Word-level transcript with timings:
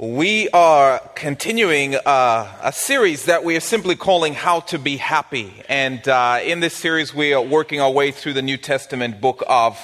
We 0.00 0.48
are 0.50 1.00
continuing 1.16 1.96
uh, 1.96 2.56
a 2.62 2.72
series 2.72 3.24
that 3.24 3.42
we 3.42 3.56
are 3.56 3.60
simply 3.60 3.96
calling 3.96 4.32
How 4.32 4.60
to 4.60 4.78
Be 4.78 4.96
Happy. 4.96 5.52
And 5.68 6.06
uh, 6.06 6.38
in 6.40 6.60
this 6.60 6.74
series, 6.74 7.12
we 7.12 7.34
are 7.34 7.42
working 7.42 7.80
our 7.80 7.90
way 7.90 8.12
through 8.12 8.34
the 8.34 8.42
New 8.42 8.58
Testament 8.58 9.20
book 9.20 9.42
of 9.48 9.76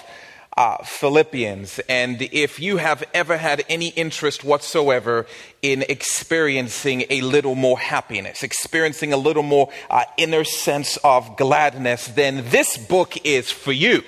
uh, 0.57 0.77
Philippians. 0.85 1.81
And 1.89 2.23
if 2.23 2.61
you 2.61 2.77
have 2.77 3.03
ever 3.13 3.37
had 3.37 3.65
any 3.69 3.89
interest 3.89 4.45
whatsoever 4.45 5.27
in 5.63 5.83
experiencing 5.89 7.07
a 7.11 7.21
little 7.23 7.57
more 7.57 7.81
happiness, 7.81 8.45
experiencing 8.45 9.13
a 9.13 9.17
little 9.17 9.43
more 9.43 9.73
uh, 9.91 10.05
inner 10.17 10.45
sense 10.45 10.97
of 10.99 11.37
gladness, 11.37 12.07
then 12.07 12.45
this 12.51 12.77
book 12.77 13.17
is 13.27 13.51
for 13.51 13.73
you. 13.73 14.05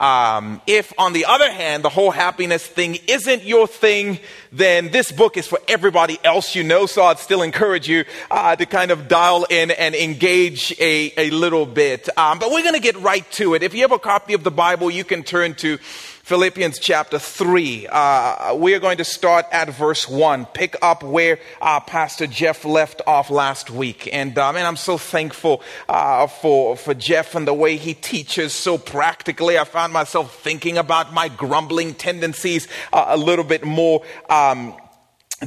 Um, 0.00 0.60
if, 0.66 0.92
on 0.98 1.12
the 1.12 1.26
other 1.26 1.50
hand, 1.50 1.84
the 1.84 1.88
whole 1.88 2.10
happiness 2.10 2.66
thing 2.66 2.98
isn't 3.06 3.44
your 3.44 3.68
thing, 3.68 4.18
then 4.50 4.90
this 4.90 5.12
book 5.12 5.36
is 5.36 5.46
for 5.46 5.60
everybody 5.68 6.18
else 6.24 6.56
you 6.56 6.64
know. 6.64 6.86
So 6.86 7.04
I'd 7.04 7.20
still 7.20 7.42
encourage 7.42 7.88
you 7.88 8.04
uh, 8.30 8.56
to 8.56 8.66
kind 8.66 8.90
of 8.90 9.06
dial 9.06 9.44
in 9.44 9.70
and 9.70 9.94
engage 9.94 10.74
a, 10.80 11.12
a 11.16 11.30
little 11.30 11.64
bit. 11.64 12.08
Um, 12.18 12.40
but 12.40 12.50
we're 12.50 12.62
going 12.62 12.74
to 12.74 12.80
get 12.80 12.96
right 12.96 13.28
to 13.32 13.54
it. 13.54 13.62
If 13.62 13.74
you 13.74 13.82
have 13.82 13.92
a 13.92 13.98
copy 13.98 14.34
of 14.34 14.42
the 14.42 14.50
Bible, 14.50 14.90
you 14.90 15.04
can 15.04 15.22
turn 15.22 15.54
to 15.56 15.78
Philippians 16.24 16.78
chapter 16.78 17.18
3. 17.18 17.86
Uh, 17.86 18.54
we 18.54 18.74
are 18.74 18.78
going 18.78 18.96
to 18.96 19.04
start 19.04 19.44
at 19.52 19.68
verse 19.68 20.08
1, 20.08 20.46
pick 20.46 20.74
up 20.80 21.02
where 21.02 21.38
uh, 21.60 21.80
Pastor 21.80 22.26
Jeff 22.26 22.64
left 22.64 23.02
off 23.06 23.28
last 23.28 23.68
week. 23.68 24.08
And 24.10 24.34
man, 24.34 24.64
I'm 24.64 24.78
so 24.78 24.96
thankful 24.96 25.62
uh, 25.86 26.26
for, 26.26 26.78
for 26.78 26.94
Jeff 26.94 27.34
and 27.34 27.46
the 27.46 27.52
way 27.52 27.76
he 27.76 27.92
teaches 27.92 28.54
so 28.54 28.78
practically. 28.78 29.58
I 29.58 29.64
found 29.64 29.92
myself 29.92 30.34
thinking 30.40 30.78
about 30.78 31.12
my 31.12 31.28
grumbling 31.28 31.92
tendencies 31.92 32.68
uh, 32.90 33.04
a 33.08 33.18
little 33.18 33.44
bit 33.44 33.62
more. 33.62 34.02
Um, 34.30 34.74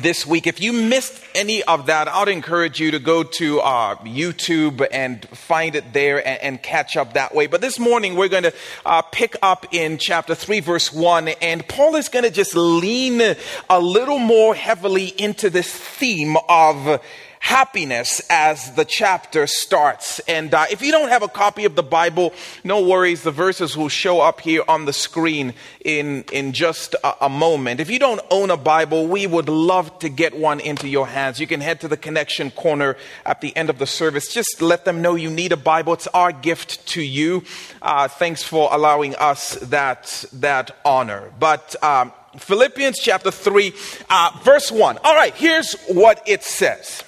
this 0.01 0.25
week. 0.25 0.47
If 0.47 0.61
you 0.61 0.73
missed 0.73 1.23
any 1.33 1.63
of 1.63 1.87
that, 1.87 2.07
I'd 2.07 2.27
encourage 2.27 2.79
you 2.79 2.91
to 2.91 2.99
go 2.99 3.23
to 3.23 3.59
uh, 3.59 3.95
YouTube 3.97 4.85
and 4.91 5.27
find 5.29 5.75
it 5.75 5.93
there 5.93 6.25
and, 6.25 6.41
and, 6.41 6.63
catch 6.63 6.97
up 6.97 7.13
that 7.13 7.33
way. 7.33 7.47
But 7.47 7.61
this 7.61 7.79
morning, 7.79 8.15
we're 8.15 8.27
going 8.27 8.43
to 8.43 8.53
uh, 8.85 9.01
pick 9.03 9.35
up 9.41 9.65
in 9.71 9.97
chapter 9.97 10.35
3, 10.35 10.59
verse 10.59 10.91
1, 10.91 11.29
and 11.41 11.67
Paul 11.67 11.95
is 11.95 12.09
going 12.09 12.25
to 12.25 12.31
just 12.31 12.55
lean 12.55 13.35
a 13.69 13.79
little 13.79 14.19
more 14.19 14.55
heavily 14.55 15.07
into 15.17 15.49
this 15.49 15.71
theme 15.71 16.35
of 16.49 17.01
happiness 17.39 18.21
as 18.29 18.73
the 18.75 18.85
chapter 18.85 19.47
starts. 19.47 20.19
And 20.27 20.53
uh, 20.53 20.65
if 20.71 20.81
you 20.81 20.91
don't 20.91 21.09
have 21.09 21.23
a 21.23 21.27
copy 21.27 21.65
of 21.65 21.75
the 21.75 21.83
Bible, 21.83 22.33
no 22.63 22.85
worries. 22.85 23.23
The 23.23 23.31
verses 23.31 23.77
will 23.77 23.89
show 23.89 24.21
up 24.21 24.41
here 24.41 24.63
on 24.67 24.85
the 24.85 24.93
screen 24.93 25.53
in, 25.83 26.25
in 26.31 26.53
just 26.53 26.93
a, 26.95 27.25
a, 27.25 27.29
moment. 27.29 27.79
If 27.79 27.89
you 27.89 27.99
don't 27.99 28.21
own 28.31 28.51
a 28.51 28.57
Bible, 28.57 29.07
we 29.07 29.27
would 29.27 29.49
love 29.49 29.97
to 29.99 30.09
get 30.09 30.37
one 30.37 30.59
into 30.59 30.87
your 30.87 31.07
hands. 31.07 31.39
You 31.39 31.47
can 31.47 31.61
head 31.61 31.81
to 31.81 31.87
the 31.87 31.97
connection 31.97 32.51
corner 32.51 32.97
at 33.25 33.41
the 33.41 33.55
end 33.55 33.69
of 33.69 33.79
the 33.79 33.87
service. 33.87 34.33
Just 34.33 34.61
let 34.61 34.85
them 34.85 35.01
know 35.01 35.15
you 35.15 35.29
need 35.29 35.51
a 35.51 35.57
Bible. 35.57 35.93
It's 35.93 36.07
our 36.07 36.31
gift 36.31 36.85
to 36.89 37.01
you. 37.01 37.43
Uh, 37.81 38.07
thanks 38.07 38.43
for 38.43 38.69
allowing 38.71 39.15
us 39.15 39.55
that, 39.61 40.25
that 40.33 40.71
honor. 40.83 41.31
But, 41.39 41.81
um, 41.83 42.11
Philippians 42.37 42.99
chapter 42.99 43.31
3, 43.31 43.73
uh, 44.09 44.39
verse 44.43 44.71
1. 44.71 44.99
All 45.03 45.15
right, 45.15 45.33
here's 45.33 45.73
what 45.87 46.21
it 46.27 46.43
says. 46.43 47.03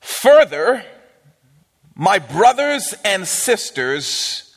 Further, 0.00 0.84
my 1.94 2.18
brothers 2.18 2.94
and 3.04 3.26
sisters, 3.26 4.56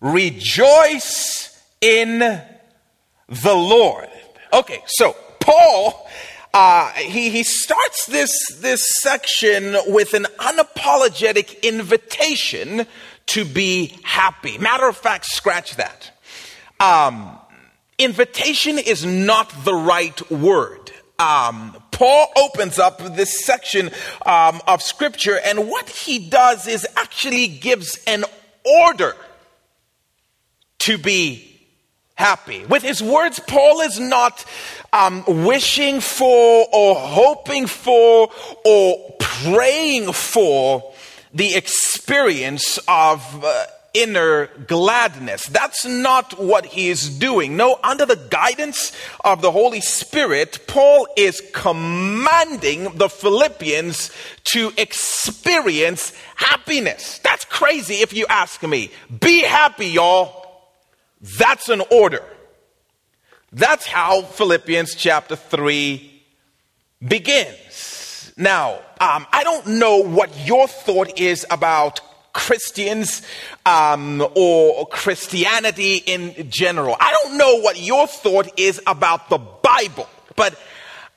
rejoice 0.00 1.62
in 1.80 2.18
the 2.18 3.54
Lord. 3.54 4.08
Okay, 4.52 4.82
so 4.86 5.14
Paul, 5.38 6.08
uh, 6.52 6.90
he, 6.92 7.30
he 7.30 7.44
starts 7.44 8.06
this, 8.06 8.32
this 8.60 8.84
section 9.00 9.76
with 9.86 10.14
an 10.14 10.26
unapologetic 10.38 11.62
invitation 11.62 12.86
to 13.26 13.44
be 13.44 13.96
happy. 14.02 14.58
Matter 14.58 14.88
of 14.88 14.96
fact, 14.96 15.26
scratch 15.26 15.76
that. 15.76 16.10
Um, 16.80 17.38
invitation 17.98 18.78
is 18.78 19.04
not 19.04 19.52
the 19.64 19.74
right 19.74 20.30
word. 20.30 20.90
Um, 21.18 21.79
Paul 22.00 22.32
opens 22.34 22.78
up 22.78 23.14
this 23.14 23.44
section 23.44 23.90
um, 24.24 24.62
of 24.66 24.80
scripture, 24.80 25.38
and 25.38 25.68
what 25.68 25.86
he 25.90 26.30
does 26.30 26.66
is 26.66 26.86
actually 26.96 27.46
gives 27.46 28.02
an 28.06 28.24
order 28.64 29.14
to 30.78 30.96
be 30.96 31.60
happy. 32.14 32.64
With 32.64 32.82
his 32.82 33.02
words, 33.02 33.38
Paul 33.38 33.82
is 33.82 34.00
not 34.00 34.46
um, 34.94 35.24
wishing 35.44 36.00
for 36.00 36.66
or 36.72 36.94
hoping 36.94 37.66
for 37.66 38.30
or 38.64 39.16
praying 39.20 40.14
for 40.14 40.94
the 41.34 41.54
experience 41.54 42.78
of. 42.88 43.44
Uh, 43.44 43.66
inner 43.94 44.46
gladness. 44.66 45.46
That's 45.46 45.84
not 45.84 46.38
what 46.38 46.66
he 46.66 46.88
is 46.88 47.08
doing. 47.18 47.56
No, 47.56 47.78
under 47.82 48.06
the 48.06 48.16
guidance 48.16 48.92
of 49.24 49.42
the 49.42 49.50
Holy 49.50 49.80
Spirit, 49.80 50.66
Paul 50.66 51.08
is 51.16 51.42
commanding 51.52 52.96
the 52.96 53.08
Philippians 53.08 54.10
to 54.44 54.72
experience 54.76 56.12
happiness. 56.36 57.18
That's 57.18 57.44
crazy 57.44 57.96
if 57.96 58.12
you 58.12 58.26
ask 58.28 58.62
me. 58.62 58.90
Be 59.20 59.42
happy, 59.42 59.86
y'all. 59.86 60.40
That's 61.38 61.68
an 61.68 61.82
order. 61.90 62.24
That's 63.52 63.86
how 63.86 64.22
Philippians 64.22 64.94
chapter 64.94 65.36
3 65.36 66.22
begins. 67.06 68.32
Now, 68.36 68.80
um, 69.00 69.26
I 69.32 69.42
don't 69.42 69.66
know 69.66 69.98
what 69.98 70.30
your 70.46 70.68
thought 70.68 71.18
is 71.18 71.44
about 71.50 72.00
Christians 72.32 73.22
um, 73.66 74.26
or 74.34 74.86
Christianity 74.88 75.96
in 75.96 76.50
general. 76.50 76.96
I 76.98 77.12
don't 77.12 77.36
know 77.36 77.60
what 77.60 77.80
your 77.80 78.06
thought 78.06 78.58
is 78.58 78.80
about 78.86 79.28
the 79.28 79.38
Bible, 79.38 80.08
but 80.36 80.58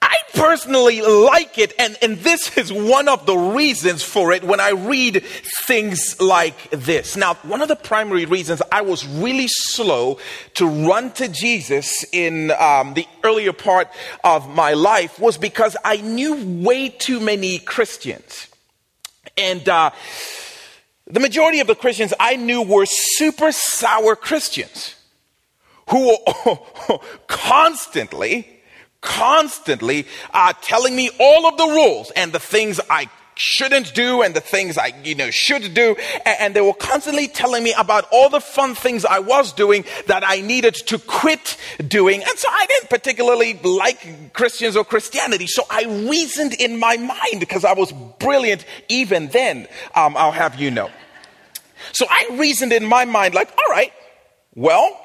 I 0.03 0.17
personally 0.33 1.01
like 1.01 1.57
it, 1.57 1.73
and, 1.79 1.97
and 2.01 2.17
this 2.17 2.57
is 2.57 2.73
one 2.73 3.07
of 3.07 3.25
the 3.25 3.37
reasons 3.37 4.03
for 4.03 4.33
it 4.33 4.43
when 4.43 4.59
I 4.59 4.71
read 4.71 5.23
things 5.65 6.19
like 6.19 6.71
this. 6.71 7.15
Now, 7.15 7.35
one 7.35 7.61
of 7.61 7.69
the 7.69 7.77
primary 7.77 8.25
reasons 8.25 8.61
I 8.69 8.81
was 8.81 9.07
really 9.07 9.47
slow 9.47 10.19
to 10.55 10.67
run 10.67 11.13
to 11.13 11.29
Jesus 11.29 12.05
in 12.11 12.51
um, 12.51 12.95
the 12.95 13.07
earlier 13.23 13.53
part 13.53 13.87
of 14.25 14.49
my 14.49 14.73
life 14.73 15.19
was 15.19 15.37
because 15.37 15.77
I 15.85 15.97
knew 15.97 16.35
way 16.61 16.89
too 16.89 17.21
many 17.21 17.59
Christians. 17.59 18.49
And, 19.37 19.67
uh, 19.69 19.91
the 21.07 21.19
majority 21.19 21.59
of 21.59 21.67
the 21.67 21.75
Christians 21.75 22.13
I 22.19 22.35
knew 22.35 22.61
were 22.61 22.85
super 22.85 23.51
sour 23.51 24.15
Christians 24.15 24.95
who 25.89 26.09
were 26.09 26.97
constantly, 27.27 28.61
constantly 29.01 30.07
uh, 30.33 30.53
telling 30.61 30.95
me 30.95 31.09
all 31.19 31.45
of 31.45 31.57
the 31.57 31.67
rules 31.67 32.11
and 32.11 32.31
the 32.31 32.39
things 32.39 32.79
I 32.89 33.09
shouldn't 33.35 33.93
do 33.93 34.21
and 34.21 34.35
the 34.35 34.41
things 34.41 34.77
I, 34.77 34.93
you 35.03 35.15
know, 35.15 35.31
should 35.31 35.73
do. 35.73 35.95
And 36.25 36.53
they 36.53 36.61
were 36.61 36.73
constantly 36.73 37.27
telling 37.27 37.63
me 37.63 37.73
about 37.77 38.05
all 38.11 38.29
the 38.29 38.39
fun 38.39 38.75
things 38.75 39.05
I 39.05 39.19
was 39.19 39.53
doing 39.53 39.85
that 40.07 40.23
I 40.25 40.41
needed 40.41 40.75
to 40.87 40.99
quit 40.99 41.57
doing. 41.87 42.21
And 42.21 42.37
so 42.37 42.47
I 42.51 42.65
didn't 42.67 42.89
particularly 42.89 43.53
like 43.63 44.33
Christians 44.33 44.75
or 44.75 44.83
Christianity. 44.83 45.47
So 45.47 45.63
I 45.69 45.85
reasoned 46.09 46.53
in 46.53 46.79
my 46.79 46.97
mind 46.97 47.39
because 47.39 47.65
I 47.65 47.73
was 47.73 47.91
brilliant 48.19 48.65
even 48.89 49.27
then, 49.29 49.67
um, 49.95 50.15
I'll 50.17 50.31
have 50.31 50.59
you 50.59 50.71
know. 50.71 50.89
So 51.91 52.05
I 52.09 52.37
reasoned 52.37 52.71
in 52.71 52.85
my 52.85 53.05
mind 53.05 53.33
like, 53.33 53.49
all 53.49 53.73
right, 53.73 53.91
well, 54.55 54.99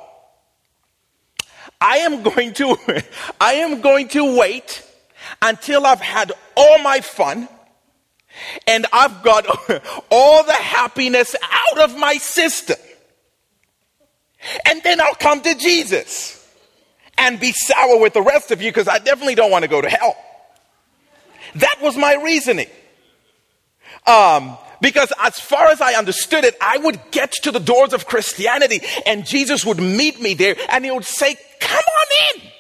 I 1.81 1.99
am 1.99 2.23
going 2.23 2.55
to, 2.55 2.77
I 3.41 3.55
am 3.55 3.81
going 3.81 4.09
to 4.09 4.39
wait 4.39 4.85
until 5.43 5.87
I've 5.87 6.01
had 6.01 6.33
all 6.57 6.79
my 6.79 7.01
fun 7.01 7.49
and 8.67 8.87
I've 8.93 9.23
got 9.23 9.47
all 10.11 10.45
the 10.45 10.53
happiness 10.53 11.35
out 11.43 11.81
of 11.81 11.99
my 11.99 12.15
system. 12.15 12.77
And 14.67 14.83
then 14.83 15.01
I'll 15.01 15.15
come 15.15 15.41
to 15.43 15.55
Jesus 15.55 16.35
and 17.17 17.41
be 17.41 17.53
sour 17.53 17.99
with 18.01 18.15
the 18.15 18.23
rest 18.23 18.51
of 18.51 18.63
you 18.63 18.71
because 18.71 18.89
I 18.89 18.99
definitely 18.99 19.35
don't 19.35 19.51
want 19.51 19.63
to 19.63 19.69
go 19.69 19.81
to 19.81 19.89
hell. 19.89 20.17
That 21.57 21.77
was 21.83 21.97
my 21.97 22.15
reasoning. 22.15 22.69
Um, 24.07 24.57
because 24.81 25.13
as 25.19 25.41
far 25.41 25.67
as 25.67 25.81
I 25.81 25.95
understood 25.95 26.45
it, 26.45 26.57
I 26.61 26.79
would 26.79 27.01
get 27.11 27.33
to 27.43 27.51
the 27.51 27.59
doors 27.59 27.93
of 27.93 28.07
Christianity 28.07 28.81
and 29.07 29.27
Jesus 29.27 29.65
would 29.65 29.79
meet 29.79 30.21
me 30.21 30.35
there 30.35 30.57
and 30.71 30.85
he 30.85 30.91
would 30.91 31.05
say, 31.05 31.37
Come 31.61 31.85
on 31.85 32.41
in. 32.41 32.51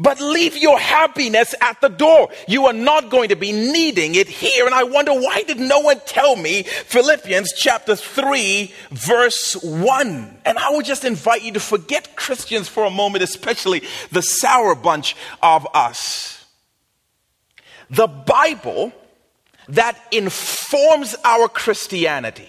But 0.00 0.18
leave 0.18 0.56
your 0.56 0.78
happiness 0.78 1.54
at 1.60 1.78
the 1.82 1.90
door. 1.90 2.30
You 2.48 2.64
are 2.64 2.72
not 2.72 3.10
going 3.10 3.28
to 3.28 3.36
be 3.36 3.52
needing 3.52 4.14
it 4.14 4.28
here. 4.28 4.64
And 4.64 4.74
I 4.74 4.84
wonder 4.84 5.12
why 5.12 5.42
did 5.42 5.60
no 5.60 5.80
one 5.80 6.00
tell 6.06 6.36
me 6.36 6.62
Philippians 6.62 7.52
chapter 7.52 7.94
3 7.94 8.72
verse 8.90 9.62
1? 9.62 10.38
And 10.46 10.58
I 10.58 10.70
would 10.70 10.86
just 10.86 11.04
invite 11.04 11.42
you 11.42 11.52
to 11.52 11.60
forget 11.60 12.16
Christians 12.16 12.66
for 12.66 12.86
a 12.86 12.90
moment, 12.90 13.22
especially 13.22 13.82
the 14.10 14.22
sour 14.22 14.74
bunch 14.74 15.16
of 15.42 15.68
us. 15.74 16.46
The 17.90 18.06
Bible 18.06 18.94
that 19.68 20.00
informs 20.10 21.14
our 21.26 21.46
Christianity 21.46 22.48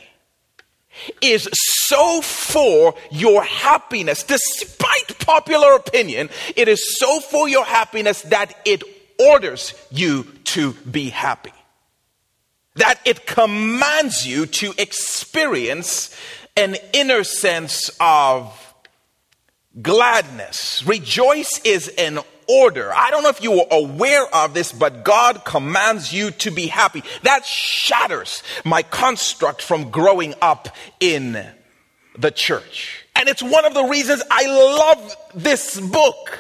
is 1.21 1.50
so 1.51 2.21
for 2.21 2.95
your 3.12 3.44
happiness, 3.44 4.24
despite 4.24 5.11
popular 5.31 5.75
opinion, 5.75 6.30
it 6.57 6.68
is 6.68 7.00
so 7.00 7.22
for 7.22 7.48
your 7.48 7.63
happiness 7.63 8.22
that 8.24 8.54
it 8.66 8.83
orders 9.18 9.74
you 9.89 10.24
to 10.44 10.74
be 10.74 11.10
happy. 11.10 11.54
That 12.75 13.00
it 13.06 13.25
commands 13.25 14.28
you 14.28 14.45
to 14.45 14.74
experience 14.78 16.16
an 16.57 16.75
inner 16.92 17.24
sense 17.24 17.89
of 18.01 18.74
gladness. 19.81 20.86
Rejoice 20.86 21.62
is 21.63 21.88
an 21.98 22.19
order. 22.50 22.92
I 22.94 23.10
don't 23.10 23.24
know 23.24 23.30
if 23.30 23.42
you 23.42 23.54
are 23.62 23.68
aware 23.72 24.25
of 24.36 24.54
this, 24.54 24.74
but 24.74 25.06
God 25.06 25.45
commands 25.45 26.12
you 26.12 26.31
to 26.31 26.51
be 26.51 26.68
happy. 26.68 27.04
That 27.24 27.45
shatters 27.45 28.44
my 28.66 28.81
construct 28.81 29.62
from 29.62 29.92
growing 29.92 30.33
up 30.42 30.75
in 31.00 31.45
the 32.18 32.31
church. 32.31 33.00
And 33.16 33.30
it's 33.30 33.44
one 33.44 33.66
of 33.66 33.74
the 33.74 33.84
reasons 33.84 34.24
I 34.31 34.48
love 34.48 35.16
this 35.36 35.80
book. 35.80 36.40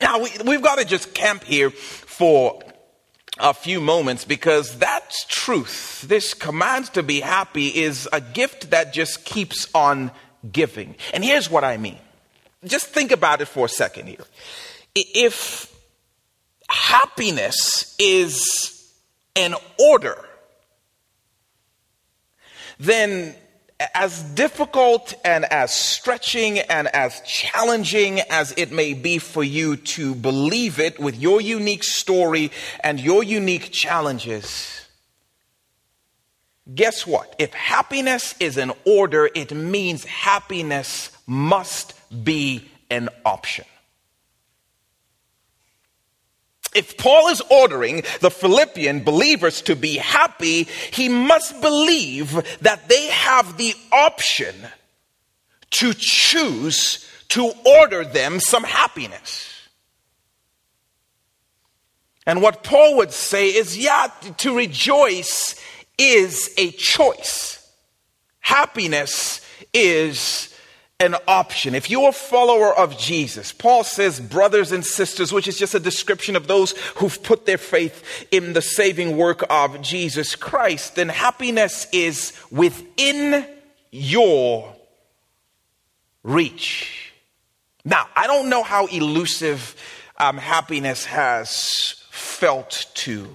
Now, 0.00 0.20
we, 0.20 0.30
we've 0.44 0.62
got 0.62 0.78
to 0.78 0.84
just 0.84 1.14
camp 1.14 1.44
here 1.44 1.70
for 1.70 2.62
a 3.38 3.54
few 3.54 3.80
moments 3.80 4.24
because 4.24 4.78
that's 4.78 5.24
truth. 5.26 6.04
This 6.06 6.34
command 6.34 6.86
to 6.94 7.02
be 7.02 7.20
happy 7.20 7.68
is 7.68 8.08
a 8.12 8.20
gift 8.20 8.70
that 8.70 8.92
just 8.92 9.24
keeps 9.24 9.66
on 9.74 10.10
giving. 10.52 10.96
And 11.12 11.24
here's 11.24 11.50
what 11.50 11.64
I 11.64 11.76
mean 11.76 11.98
just 12.66 12.86
think 12.86 13.12
about 13.12 13.40
it 13.40 13.46
for 13.46 13.66
a 13.66 13.68
second 13.68 14.06
here. 14.08 14.24
If 14.94 15.74
happiness 16.68 17.94
is 17.98 18.90
an 19.36 19.54
order, 19.78 20.16
then 22.78 23.34
as 23.94 24.22
difficult 24.22 25.14
and 25.24 25.44
as 25.44 25.72
stretching 25.72 26.58
and 26.58 26.88
as 26.88 27.20
challenging 27.22 28.20
as 28.20 28.54
it 28.56 28.72
may 28.72 28.94
be 28.94 29.18
for 29.18 29.42
you 29.42 29.76
to 29.76 30.14
believe 30.14 30.78
it 30.78 30.98
with 30.98 31.18
your 31.18 31.40
unique 31.40 31.84
story 31.84 32.50
and 32.80 33.00
your 33.00 33.22
unique 33.22 33.70
challenges, 33.70 34.86
guess 36.74 37.06
what? 37.06 37.34
If 37.38 37.52
happiness 37.52 38.34
is 38.40 38.56
an 38.56 38.72
order, 38.84 39.28
it 39.34 39.52
means 39.52 40.04
happiness 40.04 41.10
must 41.26 41.94
be 42.24 42.70
an 42.90 43.08
option. 43.24 43.64
If 46.74 46.96
Paul 46.96 47.28
is 47.28 47.40
ordering 47.50 48.02
the 48.20 48.30
Philippian 48.30 49.04
believers 49.04 49.62
to 49.62 49.76
be 49.76 49.96
happy, 49.96 50.64
he 50.92 51.08
must 51.08 51.60
believe 51.60 52.32
that 52.60 52.88
they 52.88 53.08
have 53.08 53.56
the 53.56 53.74
option 53.92 54.54
to 55.70 55.94
choose 55.94 57.08
to 57.28 57.52
order 57.64 58.04
them 58.04 58.40
some 58.40 58.64
happiness. 58.64 59.50
And 62.26 62.40
what 62.40 62.62
Paul 62.62 62.96
would 62.96 63.12
say 63.12 63.48
is, 63.48 63.76
yeah, 63.76 64.08
to 64.38 64.56
rejoice 64.56 65.56
is 65.98 66.52
a 66.56 66.70
choice. 66.70 67.60
Happiness 68.40 69.40
is 69.72 70.53
an 71.04 71.16
option. 71.28 71.74
If 71.74 71.90
you're 71.90 72.08
a 72.08 72.12
follower 72.12 72.74
of 72.74 72.98
Jesus, 72.98 73.52
Paul 73.52 73.84
says 73.84 74.18
brothers 74.18 74.72
and 74.72 74.84
sisters, 74.84 75.32
which 75.32 75.46
is 75.46 75.58
just 75.58 75.74
a 75.74 75.80
description 75.80 76.34
of 76.34 76.46
those 76.46 76.72
who've 76.96 77.22
put 77.22 77.46
their 77.46 77.58
faith 77.58 78.26
in 78.30 78.54
the 78.54 78.62
saving 78.62 79.16
work 79.16 79.44
of 79.50 79.80
Jesus 79.82 80.34
Christ, 80.34 80.96
then 80.96 81.08
happiness 81.08 81.86
is 81.92 82.32
within 82.50 83.46
your 83.90 84.74
reach. 86.22 87.12
Now, 87.84 88.08
I 88.16 88.26
don't 88.26 88.48
know 88.48 88.62
how 88.62 88.86
elusive 88.86 89.76
um, 90.16 90.38
happiness 90.38 91.04
has 91.04 92.02
felt 92.10 92.86
to 92.94 93.28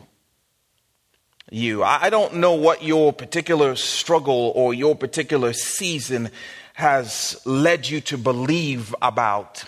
you. 1.52 1.84
I 1.84 2.10
don't 2.10 2.36
know 2.36 2.54
what 2.54 2.84
your 2.84 3.14
particular 3.14 3.76
struggle 3.76 4.52
or 4.56 4.74
your 4.74 4.96
particular 4.96 5.54
season 5.54 6.32
has 6.80 7.38
led 7.44 7.90
you 7.90 8.00
to 8.00 8.18
believe 8.18 8.96
about 9.02 9.66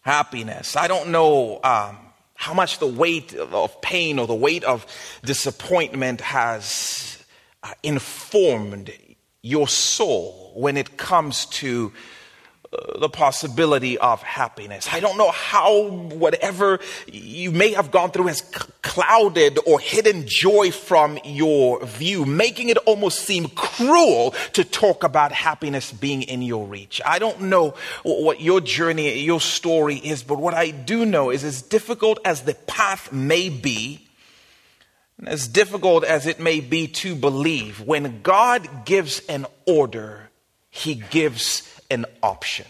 happiness. 0.00 0.74
I 0.74 0.88
don't 0.88 1.10
know 1.10 1.60
um, 1.62 1.98
how 2.34 2.54
much 2.54 2.78
the 2.78 2.86
weight 2.86 3.34
of 3.34 3.82
pain 3.82 4.18
or 4.18 4.26
the 4.26 4.34
weight 4.34 4.64
of 4.64 4.86
disappointment 5.22 6.22
has 6.22 7.22
uh, 7.62 7.72
informed 7.82 8.90
your 9.42 9.68
soul 9.68 10.54
when 10.54 10.78
it 10.78 10.96
comes 10.96 11.44
to 11.44 11.92
Uh, 12.72 12.98
the 12.98 13.08
possibility 13.08 13.96
of 13.98 14.20
happiness. 14.22 14.88
I 14.90 14.98
don't 14.98 15.16
know 15.16 15.30
how 15.30 15.88
whatever 15.88 16.80
you 17.06 17.52
may 17.52 17.72
have 17.72 17.92
gone 17.92 18.10
through 18.10 18.26
has 18.26 18.40
clouded 18.82 19.60
or 19.66 19.78
hidden 19.78 20.24
joy 20.26 20.72
from 20.72 21.16
your 21.24 21.84
view, 21.84 22.24
making 22.24 22.68
it 22.68 22.76
almost 22.78 23.20
seem 23.20 23.48
cruel 23.50 24.34
to 24.54 24.64
talk 24.64 25.04
about 25.04 25.30
happiness 25.30 25.92
being 25.92 26.22
in 26.22 26.42
your 26.42 26.66
reach. 26.66 27.00
I 27.06 27.20
don't 27.20 27.42
know 27.42 27.74
what 28.02 28.40
your 28.40 28.60
journey, 28.60 29.20
your 29.20 29.40
story 29.40 29.96
is, 29.96 30.24
but 30.24 30.40
what 30.40 30.54
I 30.54 30.70
do 30.70 31.06
know 31.06 31.30
is 31.30 31.44
as 31.44 31.62
difficult 31.62 32.18
as 32.24 32.42
the 32.42 32.54
path 32.54 33.12
may 33.12 33.48
be, 33.48 34.08
as 35.24 35.46
difficult 35.46 36.02
as 36.02 36.26
it 36.26 36.40
may 36.40 36.58
be 36.58 36.88
to 36.88 37.14
believe, 37.14 37.80
when 37.80 38.22
God 38.22 38.86
gives 38.86 39.20
an 39.28 39.46
order, 39.66 40.30
He 40.70 40.94
gives 40.96 41.75
an 41.90 42.06
option. 42.22 42.66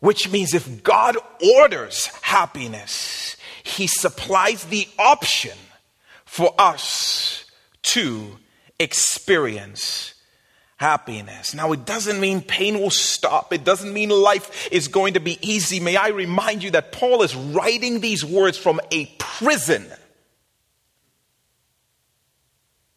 Which 0.00 0.30
means 0.30 0.54
if 0.54 0.82
God 0.82 1.16
orders 1.56 2.06
happiness, 2.22 3.36
He 3.62 3.86
supplies 3.86 4.64
the 4.64 4.88
option 4.98 5.56
for 6.24 6.54
us 6.58 7.44
to 7.82 8.38
experience 8.78 10.14
happiness. 10.76 11.52
Now, 11.54 11.72
it 11.72 11.84
doesn't 11.84 12.20
mean 12.20 12.40
pain 12.40 12.80
will 12.80 12.90
stop. 12.90 13.52
It 13.52 13.64
doesn't 13.64 13.92
mean 13.92 14.08
life 14.08 14.68
is 14.72 14.88
going 14.88 15.14
to 15.14 15.20
be 15.20 15.38
easy. 15.42 15.78
May 15.78 15.96
I 15.96 16.08
remind 16.08 16.62
you 16.62 16.70
that 16.70 16.92
Paul 16.92 17.22
is 17.22 17.36
writing 17.36 18.00
these 18.00 18.24
words 18.24 18.56
from 18.56 18.80
a 18.90 19.04
prison 19.18 19.86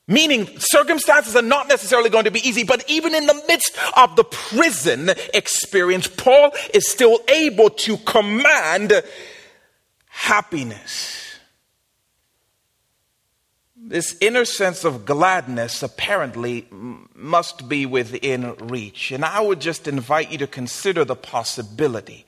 Meaning, 0.07 0.49
circumstances 0.57 1.35
are 1.35 1.41
not 1.41 1.69
necessarily 1.69 2.09
going 2.09 2.25
to 2.25 2.31
be 2.31 2.45
easy, 2.45 2.65
but 2.65 2.83
even 2.89 3.15
in 3.15 3.25
the 3.25 3.41
midst 3.47 3.77
of 3.95 4.15
the 4.17 4.25
prison 4.25 5.11
experience, 5.33 6.07
Paul 6.07 6.51
is 6.73 6.91
still 6.91 7.19
able 7.29 7.69
to 7.69 7.95
command 7.97 9.01
happiness. 10.07 11.19
This 13.75 14.15
inner 14.19 14.45
sense 14.45 14.83
of 14.83 15.05
gladness 15.05 15.83
apparently 15.83 16.67
must 17.13 17.69
be 17.69 17.85
within 17.85 18.55
reach. 18.55 19.11
And 19.11 19.23
I 19.23 19.39
would 19.39 19.61
just 19.61 19.87
invite 19.87 20.31
you 20.31 20.37
to 20.39 20.47
consider 20.47 21.05
the 21.05 21.15
possibility 21.15 22.25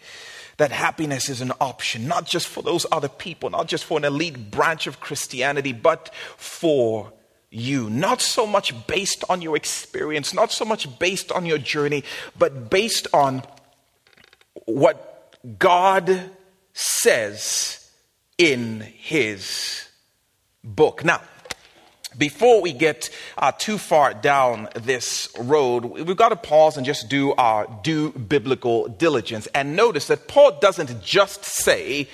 that 0.58 0.72
happiness 0.72 1.27
is 1.29 1.41
an 1.41 1.51
option, 1.60 2.08
not 2.08 2.25
just 2.25 2.48
for 2.48 2.62
those 2.62 2.86
other 2.91 3.10
people, 3.10 3.50
not 3.50 3.67
just 3.67 3.84
for 3.84 3.98
an 3.98 4.05
elite 4.05 4.51
branch 4.51 4.88
of 4.88 5.00
Christianity, 5.01 5.74
but 5.74 6.13
for 6.38 7.12
you, 7.50 7.90
not 7.90 8.22
so 8.22 8.46
much 8.46 8.88
based 8.88 9.24
on 9.30 9.42
your 9.42 9.56
experience, 9.56 10.34
not 10.34 10.52
so 10.52 10.66
much 10.66 11.00
based 11.00 11.32
on 11.32 11.46
your 11.46 11.58
journey, 11.58 12.04
but 12.38 12.70
based 12.70 13.08
on 13.14 13.44
what 14.66 15.38
God 15.60 16.30
says 16.74 17.90
in 18.38 18.82
His 18.82 19.88
book. 20.64 21.06
Now, 21.06 21.22
before 22.18 22.62
we 22.62 22.74
get 22.74 23.10
uh, 23.38 23.52
too 23.52 23.78
far 23.78 24.14
down 24.14 24.70
this 24.75 25.30
road, 25.40 25.86
we've 25.86 26.16
got 26.16 26.30
to 26.30 26.36
pause 26.36 26.78
and 26.78 26.86
just 26.86 27.10
do 27.10 27.34
our 27.34 27.68
due 27.84 28.12
biblical 28.12 28.88
diligence 28.88 29.48
and 29.48 29.75
notice 29.75 30.08
that 30.08 30.28
Paul 30.28 30.60
doesn't 30.60 31.04
just 31.04 31.44
say, 31.44 32.08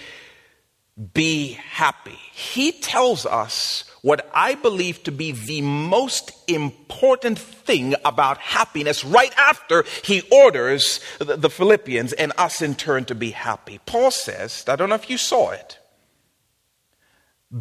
be 1.14 1.54
happy. 1.54 2.18
He 2.34 2.72
tells 2.72 3.26
us 3.26 3.91
what 4.02 4.30
I 4.34 4.56
believe 4.56 5.04
to 5.04 5.12
be 5.12 5.32
the 5.32 5.62
most 5.62 6.32
important 6.48 7.38
thing 7.38 7.94
about 8.04 8.40
happiness 8.40 9.06
right 9.06 9.34
after 9.38 9.86
he 10.04 10.22
orders 10.32 11.00
the 11.20 11.50
Philippians 11.50 12.14
and 12.14 12.34
us 12.38 12.62
in 12.62 12.76
turn 12.76 13.06
to 13.06 13.16
be 13.16 13.32
happy. 13.32 13.80
Paul 13.86 14.12
says, 14.12 14.64
I 14.68 14.76
don't 14.76 14.90
know 14.90 14.96
if 14.96 15.10
you 15.10 15.18
saw 15.18 15.52
it, 15.52 15.78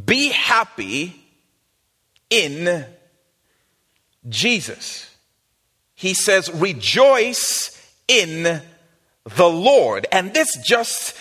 be 0.05 0.31
happy 0.31 1.15
in 2.31 2.87
Jesus. 4.29 5.15
He 5.95 6.15
says, 6.15 6.51
rejoice 6.55 7.77
in 8.09 8.63
the 9.25 9.49
Lord. 9.49 10.07
And 10.11 10.33
this 10.33 10.57
just 10.65 11.15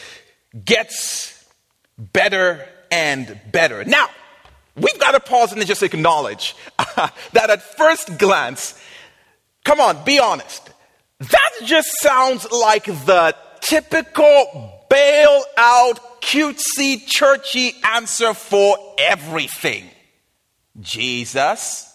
gets 0.63 1.45
better 1.97 2.65
and 2.89 3.39
better. 3.51 3.83
Now, 3.83 4.07
we've 4.79 4.99
got 4.99 5.11
to 5.11 5.19
pause 5.19 5.51
and 5.51 5.65
just 5.65 5.83
acknowledge 5.83 6.55
that 6.77 7.49
at 7.49 7.61
first 7.77 8.17
glance, 8.17 8.79
come 9.63 9.79
on, 9.79 10.03
be 10.03 10.19
honest. 10.19 10.69
That 11.19 11.51
just 11.65 11.89
sounds 11.99 12.49
like 12.51 12.85
the 12.85 13.35
typical 13.61 14.85
bailout, 14.89 15.99
cutesy, 16.21 17.05
churchy 17.05 17.73
answer 17.83 18.33
for 18.33 18.77
everything. 18.97 19.89
Jesus 20.79 21.88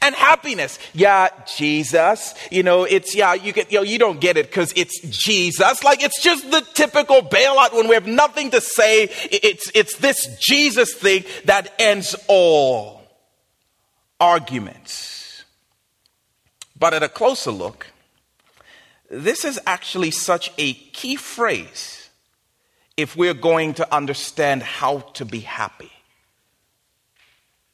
and 0.00 0.14
happiness. 0.14 0.78
Yeah, 0.92 1.28
Jesus. 1.56 2.34
You 2.50 2.62
know, 2.62 2.84
it's, 2.84 3.14
yeah, 3.14 3.34
you 3.34 3.52
get, 3.52 3.70
you 3.72 3.78
know, 3.78 3.84
you 3.84 3.98
don't 3.98 4.20
get 4.20 4.36
it 4.36 4.46
because 4.46 4.72
it's 4.76 5.00
Jesus. 5.00 5.82
Like, 5.84 6.02
it's 6.02 6.22
just 6.22 6.50
the 6.50 6.60
typical 6.74 7.22
bailout 7.22 7.72
when 7.74 7.88
we 7.88 7.94
have 7.94 8.06
nothing 8.06 8.50
to 8.50 8.60
say. 8.60 9.08
It's, 9.30 9.70
it's 9.74 9.96
this 9.96 10.38
Jesus 10.40 10.94
thing 10.94 11.24
that 11.44 11.72
ends 11.78 12.14
all 12.28 13.02
arguments. 14.18 15.44
But 16.78 16.94
at 16.94 17.02
a 17.02 17.08
closer 17.08 17.50
look, 17.50 17.88
this 19.10 19.44
is 19.44 19.60
actually 19.66 20.12
such 20.12 20.52
a 20.56 20.72
key 20.72 21.16
phrase 21.16 22.08
if 22.96 23.16
we're 23.16 23.34
going 23.34 23.74
to 23.74 23.94
understand 23.94 24.62
how 24.62 24.98
to 25.14 25.24
be 25.24 25.40
happy. 25.40 25.90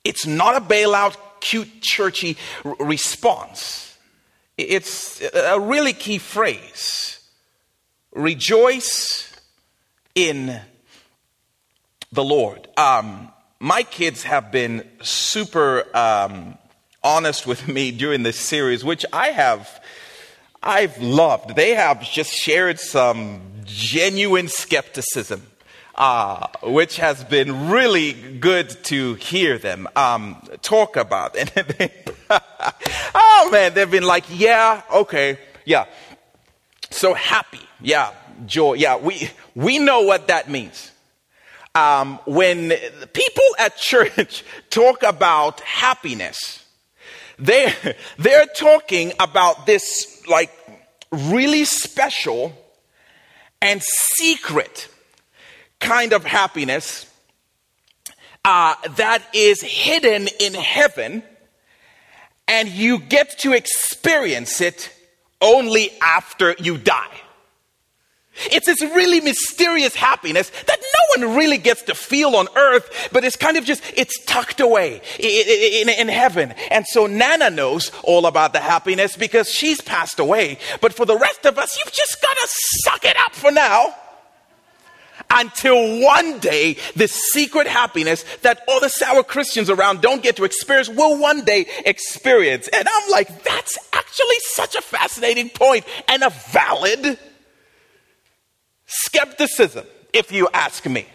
It's 0.06 0.24
not 0.24 0.56
a 0.56 0.60
bailout 0.60 1.16
cute, 1.40 1.82
churchy 1.82 2.36
r- 2.64 2.76
response. 2.78 3.98
It's 4.56 5.20
a 5.34 5.58
really 5.58 5.92
key 5.92 6.18
phrase. 6.18 7.18
Rejoice 8.12 9.32
in 10.14 10.60
the 12.12 12.22
Lord. 12.22 12.68
Um, 12.76 13.32
my 13.58 13.82
kids 13.82 14.22
have 14.22 14.52
been 14.52 14.88
super 15.02 15.84
um, 15.94 16.56
honest 17.02 17.44
with 17.44 17.66
me 17.66 17.90
during 17.90 18.22
this 18.22 18.38
series, 18.38 18.84
which 18.84 19.04
I 19.12 19.28
have. 19.28 19.82
I've 20.62 20.98
loved. 20.98 21.56
They 21.56 21.74
have 21.74 22.00
just 22.02 22.32
shared 22.32 22.78
some 22.78 23.40
genuine 23.64 24.46
skepticism 24.46 25.42
uh, 25.96 26.46
which 26.62 26.96
has 26.96 27.24
been 27.24 27.70
really 27.70 28.12
good 28.12 28.70
to 28.84 29.14
hear 29.14 29.58
them 29.58 29.88
um, 29.96 30.40
talk 30.62 30.96
about. 30.96 31.36
And 31.36 31.50
oh 33.14 33.48
man, 33.50 33.74
they've 33.74 33.90
been 33.90 34.04
like, 34.04 34.24
yeah, 34.30 34.82
okay, 34.92 35.38
yeah. 35.64 35.86
So 36.90 37.14
happy, 37.14 37.60
yeah, 37.80 38.12
joy, 38.44 38.74
yeah. 38.74 38.96
We 38.96 39.30
we 39.54 39.78
know 39.78 40.02
what 40.02 40.28
that 40.28 40.50
means. 40.50 40.92
Um, 41.74 42.18
when 42.26 42.70
people 43.12 43.44
at 43.58 43.76
church 43.76 44.44
talk 44.70 45.02
about 45.02 45.60
happiness, 45.60 46.64
they 47.38 47.72
they're 48.18 48.46
talking 48.46 49.12
about 49.18 49.66
this 49.66 50.22
like 50.28 50.50
really 51.10 51.64
special 51.64 52.52
and 53.62 53.82
secret 53.82 54.88
kind 55.80 56.12
of 56.12 56.24
happiness 56.24 57.06
uh, 58.44 58.74
that 58.96 59.22
is 59.34 59.60
hidden 59.60 60.28
in 60.38 60.54
heaven, 60.54 61.22
and 62.46 62.68
you 62.68 63.00
get 63.00 63.38
to 63.40 63.52
experience 63.52 64.60
it 64.60 64.92
only 65.40 65.90
after 66.00 66.54
you 66.60 66.78
die. 66.78 67.10
It's 68.52 68.66
this 68.66 68.82
really 68.82 69.20
mysterious 69.20 69.96
happiness 69.96 70.50
that 70.66 70.78
no 70.78 71.26
one 71.26 71.36
really 71.36 71.58
gets 71.58 71.82
to 71.84 71.94
feel 71.94 72.36
on 72.36 72.46
earth, 72.54 73.08
but 73.10 73.24
it's 73.24 73.34
kind 73.34 73.56
of 73.56 73.64
just, 73.64 73.82
it's 73.96 74.22
tucked 74.26 74.60
away 74.60 75.00
in, 75.18 75.88
in, 75.88 76.00
in, 76.00 76.08
heaven. 76.08 76.52
And 76.70 76.86
so 76.86 77.06
Nana 77.06 77.50
knows 77.50 77.90
all 78.04 78.26
about 78.26 78.52
the 78.52 78.60
happiness 78.60 79.16
because 79.16 79.50
she's 79.50 79.80
passed 79.80 80.20
away. 80.20 80.58
But 80.80 80.92
for 80.92 81.06
the 81.06 81.16
rest 81.16 81.46
of 81.46 81.58
us, 81.58 81.78
you've 81.78 81.92
just 81.92 82.20
got 82.20 82.34
to 82.36 82.48
suck 82.84 83.04
it 83.06 83.16
up 83.18 83.34
for 83.34 83.50
now 83.50 83.94
until 85.30 86.00
one 86.00 86.38
day 86.38 86.76
the 86.94 87.08
secret 87.08 87.66
happiness 87.66 88.24
that 88.42 88.62
all 88.68 88.80
the 88.80 88.88
sour 88.88 89.22
Christians 89.22 89.70
around 89.70 90.00
don't 90.00 90.22
get 90.22 90.36
to 90.36 90.44
experience 90.44 90.88
will 90.88 91.18
one 91.18 91.44
day 91.44 91.66
experience. 91.84 92.68
And 92.68 92.86
I'm 92.90 93.10
like, 93.10 93.44
that's 93.44 93.78
actually 93.92 94.36
such 94.40 94.74
a 94.74 94.82
fascinating 94.82 95.50
point 95.50 95.84
and 96.08 96.22
a 96.22 96.30
valid 96.30 97.18
skepticism, 98.86 99.86
if 100.12 100.32
you 100.32 100.48
ask 100.52 100.86
me. 100.86 101.06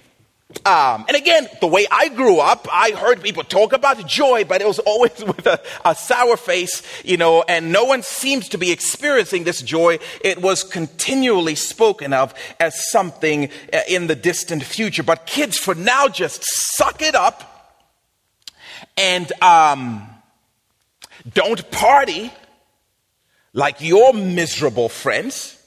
Um, 0.66 1.06
and 1.08 1.18
again, 1.18 1.48
the 1.60 1.68
way 1.68 1.88
I 1.90 2.10
grew 2.10 2.40
up, 2.40 2.68
I 2.72 2.92
heard 2.92 3.24
people 3.24 3.44
talk 3.44 3.74
about 3.74 4.06
joy, 4.06 4.44
but 4.44 4.62
it 4.62 4.68
was 4.68 4.80
always 4.80 5.24
with 5.24 5.48
a, 5.48 5.60
a, 5.84 5.96
sour 5.96 6.38
face, 6.38 6.84
you 7.04 7.18
know, 7.18 7.44
and 7.48 7.72
no 7.72 7.86
one 7.86 8.04
seems 8.04 8.50
to 8.50 8.58
be 8.58 8.72
experiencing 8.72 9.44
this 9.44 9.62
joy. 9.62 9.98
It 10.24 10.42
was 10.42 10.64
continually 10.64 11.56
spoken 11.56 12.14
of 12.14 12.34
as 12.60 12.92
something 12.92 13.50
uh, 13.74 13.80
in 13.88 14.08
the 14.08 14.16
distant 14.16 14.64
future. 14.64 15.04
But 15.04 15.26
kids, 15.26 15.58
for 15.58 15.74
now, 15.74 16.08
just 16.08 16.44
suck 16.44 17.02
it 17.02 17.16
up 17.16 17.48
and 18.98 19.32
um, 19.42 20.08
don't 21.34 21.70
party 21.72 22.32
like 23.54 23.82
your 23.82 24.14
miserable 24.14 24.90
friends. 24.90 25.58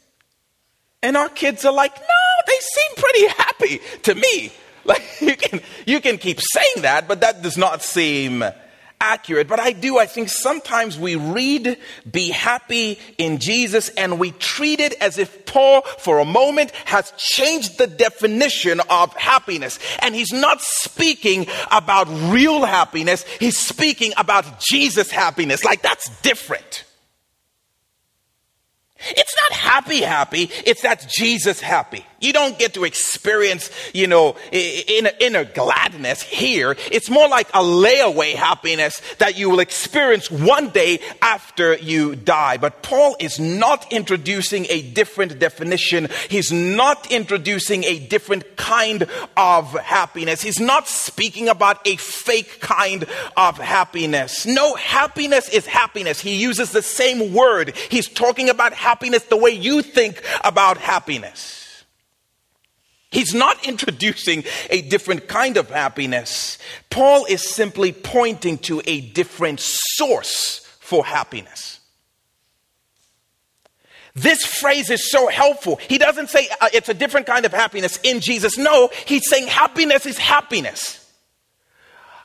And 1.02 1.16
our 1.16 1.28
kids 1.28 1.64
are 1.64 1.72
like, 1.72 1.94
no, 1.96 2.42
they 2.46 2.58
seem 2.60 2.96
pretty 2.96 3.26
happy 3.26 3.80
to 4.04 4.14
me. 4.14 4.52
Like 4.86 5.20
you 5.20 5.36
can 5.36 5.60
you 5.86 6.00
can 6.00 6.18
keep 6.18 6.40
saying 6.40 6.82
that, 6.82 7.08
but 7.08 7.22
that 7.22 7.40
does 7.40 7.56
not 7.56 7.82
seem 7.82 8.44
accurate. 9.00 9.48
But 9.48 9.60
I 9.60 9.72
do, 9.72 9.98
I 9.98 10.06
think 10.06 10.28
sometimes 10.28 10.98
we 10.98 11.16
read 11.16 11.78
be 12.10 12.30
happy 12.30 12.98
in 13.18 13.38
Jesus 13.38 13.88
and 13.90 14.18
we 14.18 14.32
treat 14.32 14.80
it 14.80 14.94
as 15.00 15.18
if 15.18 15.46
Paul 15.46 15.82
for 15.98 16.18
a 16.18 16.24
moment 16.24 16.70
has 16.86 17.12
changed 17.16 17.78
the 17.78 17.86
definition 17.86 18.80
of 18.88 19.14
happiness. 19.14 19.78
And 20.00 20.14
he's 20.14 20.32
not 20.32 20.60
speaking 20.60 21.46
about 21.70 22.08
real 22.32 22.64
happiness, 22.64 23.24
he's 23.40 23.58
speaking 23.58 24.12
about 24.16 24.60
Jesus 24.60 25.10
happiness. 25.10 25.64
Like 25.64 25.82
that's 25.82 26.08
different. 26.20 26.84
It's 29.10 29.36
not 29.42 29.58
happy, 29.58 30.00
happy. 30.00 30.50
It's 30.64 30.82
that 30.82 31.06
Jesus 31.08 31.60
happy. 31.60 32.06
You 32.24 32.32
don't 32.32 32.58
get 32.58 32.74
to 32.74 32.84
experience, 32.84 33.70
you 33.92 34.06
know, 34.06 34.36
inner, 34.50 35.10
inner 35.20 35.44
gladness 35.44 36.22
here. 36.22 36.74
It's 36.90 37.10
more 37.10 37.28
like 37.28 37.48
a 37.50 37.60
layaway 37.60 38.34
happiness 38.34 39.02
that 39.18 39.36
you 39.36 39.50
will 39.50 39.60
experience 39.60 40.30
one 40.30 40.70
day 40.70 41.00
after 41.20 41.74
you 41.74 42.16
die. 42.16 42.56
But 42.56 42.82
Paul 42.82 43.16
is 43.20 43.38
not 43.38 43.92
introducing 43.92 44.66
a 44.70 44.80
different 44.80 45.38
definition. 45.38 46.08
He's 46.30 46.50
not 46.50 47.12
introducing 47.12 47.84
a 47.84 47.98
different 47.98 48.56
kind 48.56 49.06
of 49.36 49.72
happiness. 49.72 50.40
He's 50.40 50.60
not 50.60 50.88
speaking 50.88 51.48
about 51.50 51.86
a 51.86 51.96
fake 51.96 52.60
kind 52.60 53.04
of 53.36 53.58
happiness. 53.58 54.46
No, 54.46 54.74
happiness 54.76 55.50
is 55.50 55.66
happiness. 55.66 56.20
He 56.20 56.36
uses 56.36 56.72
the 56.72 56.82
same 56.82 57.34
word. 57.34 57.76
He's 57.90 58.08
talking 58.08 58.48
about 58.48 58.72
happiness 58.72 59.24
the 59.24 59.36
way 59.36 59.50
you 59.50 59.82
think 59.82 60.22
about 60.42 60.78
happiness. 60.78 61.63
He's 63.14 63.32
not 63.32 63.64
introducing 63.64 64.42
a 64.70 64.82
different 64.82 65.28
kind 65.28 65.56
of 65.56 65.70
happiness. 65.70 66.58
Paul 66.90 67.26
is 67.26 67.48
simply 67.48 67.92
pointing 67.92 68.58
to 68.58 68.82
a 68.86 69.02
different 69.02 69.60
source 69.60 70.66
for 70.80 71.04
happiness. 71.04 71.78
This 74.16 74.44
phrase 74.44 74.90
is 74.90 75.12
so 75.12 75.28
helpful. 75.28 75.76
He 75.88 75.96
doesn't 75.96 76.28
say 76.28 76.48
uh, 76.60 76.70
it's 76.72 76.88
a 76.88 76.94
different 76.94 77.26
kind 77.26 77.46
of 77.46 77.52
happiness 77.52 78.00
in 78.02 78.18
Jesus. 78.18 78.58
No, 78.58 78.90
he's 79.06 79.28
saying 79.30 79.46
happiness 79.46 80.06
is 80.06 80.18
happiness. 80.18 81.00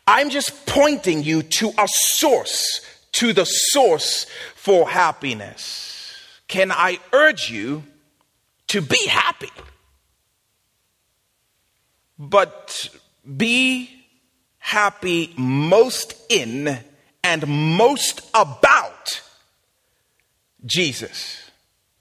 I'm 0.08 0.32
just 0.32 0.66
pointing 0.66 1.22
you 1.22 1.44
to 1.44 1.72
a 1.78 1.88
source, 1.88 2.82
to 3.14 3.32
the 3.32 3.46
source 3.46 4.26
for 4.56 4.90
happiness. 4.90 6.16
Can 6.48 6.72
I 6.72 6.98
urge 7.14 7.52
you 7.52 7.84
to 8.70 8.82
be 8.82 9.06
happy? 9.06 9.52
But 12.20 12.90
be 13.38 13.90
happy 14.58 15.34
most 15.38 16.14
in 16.30 16.78
and 17.24 17.48
most 17.48 18.30
about 18.34 19.22
Jesus. 20.66 21.50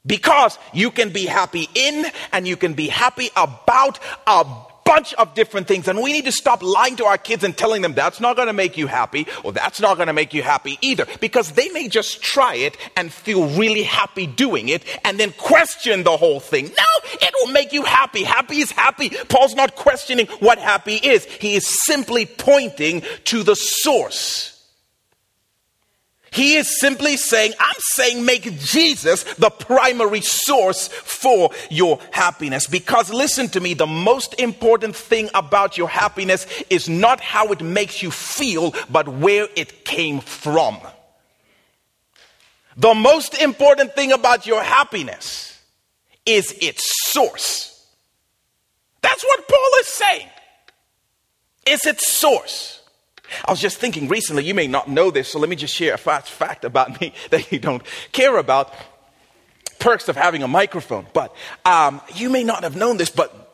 Because 0.04 0.58
you 0.72 0.90
can 0.90 1.10
be 1.10 1.26
happy 1.26 1.68
in 1.75 2.06
and 2.32 2.48
you 2.48 2.56
can 2.56 2.75
be 2.75 2.88
happy 2.88 3.30
about 3.37 4.00
a 4.26 4.44
bunch 4.88 5.12
of 5.14 5.35
different 5.35 5.68
things. 5.68 5.87
And 5.87 6.00
we 6.00 6.12
need 6.12 6.25
to 6.25 6.33
stop 6.33 6.62
lying 6.62 6.97
to 6.97 7.04
our 7.04 7.18
kids 7.18 7.45
and 7.45 7.57
telling 7.57 7.83
them 7.83 7.92
that's 7.92 8.21
not 8.21 8.37
going 8.37 8.49
to 8.49 8.54
make 8.54 8.78
you 8.78 8.87
happy 8.87 9.26
or 9.45 9.52
that's 9.52 9.80
not 9.80 9.97
going 9.97 10.07
to 10.07 10.14
make 10.14 10.33
you 10.33 10.42
happy 10.42 10.78
either. 10.80 11.07
Because 11.21 11.52
they 11.52 11.68
may 11.68 11.88
just 11.88 12.23
try 12.23 12.54
it 12.54 12.76
and 12.97 13.12
feel 13.12 13.49
really 13.50 13.83
happy 13.83 14.26
doing 14.26 14.71
it 14.71 14.83
and 15.04 15.21
then 15.21 15.33
question 15.33 16.04
the 16.04 16.16
whole 16.16 16.40
thing. 16.40 16.64
No, 16.64 17.11
it 17.12 17.35
will 17.38 17.52
make 17.52 17.73
you 17.75 17.83
happy. 17.83 18.25
Happy 18.25 18.61
is 18.61 18.71
happy. 18.71 19.11
Paul's 19.28 19.54
not 19.54 19.76
questioning 19.76 20.26
what 20.40 20.59
happy 20.59 20.97
is, 20.97 21.26
he 21.26 21.54
is 21.54 21.66
simply 21.85 22.25
pointing 22.25 23.02
to 23.25 23.42
the 23.42 23.54
source. 23.54 24.58
He 26.30 26.56
is 26.56 26.78
simply 26.80 27.16
saying, 27.16 27.52
I'm 27.58 27.76
saying 27.94 28.25
make 28.25 28.42
Jesus 28.58 29.23
the 29.35 29.50
primary 29.50 30.20
source 30.20 30.88
for 30.88 31.50
your 31.70 31.99
happiness. 32.11 32.66
Because 32.66 33.12
listen 33.12 33.49
to 33.50 33.61
me, 33.61 33.75
the 33.75 33.87
most 33.87 34.38
important 34.38 34.94
thing 34.94 35.30
about 35.35 35.78
your 35.78 35.88
happiness 35.88 36.47
is 36.68 36.88
not 36.88 37.20
how 37.20 37.49
it 37.52 37.62
makes 37.62 38.02
you 38.02 38.11
feel, 38.11 38.75
but 38.90 39.08
where 39.08 39.49
it 39.56 39.85
came 39.85 40.20
from. 40.20 40.78
The 42.76 42.94
most 42.94 43.40
important 43.40 43.94
thing 43.94 44.12
about 44.12 44.47
your 44.47 44.62
happiness 44.62 45.58
is 46.25 46.52
its 46.61 47.11
source. 47.11 47.87
That's 49.00 49.25
what 49.25 49.49
Paul 49.49 49.70
is 49.80 49.88
saying. 49.88 50.28
It's 51.66 51.87
its 51.87 52.11
source. 52.11 52.77
I 53.44 53.50
was 53.50 53.61
just 53.61 53.78
thinking 53.78 54.08
recently, 54.08 54.44
you 54.44 54.54
may 54.54 54.66
not 54.66 54.88
know 54.88 55.11
this, 55.11 55.32
so 55.32 55.38
let 55.38 55.49
me 55.49 55.56
just 55.56 55.75
share 55.75 55.94
a 55.94 55.99
fast 55.99 56.30
fact 56.30 56.64
about 56.64 57.00
me 57.00 57.12
that 57.30 57.50
you 57.52 57.58
don't 57.58 57.82
care 58.12 58.37
about. 58.37 58.73
Perks 59.78 60.08
of 60.08 60.16
having 60.16 60.42
a 60.42 60.49
microphone. 60.49 61.06
But 61.12 61.35
um, 61.64 62.00
you 62.14 62.30
may 62.30 62.42
not 62.42 62.64
have 62.64 62.75
known 62.75 62.97
this, 62.97 63.11
but 63.11 63.49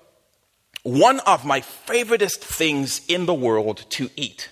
one 0.83 1.21
of 1.21 1.45
my 1.45 1.61
favoriteest 1.61 2.39
things 2.39 3.03
in 3.09 3.27
the 3.27 3.35
world 3.35 3.85
to 3.91 4.11
eat, 4.17 4.51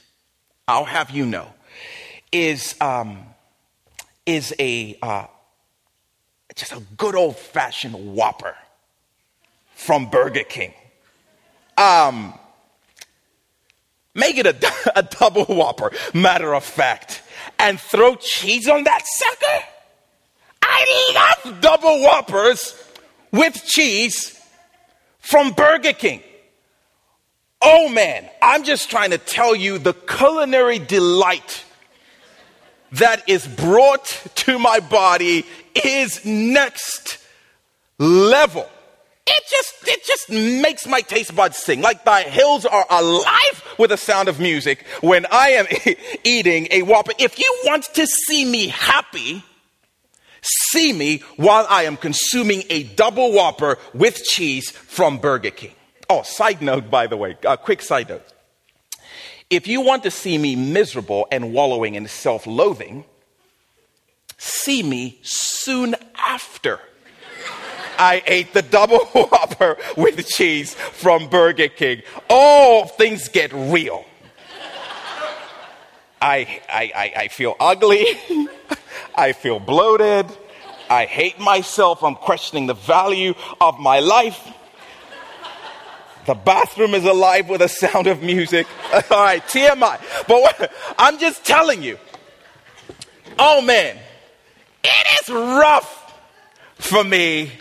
I'll 0.68 0.84
have 0.84 1.10
you 1.10 1.24
know, 1.26 1.48
is, 2.30 2.74
um, 2.80 3.24
is 4.26 4.54
a, 4.58 4.98
uh, 5.02 5.26
just 6.54 6.72
a 6.72 6.82
good 6.96 7.14
old 7.14 7.36
fashioned 7.36 8.14
Whopper 8.14 8.56
from 9.74 10.10
Burger 10.10 10.44
King. 10.44 10.74
Um, 11.76 12.38
Make 14.14 14.36
it 14.38 14.46
a, 14.46 14.72
a 14.98 15.02
double 15.02 15.44
whopper, 15.44 15.92
matter 16.14 16.54
of 16.54 16.64
fact, 16.64 17.22
and 17.58 17.80
throw 17.80 18.16
cheese 18.16 18.68
on 18.68 18.84
that 18.84 19.02
sucker. 19.06 19.66
I 20.62 21.34
love 21.44 21.60
double 21.60 22.02
whoppers 22.02 22.74
with 23.30 23.64
cheese 23.64 24.38
from 25.18 25.52
Burger 25.52 25.92
King. 25.92 26.22
Oh 27.60 27.88
man, 27.88 28.28
I'm 28.40 28.64
just 28.64 28.90
trying 28.90 29.10
to 29.10 29.18
tell 29.18 29.54
you 29.54 29.78
the 29.78 29.92
culinary 29.92 30.78
delight 30.78 31.64
that 32.92 33.28
is 33.28 33.46
brought 33.46 34.06
to 34.34 34.58
my 34.58 34.80
body 34.80 35.46
is 35.74 36.24
next 36.24 37.18
level. 37.98 38.68
It 39.34 39.44
just, 39.48 39.88
it 39.88 40.04
just 40.04 40.30
makes 40.62 40.86
my 40.86 41.00
taste 41.00 41.34
buds 41.34 41.56
sing. 41.56 41.80
Like 41.80 42.04
the 42.04 42.16
hills 42.16 42.66
are 42.66 42.84
alive 42.90 43.74
with 43.78 43.88
the 43.88 43.96
sound 43.96 44.28
of 44.28 44.38
music 44.38 44.86
when 45.00 45.24
I 45.30 45.50
am 45.50 45.66
eating 46.24 46.68
a 46.70 46.82
Whopper. 46.82 47.12
If 47.18 47.38
you 47.38 47.60
want 47.64 47.84
to 47.94 48.06
see 48.06 48.44
me 48.44 48.68
happy, 48.68 49.42
see 50.42 50.92
me 50.92 51.22
while 51.36 51.66
I 51.70 51.84
am 51.84 51.96
consuming 51.96 52.64
a 52.68 52.82
double 52.82 53.32
Whopper 53.32 53.78
with 53.94 54.22
cheese 54.22 54.70
from 54.70 55.16
Burger 55.16 55.50
King. 55.50 55.74
Oh, 56.10 56.22
side 56.22 56.60
note, 56.60 56.90
by 56.90 57.06
the 57.06 57.16
way, 57.16 57.38
a 57.46 57.56
quick 57.56 57.80
side 57.80 58.10
note. 58.10 58.26
If 59.48 59.66
you 59.66 59.80
want 59.80 60.02
to 60.02 60.10
see 60.10 60.36
me 60.36 60.56
miserable 60.56 61.26
and 61.32 61.54
wallowing 61.54 61.94
in 61.94 62.06
self 62.06 62.46
loathing, 62.46 63.04
see 64.36 64.82
me 64.82 65.20
soon 65.22 65.94
after 66.16 66.80
I 68.02 68.20
ate 68.26 68.52
the 68.52 68.62
double 68.62 68.98
whopper 69.14 69.78
with 69.96 70.26
cheese 70.26 70.74
from 70.74 71.28
Burger 71.28 71.68
King. 71.68 72.02
Oh, 72.28 72.86
things 72.98 73.28
get 73.28 73.52
real. 73.52 74.04
I, 76.20 76.60
I, 76.68 77.12
I, 77.16 77.28
feel 77.28 77.54
ugly. 77.60 78.04
I 79.14 79.32
feel 79.32 79.60
bloated. 79.60 80.26
I 80.90 81.04
hate 81.04 81.38
myself. 81.38 82.02
I'm 82.02 82.16
questioning 82.16 82.66
the 82.66 82.74
value 82.74 83.34
of 83.60 83.78
my 83.78 84.00
life. 84.00 84.48
The 86.26 86.34
bathroom 86.34 86.94
is 86.94 87.04
alive 87.04 87.48
with 87.48 87.60
the 87.60 87.68
sound 87.68 88.08
of 88.08 88.20
music. 88.20 88.66
All 88.92 89.00
right, 89.10 89.42
TMI. 89.44 90.26
But 90.26 90.42
what, 90.42 90.72
I'm 90.98 91.20
just 91.20 91.44
telling 91.44 91.84
you. 91.84 91.98
Oh 93.38 93.62
man, 93.62 93.96
it 94.82 95.22
is 95.22 95.28
rough 95.28 96.14
for 96.78 97.02
me 97.04 97.52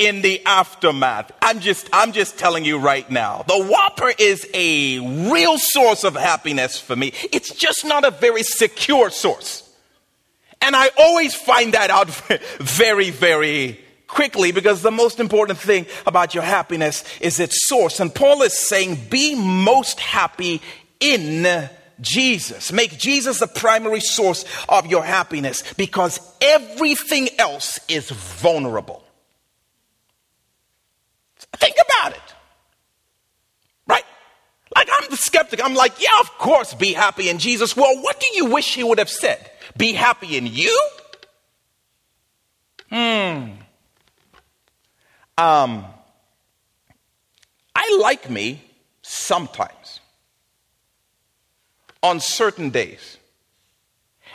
in 0.00 0.22
the 0.22 0.44
aftermath. 0.46 1.30
I'm 1.42 1.60
just, 1.60 1.88
I'm 1.92 2.12
just 2.12 2.38
telling 2.38 2.64
you 2.64 2.78
right 2.78 3.08
now. 3.10 3.44
The 3.46 3.62
Whopper 3.62 4.10
is 4.18 4.48
a 4.54 4.98
real 5.30 5.58
source 5.58 6.04
of 6.04 6.14
happiness 6.14 6.80
for 6.80 6.96
me. 6.96 7.12
It's 7.32 7.54
just 7.54 7.84
not 7.84 8.04
a 8.06 8.10
very 8.10 8.42
secure 8.42 9.10
source. 9.10 9.70
And 10.62 10.74
I 10.74 10.88
always 10.98 11.34
find 11.34 11.74
that 11.74 11.90
out 11.90 12.08
very, 12.58 13.10
very 13.10 13.78
quickly 14.06 14.52
because 14.52 14.80
the 14.80 14.90
most 14.90 15.20
important 15.20 15.58
thing 15.58 15.84
about 16.06 16.34
your 16.34 16.44
happiness 16.44 17.04
is 17.20 17.38
its 17.38 17.68
source. 17.68 18.00
And 18.00 18.12
Paul 18.12 18.40
is 18.40 18.58
saying, 18.58 18.98
be 19.10 19.34
most 19.34 20.00
happy 20.00 20.62
in 20.98 21.68
Jesus. 22.00 22.72
Make 22.72 22.98
Jesus 22.98 23.38
the 23.38 23.46
primary 23.46 24.00
source 24.00 24.46
of 24.66 24.86
your 24.86 25.04
happiness 25.04 25.62
because 25.74 26.20
everything 26.40 27.28
else 27.38 27.78
is 27.86 28.08
vulnerable. 28.08 29.04
Think 31.56 31.76
about 31.76 32.12
it. 32.12 32.34
Right? 33.86 34.04
Like, 34.74 34.88
I'm 34.92 35.10
the 35.10 35.16
skeptic. 35.16 35.64
I'm 35.64 35.74
like, 35.74 36.00
yeah, 36.00 36.20
of 36.20 36.30
course, 36.38 36.74
be 36.74 36.92
happy 36.92 37.28
in 37.28 37.38
Jesus. 37.38 37.76
Well, 37.76 38.00
what 38.02 38.20
do 38.20 38.26
you 38.34 38.46
wish 38.46 38.74
he 38.74 38.84
would 38.84 38.98
have 38.98 39.10
said? 39.10 39.50
Be 39.76 39.92
happy 39.92 40.36
in 40.36 40.46
you? 40.46 40.88
Hmm. 42.90 43.50
Um, 45.38 45.86
I 47.74 47.98
like 48.02 48.28
me 48.28 48.62
sometimes 49.02 50.00
on 52.02 52.20
certain 52.20 52.70
days. 52.70 53.16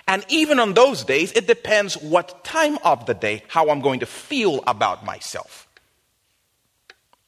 And 0.07 0.23
even 0.29 0.59
on 0.59 0.73
those 0.73 1.03
days, 1.03 1.31
it 1.33 1.47
depends 1.47 1.95
what 1.95 2.43
time 2.43 2.77
of 2.83 3.05
the 3.05 3.13
day, 3.13 3.43
how 3.47 3.69
I'm 3.69 3.81
going 3.81 4.01
to 4.01 4.05
feel 4.05 4.63
about 4.67 5.05
myself. 5.05 5.64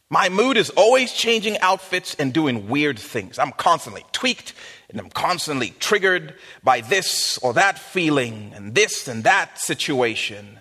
My 0.09 0.29
mood 0.29 0.55
is 0.55 0.69
always 0.71 1.11
changing 1.11 1.57
outfits 1.59 2.15
and 2.15 2.33
doing 2.33 2.69
weird 2.69 2.97
things. 2.97 3.37
I'm 3.37 3.51
constantly 3.51 4.05
tweaked 4.13 4.53
and 4.89 4.99
I'm 5.01 5.09
constantly 5.09 5.71
triggered 5.79 6.35
by 6.63 6.79
this 6.79 7.37
or 7.39 7.53
that 7.53 7.77
feeling 7.77 8.53
and 8.55 8.73
this 8.73 9.07
and 9.09 9.25
that 9.25 9.59
situation. 9.59 10.59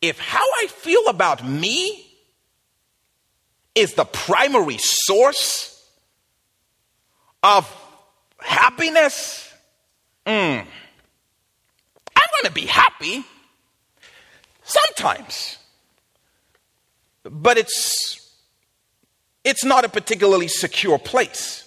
If 0.00 0.20
how 0.20 0.44
I 0.62 0.68
feel 0.68 1.08
about 1.08 1.44
me 1.44 2.06
is 3.74 3.94
the 3.94 4.04
primary 4.04 4.78
source 4.78 5.70
of 7.42 7.68
happiness, 8.38 9.52
mm, 10.24 10.60
I'm 12.16 12.28
going 12.42 12.44
to 12.44 12.52
be 12.52 12.66
happy 12.66 13.24
sometimes 14.62 15.58
but 17.24 17.58
it's, 17.58 18.30
it's 19.44 19.64
not 19.64 19.84
a 19.84 19.88
particularly 19.88 20.48
secure 20.48 20.98
place. 20.98 21.60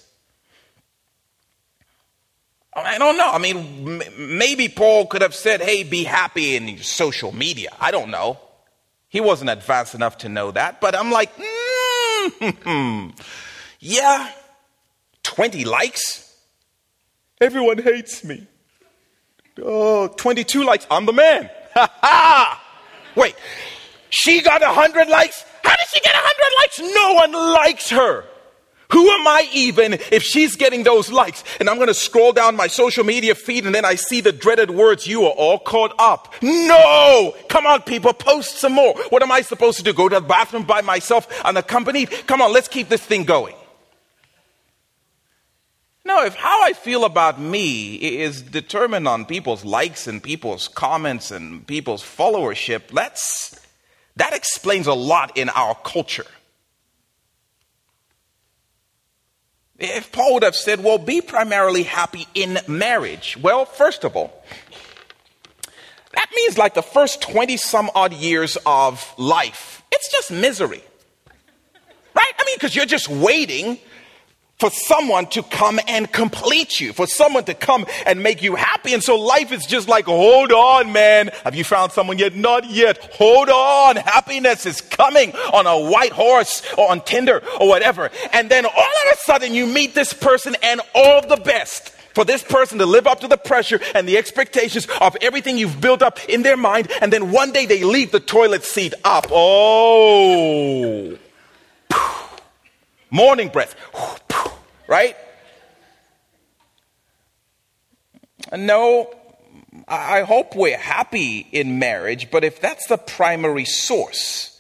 I 2.76 3.00
don't 3.00 3.18
know. 3.18 3.30
I 3.32 3.40
mean, 3.40 4.04
maybe 4.18 4.70
Paul 4.70 5.08
could 5.08 5.24
have 5.24 5.34
said, 5.34 5.62
hey, 5.62 5.84
be 5.84 6.04
happy 6.04 6.56
in 6.56 6.78
social 6.78 7.32
media. 7.34 7.70
I 7.80 7.90
don't 7.90 8.12
know. 8.12 8.40
He 9.10 9.20
wasn't 9.20 9.50
advanced 9.50 9.96
enough 9.96 10.20
to 10.20 10.30
know 10.30 10.52
that, 10.52 10.80
but 10.80 10.96
I'm 10.96 11.12
like, 11.12 11.36
mm, 11.36 13.20
yeah, 13.80 14.32
20 15.24 15.66
likes? 15.66 16.36
Everyone 17.42 17.78
hates 17.80 18.24
me. 18.24 18.46
Oh, 19.62 20.08
22 20.08 20.64
likes. 20.64 20.86
I'm 20.92 21.06
the 21.06 21.14
man. 21.14 21.50
Ha 21.78 21.88
ha! 22.02 22.64
Wait, 23.16 23.36
she 24.10 24.42
got 24.42 24.62
100 24.62 25.10
likes? 25.10 25.46
How 25.68 25.76
did 25.76 25.88
she 25.94 26.00
get 26.00 26.16
100 26.16 26.56
likes? 26.62 26.96
No 26.96 27.14
one 27.14 27.54
likes 27.54 27.90
her. 27.90 28.24
Who 28.92 29.10
am 29.10 29.28
I 29.28 29.50
even 29.52 29.94
if 30.12 30.24
she's 30.24 30.56
getting 30.56 30.84
those 30.84 31.12
likes? 31.12 31.44
And 31.60 31.70
I'm 31.70 31.76
going 31.76 31.90
to 31.90 31.94
scroll 31.94 32.32
down 32.32 32.56
my 32.56 32.68
social 32.68 33.04
media 33.04 33.36
feed 33.36 33.66
and 33.66 33.76
then 33.76 33.84
I 33.84 33.96
see 33.96 34.22
the 34.22 34.32
dreaded 34.32 34.72
words, 34.72 35.06
you 35.06 35.26
are 35.26 35.32
all 35.32 35.60
caught 35.60 35.94
up. 36.00 36.34
No! 36.42 37.36
Come 37.50 37.68
on, 37.68 37.82
people, 37.82 38.14
post 38.14 38.60
some 38.60 38.72
more. 38.72 38.94
What 39.10 39.24
am 39.24 39.32
I 39.32 39.42
supposed 39.42 39.78
to 39.80 39.84
do? 39.84 39.92
Go 39.92 40.08
to 40.08 40.22
the 40.22 40.26
bathroom 40.26 40.64
by 40.64 40.80
myself 40.82 41.28
unaccompanied? 41.44 42.12
Come 42.28 42.42
on, 42.42 42.54
let's 42.54 42.70
keep 42.70 42.88
this 42.88 43.04
thing 43.04 43.26
going. 43.26 43.56
No, 46.06 46.24
if 46.24 46.36
how 46.36 46.64
I 46.64 46.72
feel 46.72 47.04
about 47.04 47.42
me 47.42 47.96
is 47.96 48.42
determined 48.42 49.10
on 49.10 49.26
people's 49.26 49.66
likes 49.66 50.08
and 50.08 50.24
people's 50.24 50.70
comments 50.70 51.32
and 51.32 51.68
people's 51.68 52.02
followership, 52.02 52.88
that's, 52.94 53.60
that 54.18 54.34
explains 54.34 54.88
a 54.88 54.94
lot 54.94 55.38
in 55.38 55.50
our 55.50 55.76
culture. 55.76 56.26
If 59.80 60.12
Paul 60.12 60.36
would 60.36 60.44
have 60.44 60.56
said, 60.56 60.84
well, 60.84 60.98
be 60.98 61.22
primarily 61.22 61.84
happy 61.84 62.28
in 62.34 62.58
marriage. 62.68 63.38
Well, 63.40 63.66
first 63.66 64.04
of 64.04 64.16
all, 64.16 64.44
that 66.14 66.30
means 66.36 66.58
like 66.58 66.74
the 66.74 66.82
first 66.82 67.22
20 67.22 67.58
some 67.58 67.92
odd 67.94 68.12
years 68.14 68.58
of 68.66 69.14
life, 69.18 69.84
it's 69.92 70.12
just 70.12 70.32
misery. 70.32 70.84
Right? 72.16 72.34
I 72.40 72.46
mean, 72.46 72.56
because 72.56 72.76
you're 72.76 72.88
just 72.88 73.08
waiting 73.08 73.78
for 74.60 74.72
someone 74.72 75.28
to 75.28 75.44
come 75.44 75.80
and 75.88 76.12
complete 76.12 76.80
you, 76.80 76.92
for 76.92 77.06
someone 77.06 77.44
to 77.44 77.54
come 77.54 77.86
and 78.06 78.24
make 78.24 78.42
you 78.42 78.56
happy. 78.56 78.94
And 78.94 79.04
so 79.04 79.16
life 79.16 79.52
is 79.52 79.66
just 79.68 79.88
like, 79.88 80.06
hold 80.06 80.52
on, 80.52 80.92
man. 80.92 81.30
Have 81.44 81.54
you 81.54 81.64
found 81.64 81.92
someone 81.92 82.18
yet? 82.18 82.36
Not 82.36 82.70
yet. 82.70 82.98
Hold 83.14 83.50
on. 83.50 83.98
Happiness 83.98 84.66
is 84.66 84.82
coming 84.82 85.32
on 85.54 85.68
a 85.68 85.90
white 85.92 86.12
horse 86.12 86.64
or 86.76 86.90
on 86.90 87.02
Tinder 87.02 87.44
or 87.60 87.68
whatever. 87.68 88.10
And 88.34 88.50
then 88.50 88.66
all 88.66 88.72
of 88.72 89.14
a 89.14 89.18
sudden 89.18 89.54
you 89.54 89.68
meet 89.68 89.94
this 89.94 90.12
person 90.12 90.56
and 90.64 90.82
all 90.96 91.22
the 91.22 91.38
best 91.38 91.90
for 92.16 92.26
this 92.26 92.42
person 92.42 92.80
to 92.80 92.86
live 92.88 93.06
up 93.06 93.20
to 93.20 93.28
the 93.28 93.38
pressure 93.38 93.80
and 93.94 94.08
the 94.08 94.18
expectations 94.18 94.88
of 95.00 95.16
everything 95.22 95.60
you've 95.60 95.80
built 95.80 96.02
up 96.02 96.18
in 96.28 96.42
their 96.42 96.58
mind. 96.58 96.92
And 97.00 97.14
then 97.14 97.32
one 97.32 97.52
day 97.52 97.68
they 97.68 97.84
leave 97.84 98.12
the 98.12 98.20
toilet 98.20 98.64
seat 98.64 98.96
up. 99.04 99.28
Oh. 99.30 101.16
Morning 103.10 103.50
breath 103.50 103.76
right? 104.88 105.16
No, 108.56 109.14
I 109.88 110.22
hope 110.22 110.56
we're 110.56 110.78
happy 110.78 111.48
in 111.52 111.80
marriage, 111.80 112.32
but 112.32 112.44
if 112.44 112.62
that's 112.62 112.88
the 112.88 112.98
primary 112.98 113.66
source, 113.66 114.54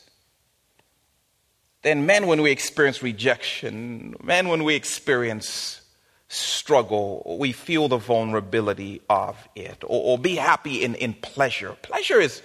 then 1.84 2.06
men, 2.06 2.28
when 2.28 2.42
we 2.42 2.52
experience 2.52 3.02
rejection, 3.02 4.16
men, 4.22 4.50
when 4.50 4.64
we 4.66 4.76
experience 4.76 5.82
struggle, 6.28 7.38
we 7.40 7.54
feel 7.54 7.88
the 7.88 7.98
vulnerability 7.98 9.02
of 9.10 9.38
it, 9.56 9.84
or, 9.86 10.12
or 10.12 10.18
be 10.18 10.36
happy 10.36 10.84
in, 10.84 10.96
in 10.96 11.14
pleasure. 11.14 11.78
Pleasure 11.82 12.20
is, 12.20 12.42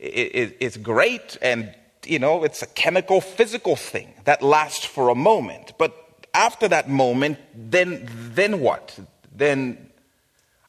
is, 0.00 0.52
is 0.58 0.76
great 0.76 1.36
and 1.40 1.72
you 2.06 2.18
know, 2.18 2.44
it's 2.44 2.62
a 2.62 2.66
chemical, 2.66 3.20
physical 3.20 3.76
thing 3.76 4.14
that 4.24 4.42
lasts 4.42 4.84
for 4.84 5.08
a 5.08 5.14
moment. 5.14 5.72
But 5.78 5.96
after 6.34 6.68
that 6.68 6.88
moment, 6.88 7.38
then, 7.54 8.08
then 8.34 8.60
what? 8.60 8.98
Then 9.34 9.90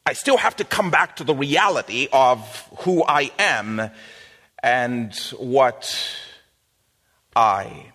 I 0.06 0.14
still 0.14 0.38
have 0.38 0.56
to 0.58 0.64
come 0.64 0.92
back 0.92 1.18
to 1.18 1.24
the 1.24 1.36
reality 1.36 2.08
of 2.12 2.68
who 2.80 3.04
I 3.04 3.32
am 3.40 3.90
and 4.62 5.16
what 5.38 5.96
I 7.36 7.92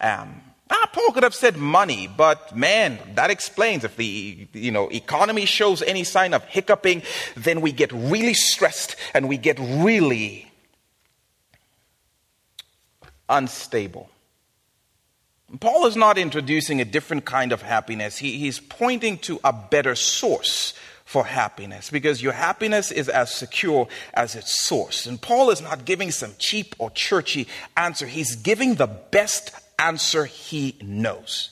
am. 0.00 0.42
Ah, 0.70 0.90
Paul 0.92 1.12
could 1.12 1.22
have 1.22 1.34
said 1.34 1.56
money, 1.56 2.06
but 2.14 2.54
man, 2.54 2.98
that 3.14 3.30
explains 3.30 3.84
if 3.84 3.96
the 3.96 4.48
you 4.52 4.70
know 4.70 4.88
economy 4.88 5.46
shows 5.46 5.80
any 5.80 6.04
sign 6.04 6.34
of 6.34 6.44
hiccuping, 6.44 7.02
then 7.36 7.62
we 7.62 7.72
get 7.72 7.90
really 7.92 8.34
stressed 8.34 8.96
and 9.14 9.28
we 9.28 9.38
get 9.38 9.58
really 9.58 10.47
unstable. 13.28 14.10
Paul 15.60 15.86
is 15.86 15.96
not 15.96 16.18
introducing 16.18 16.80
a 16.80 16.84
different 16.84 17.24
kind 17.24 17.52
of 17.52 17.62
happiness. 17.62 18.18
He, 18.18 18.38
he's 18.38 18.60
pointing 18.60 19.18
to 19.18 19.40
a 19.42 19.52
better 19.52 19.94
source 19.94 20.74
for 21.04 21.24
happiness 21.24 21.88
because 21.88 22.22
your 22.22 22.34
happiness 22.34 22.92
is 22.92 23.08
as 23.08 23.32
secure 23.32 23.88
as 24.12 24.34
its 24.34 24.66
source. 24.66 25.06
And 25.06 25.20
Paul 25.20 25.48
is 25.48 25.62
not 25.62 25.86
giving 25.86 26.10
some 26.10 26.34
cheap 26.38 26.74
or 26.78 26.90
churchy 26.90 27.48
answer, 27.78 28.06
he's 28.06 28.36
giving 28.36 28.74
the 28.74 28.86
best 28.86 29.52
answer 29.78 30.26
he 30.26 30.76
knows. 30.82 31.50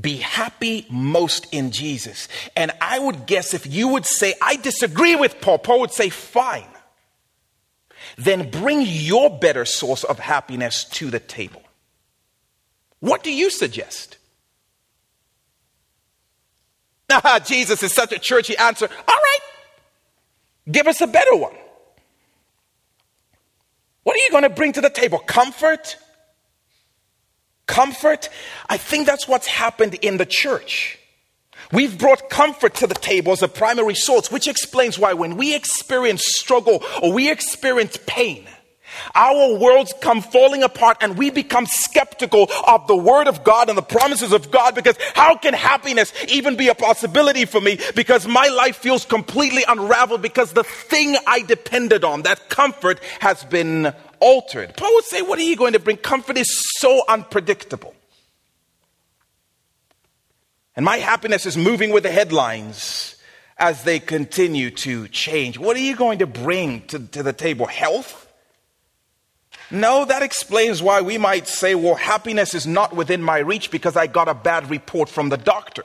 Be 0.00 0.16
happy 0.16 0.86
most 0.90 1.46
in 1.52 1.70
Jesus. 1.70 2.26
And 2.56 2.72
I 2.80 2.98
would 2.98 3.26
guess 3.26 3.54
if 3.54 3.66
you 3.66 3.88
would 3.88 4.06
say, 4.06 4.34
I 4.40 4.56
disagree 4.56 5.14
with 5.14 5.40
Paul, 5.40 5.58
Paul 5.58 5.80
would 5.80 5.92
say, 5.92 6.08
fine 6.08 6.66
then 8.16 8.50
bring 8.50 8.82
your 8.82 9.30
better 9.30 9.64
source 9.64 10.04
of 10.04 10.18
happiness 10.18 10.84
to 10.84 11.10
the 11.10 11.20
table. 11.20 11.62
What 13.00 13.22
do 13.22 13.32
you 13.32 13.50
suggest? 13.50 14.16
Ah, 17.12 17.40
Jesus 17.44 17.82
is 17.82 17.92
such 17.92 18.12
a 18.12 18.20
churchy 18.20 18.56
answer. 18.56 18.88
All 18.88 19.14
right, 19.14 19.38
give 20.70 20.86
us 20.86 21.00
a 21.00 21.08
better 21.08 21.34
one. 21.34 21.54
What 24.04 24.14
are 24.14 24.20
you 24.20 24.30
going 24.30 24.44
to 24.44 24.50
bring 24.50 24.74
to 24.74 24.80
the 24.80 24.90
table? 24.90 25.18
Comfort? 25.18 25.96
Comfort? 27.66 28.28
I 28.68 28.76
think 28.76 29.06
that's 29.06 29.26
what's 29.26 29.48
happened 29.48 29.94
in 30.02 30.18
the 30.18 30.24
church. 30.24 30.99
We've 31.72 31.96
brought 31.96 32.30
comfort 32.30 32.74
to 32.76 32.86
the 32.86 32.94
table 32.94 33.32
as 33.32 33.42
a 33.42 33.48
primary 33.48 33.94
source, 33.94 34.30
which 34.30 34.48
explains 34.48 34.98
why 34.98 35.12
when 35.12 35.36
we 35.36 35.54
experience 35.54 36.22
struggle 36.26 36.82
or 37.00 37.12
we 37.12 37.30
experience 37.30 37.96
pain, 38.06 38.48
our 39.14 39.56
worlds 39.56 39.94
come 40.00 40.20
falling 40.20 40.62
apart 40.62 40.98
and 41.00 41.16
we 41.16 41.30
become 41.30 41.66
skeptical 41.66 42.50
of 42.66 42.86
the 42.86 42.96
word 42.96 43.28
of 43.28 43.44
God 43.44 43.68
and 43.68 43.78
the 43.78 43.82
promises 43.82 44.32
of 44.32 44.50
God 44.50 44.74
because 44.74 44.96
how 45.14 45.36
can 45.36 45.54
happiness 45.54 46.12
even 46.28 46.56
be 46.56 46.68
a 46.68 46.74
possibility 46.74 47.44
for 47.44 47.60
me? 47.60 47.78
Because 47.94 48.26
my 48.26 48.48
life 48.48 48.76
feels 48.76 49.04
completely 49.04 49.62
unraveled 49.66 50.22
because 50.22 50.52
the 50.52 50.64
thing 50.64 51.16
I 51.26 51.42
depended 51.42 52.04
on, 52.04 52.22
that 52.22 52.48
comfort, 52.48 53.00
has 53.20 53.44
been 53.44 53.94
altered. 54.18 54.76
Paul 54.76 54.94
would 54.94 55.04
say, 55.04 55.22
What 55.22 55.38
are 55.38 55.42
you 55.42 55.56
going 55.56 55.72
to 55.74 55.78
bring? 55.78 55.96
Comfort 55.96 56.36
is 56.36 56.48
so 56.78 57.02
unpredictable. 57.08 57.94
And 60.80 60.84
my 60.86 60.96
happiness 60.96 61.44
is 61.44 61.58
moving 61.58 61.90
with 61.90 62.04
the 62.04 62.10
headlines 62.10 63.16
as 63.58 63.84
they 63.84 64.00
continue 64.00 64.70
to 64.70 65.08
change. 65.08 65.58
What 65.58 65.76
are 65.76 65.80
you 65.80 65.94
going 65.94 66.20
to 66.20 66.26
bring 66.26 66.86
to, 66.86 66.98
to 66.98 67.22
the 67.22 67.34
table? 67.34 67.66
Health? 67.66 68.26
No, 69.70 70.06
that 70.06 70.22
explains 70.22 70.82
why 70.82 71.02
we 71.02 71.18
might 71.18 71.46
say, 71.46 71.74
well, 71.74 71.96
happiness 71.96 72.54
is 72.54 72.66
not 72.66 72.96
within 72.96 73.22
my 73.22 73.40
reach 73.40 73.70
because 73.70 73.94
I 73.94 74.06
got 74.06 74.26
a 74.28 74.32
bad 74.32 74.70
report 74.70 75.10
from 75.10 75.28
the 75.28 75.36
doctor. 75.36 75.84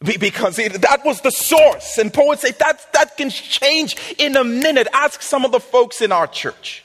Because 0.00 0.58
it, 0.58 0.72
that 0.82 1.04
was 1.04 1.20
the 1.20 1.30
source. 1.30 1.98
And 1.98 2.12
would 2.16 2.40
say 2.40 2.50
that, 2.50 2.92
that 2.94 3.16
can 3.16 3.30
change 3.30 3.96
in 4.18 4.36
a 4.36 4.42
minute. 4.42 4.88
Ask 4.92 5.22
some 5.22 5.44
of 5.44 5.52
the 5.52 5.60
folks 5.60 6.00
in 6.00 6.10
our 6.10 6.26
church. 6.26 6.81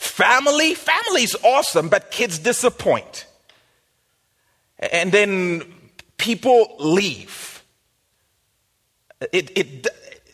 Family, 0.00 0.72
family's 0.72 1.36
awesome, 1.44 1.90
but 1.90 2.10
kids 2.10 2.38
disappoint. 2.38 3.26
And 4.78 5.12
then 5.12 5.62
people 6.16 6.74
leave. 6.78 7.62
It, 9.30 9.58
it, 9.58 9.88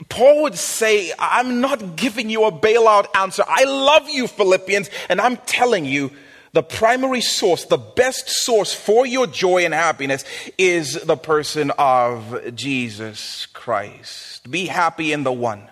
Paul 0.08 0.42
would 0.42 0.54
say, 0.54 1.12
I'm 1.18 1.60
not 1.60 1.96
giving 1.96 2.30
you 2.30 2.44
a 2.44 2.52
bailout 2.52 3.08
answer. 3.16 3.42
I 3.48 3.64
love 3.64 4.08
you, 4.08 4.28
Philippians, 4.28 4.88
and 5.08 5.20
I'm 5.20 5.36
telling 5.38 5.84
you, 5.84 6.12
the 6.52 6.62
primary 6.62 7.20
source, 7.20 7.64
the 7.64 7.76
best 7.76 8.28
source 8.28 8.72
for 8.72 9.04
your 9.04 9.26
joy 9.26 9.64
and 9.64 9.74
happiness 9.74 10.24
is 10.56 10.94
the 10.94 11.16
person 11.16 11.72
of 11.76 12.54
Jesus 12.54 13.46
Christ. 13.46 14.48
Be 14.48 14.66
happy 14.66 15.12
in 15.12 15.24
the 15.24 15.32
one 15.32 15.68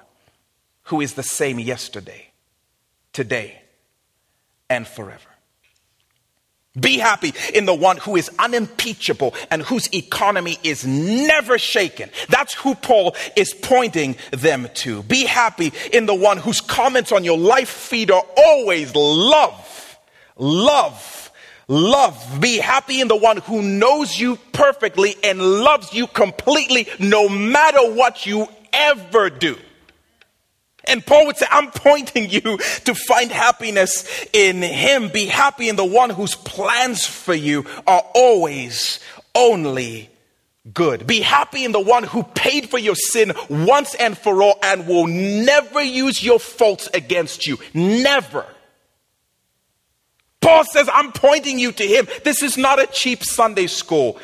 who 0.82 1.00
is 1.00 1.14
the 1.14 1.22
same 1.22 1.60
yesterday, 1.60 2.32
today, 3.12 3.60
and 4.68 4.86
forever. 4.86 5.34
Be 6.78 6.98
happy 6.98 7.32
in 7.54 7.66
the 7.66 7.74
one 7.74 7.98
who 7.98 8.16
is 8.16 8.28
unimpeachable 8.36 9.34
and 9.48 9.62
whose 9.62 9.88
economy 9.94 10.58
is 10.64 10.84
never 10.84 11.56
shaken. 11.56 12.10
That's 12.28 12.52
who 12.54 12.74
Paul 12.74 13.14
is 13.36 13.54
pointing 13.54 14.16
them 14.32 14.68
to. 14.74 15.04
Be 15.04 15.24
happy 15.24 15.72
in 15.92 16.06
the 16.06 16.16
one 16.16 16.36
whose 16.36 16.60
comments 16.60 17.12
on 17.12 17.22
your 17.22 17.38
life 17.38 17.68
feed 17.68 18.10
are 18.10 18.24
always 18.36 18.92
love, 18.96 19.98
love, 20.36 21.30
love. 21.68 22.40
Be 22.40 22.58
happy 22.58 23.00
in 23.00 23.06
the 23.06 23.16
one 23.16 23.36
who 23.36 23.62
knows 23.62 24.18
you 24.18 24.36
perfectly 24.52 25.14
and 25.22 25.40
loves 25.40 25.94
you 25.94 26.08
completely 26.08 26.88
no 26.98 27.28
matter 27.28 27.92
what 27.94 28.26
you 28.26 28.48
ever 28.72 29.30
do. 29.30 29.56
And 30.86 31.04
Paul 31.04 31.26
would 31.26 31.36
say, 31.36 31.46
I'm 31.50 31.70
pointing 31.70 32.30
you 32.30 32.40
to 32.40 32.94
find 32.94 33.30
happiness 33.30 34.26
in 34.32 34.62
Him. 34.62 35.08
Be 35.08 35.26
happy 35.26 35.68
in 35.68 35.76
the 35.76 35.84
one 35.84 36.10
whose 36.10 36.34
plans 36.34 37.06
for 37.06 37.34
you 37.34 37.64
are 37.86 38.04
always 38.14 39.00
only 39.34 40.10
good. 40.72 41.06
Be 41.06 41.20
happy 41.20 41.64
in 41.64 41.72
the 41.72 41.80
one 41.80 42.04
who 42.04 42.22
paid 42.22 42.68
for 42.68 42.78
your 42.78 42.94
sin 42.94 43.32
once 43.48 43.94
and 43.94 44.16
for 44.16 44.42
all 44.42 44.58
and 44.62 44.86
will 44.86 45.06
never 45.06 45.82
use 45.82 46.22
your 46.22 46.38
faults 46.38 46.88
against 46.94 47.46
you. 47.46 47.58
Never. 47.72 48.46
Paul 50.40 50.64
says, 50.64 50.88
I'm 50.92 51.12
pointing 51.12 51.58
you 51.58 51.72
to 51.72 51.82
Him. 51.82 52.06
This 52.22 52.42
is 52.42 52.58
not 52.58 52.78
a 52.78 52.86
cheap 52.86 53.24
Sunday 53.24 53.66
school 53.66 54.18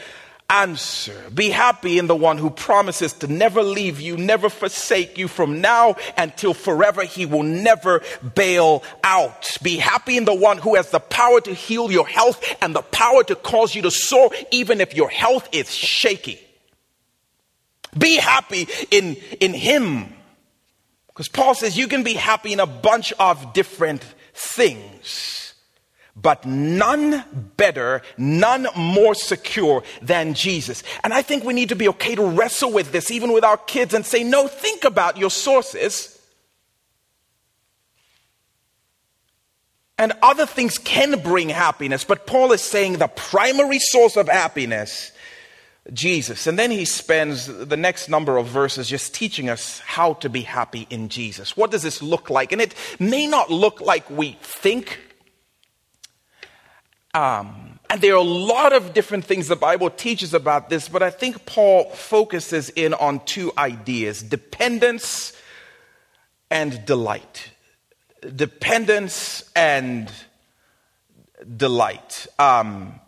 answer. 0.51 1.17
Be 1.33 1.51
happy 1.51 1.99
in 1.99 2.09
the 2.09 2.17
one 2.17 2.37
who 2.37 2.51
promises 2.51 3.13
to 3.15 3.29
never 3.29 3.63
leave 3.63 4.01
you, 4.01 4.17
never 4.17 4.51
forsake 4.51 5.17
you 5.17 5.29
from 5.29 5.61
now 5.61 5.97
until 6.19 6.53
forever. 6.53 7.05
He 7.05 7.25
will 7.25 7.45
never 7.45 8.03
bail 8.35 8.83
out. 9.05 9.57
Be 9.63 9.77
happy 9.77 10.17
in 10.17 10.25
the 10.25 10.35
one 10.35 10.59
who 10.59 10.75
has 10.75 10.91
the 10.91 11.01
power 11.01 11.41
to 11.43 11.55
heal 11.55 11.91
your 11.91 12.07
health 12.07 12.45
and 12.61 12.75
the 12.75 12.83
power 12.83 13.23
to 13.25 13.37
cause 13.37 13.75
you 13.75 13.83
to 13.83 13.91
soar 13.91 14.31
even 14.51 14.81
if 14.81 14.95
your 14.95 15.09
health 15.09 15.49
is 15.53 15.73
shaky. 15.73 16.41
Be 17.97 18.17
happy 18.17 18.69
in, 18.91 19.17
in 19.41 19.55
him. 19.55 20.13
Because 21.09 21.29
Paul 21.29 21.55
says 21.55 21.79
you 21.79 21.89
can 21.89 22.03
be 22.03 22.15
happy 22.15 22.53
in 22.53 22.61
a 22.61 22.67
bunch 22.67 23.13
of 23.19 23.53
different 23.53 24.05
things 24.35 25.40
but 26.17 26.45
none 26.45 27.25
better, 27.57 28.03
none 28.19 28.67
more 28.77 29.15
secure 29.15 29.83
than 30.03 30.35
Jesus. 30.35 30.83
And 31.05 31.15
I 31.15 31.23
think 31.23 31.45
we 31.45 31.55
need 31.55 31.69
to 31.71 31.77
be 31.77 31.89
okay 31.89 32.15
to 32.15 32.25
wrestle 32.25 32.73
with 32.73 32.93
this, 32.93 33.11
even 33.11 33.33
with 33.33 33.45
our 33.45 33.57
kids, 33.57 33.95
and 33.95 34.05
say, 34.05 34.25
no, 34.25 34.49
think 34.49 34.85
about 34.85 35.17
your 35.17 35.31
sources. 35.31 36.17
And 39.99 40.15
other 40.23 40.47
things 40.47 40.79
can 40.79 41.21
bring 41.21 41.51
happiness, 41.51 42.05
but 42.05 42.27
Paul 42.27 42.53
is 42.53 42.63
saying 42.63 42.95
the 42.95 43.09
primary 43.09 43.79
source 43.79 44.17
of 44.17 44.29
happiness, 44.29 45.13
Jesus. 45.93 46.47
And 46.47 46.59
then 46.59 46.71
he 46.71 46.87
spends 46.87 47.47
the 47.47 47.77
next 47.77 48.09
number 48.09 48.39
of 48.39 48.47
verses 48.47 48.89
just 48.89 49.15
teaching 49.15 49.51
us 49.51 49.81
how 49.81 50.15
to 50.15 50.31
be 50.31 50.41
happy 50.41 50.87
in 50.89 51.11
Jesus. 51.11 51.55
What 51.55 51.71
does 51.71 51.83
this 51.83 52.01
look 52.01 52.31
like? 52.31 52.51
And 52.51 52.63
it 52.63 52.75
may 52.99 53.27
not 53.27 53.51
look 53.51 53.83
like 53.83 54.09
we 54.09 54.39
think 54.41 54.99
um, 57.15 57.79
and 57.89 58.01
there 58.01 58.15
are 58.15 58.19
a 58.19 58.23
lot 58.23 58.73
of 58.73 58.95
different 58.95 59.25
things 59.25 59.49
the 59.49 59.57
Bible 59.57 59.91
teaches 59.91 60.33
about 60.33 60.71
this, 60.71 60.89
but 60.89 61.03
I 61.03 61.11
think 61.11 61.45
Paul 61.45 61.91
focuses 61.91 62.71
in 62.71 62.95
on 62.95 63.25
two 63.25 63.53
ideas 63.59 64.23
dependence 64.23 65.33
and 66.51 66.85
delight. 66.87 67.51
Dependence 68.37 69.51
and 69.57 70.11
delight. 71.57 72.29
Um, 72.39 73.01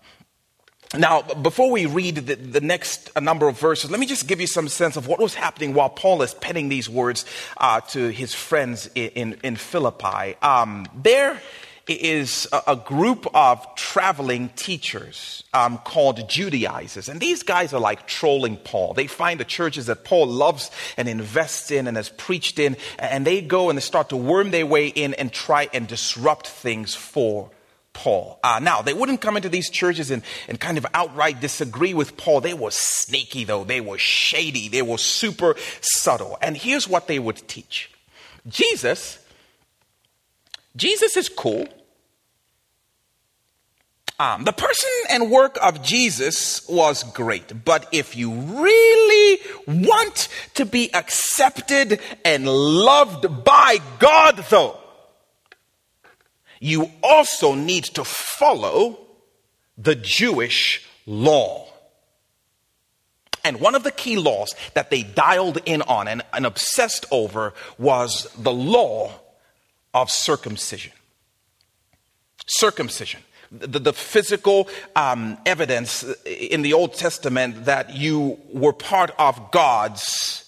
now, 0.99 1.23
before 1.23 1.71
we 1.71 1.87
read 1.87 2.17
the, 2.17 2.35
the, 2.35 2.61
next 2.61 3.11
number 3.19 3.49
of 3.49 3.59
verses, 3.59 3.91
let 3.91 3.99
me 3.99 4.07
just 4.07 4.27
give 4.27 4.41
you 4.41 4.47
some 4.47 4.69
sense 4.69 4.97
of 4.97 5.07
what 5.07 5.21
was 5.21 5.35
happening 5.35 5.73
while 5.73 5.89
Paul 5.89 6.23
is 6.23 6.35
penning 6.35 6.69
these 6.69 6.89
words 6.89 7.25
uh, 7.57 7.81
to 7.81 8.09
his 8.09 8.35
friends 8.35 8.91
in, 8.95 9.09
in, 9.11 9.37
in 9.43 9.57
Philippi. 9.57 10.37
Um, 10.43 10.87
there 10.95 11.41
is 11.89 12.49
a, 12.67 12.77
group 12.77 13.27
of 13.35 13.75
traveling 13.75 14.51
teachers 14.51 15.45
um, 15.53 15.79
called 15.79 16.29
Judaizers. 16.29 17.09
And 17.09 17.21
these 17.21 17.43
guys 17.43 17.73
are 17.73 17.81
like 17.81 18.07
trolling 18.07 18.57
Paul. 18.57 18.95
They 18.95 19.07
find 19.07 19.41
the 19.41 19.45
churches 19.45 19.87
that 19.87 20.05
Paul 20.05 20.27
loves 20.27 20.71
and 20.97 21.09
invests 21.09 21.71
in 21.71 21.87
and 21.87 21.97
has 21.97 22.09
preached 22.09 22.59
in, 22.59 22.77
and 22.99 23.27
they 23.27 23.41
go 23.41 23.69
and 23.69 23.77
they 23.77 23.83
start 23.83 24.11
to 24.11 24.17
worm 24.17 24.51
their 24.51 24.67
way 24.67 24.89
in 24.89 25.15
and 25.15 25.33
try 25.33 25.69
and 25.73 25.89
disrupt 25.89 26.47
things 26.47 26.95
for 26.95 27.51
Paul. 27.93 28.39
Uh, 28.43 28.59
now, 28.63 28.83
they 28.83 28.95
wouldn't 28.95 29.21
come 29.21 29.37
into 29.37 29.49
these 29.49 29.69
churches 29.69 30.11
and, 30.11 30.23
and 30.49 30.59
kind 30.59 30.79
of 30.79 30.87
outright 30.95 31.41
disagree 31.41 31.95
with 31.95 32.17
Paul. 32.17 32.41
They 32.41 32.55
were 32.55 32.71
sneaky, 32.71 33.45
though. 33.45 33.65
They 33.65 33.81
were 33.81 33.99
shady. 33.99 34.69
They 34.69 34.83
were 34.83 34.99
super 34.99 35.57
subtle. 35.81 36.39
And 36.41 36.57
here's 36.57 36.89
what 36.89 37.07
they 37.07 37.19
would 37.19 37.47
teach 37.49 37.91
Jesus 38.49 39.19
Jesus 40.77 41.17
is 41.17 41.29
cool. 41.29 41.67
Um, 44.19 44.45
the 44.45 44.53
person 44.53 44.91
and 45.11 45.31
work 45.31 45.59
of 45.61 45.83
Jesus 45.83 46.69
was 46.69 47.03
great, 47.03 47.65
but 47.65 47.89
if 47.91 48.17
you 48.17 48.31
really 48.33 49.41
want 49.67 50.29
to 50.55 50.65
be 50.65 50.95
accepted 50.95 51.99
and 52.25 52.47
loved 52.47 53.45
by 53.45 53.79
God, 53.99 54.37
though, 54.49 54.79
you 56.61 56.89
also 57.03 57.55
need 57.55 57.85
to 57.85 58.05
follow 58.05 59.01
the 59.77 59.97
Jewish 59.97 60.87
law. 61.05 61.67
And 63.45 63.59
one 63.59 63.75
of 63.75 63.83
the 63.83 63.91
key 63.91 64.17
laws 64.17 64.55
that 64.75 64.91
they 64.91 65.03
dialed 65.03 65.59
in 65.67 65.83
on 65.83 66.07
and, 66.07 66.23
and 66.33 66.47
obsessed 66.47 67.07
over 67.11 67.55
was 67.77 68.33
the 68.39 68.53
law 68.53 69.19
of 69.95 70.11
circumcision. 70.11 70.93
Circumcision. 72.47 73.21
The, 73.51 73.79
the 73.79 73.93
physical 73.93 74.69
um, 74.97 75.37
evidence 75.45 76.05
in 76.25 76.63
the 76.63 76.73
Old 76.73 76.95
Testament 76.95 77.67
that 77.67 77.95
you 77.95 78.39
were 78.53 78.73
part 78.73 79.11
of 79.19 79.51
God's 79.51 80.43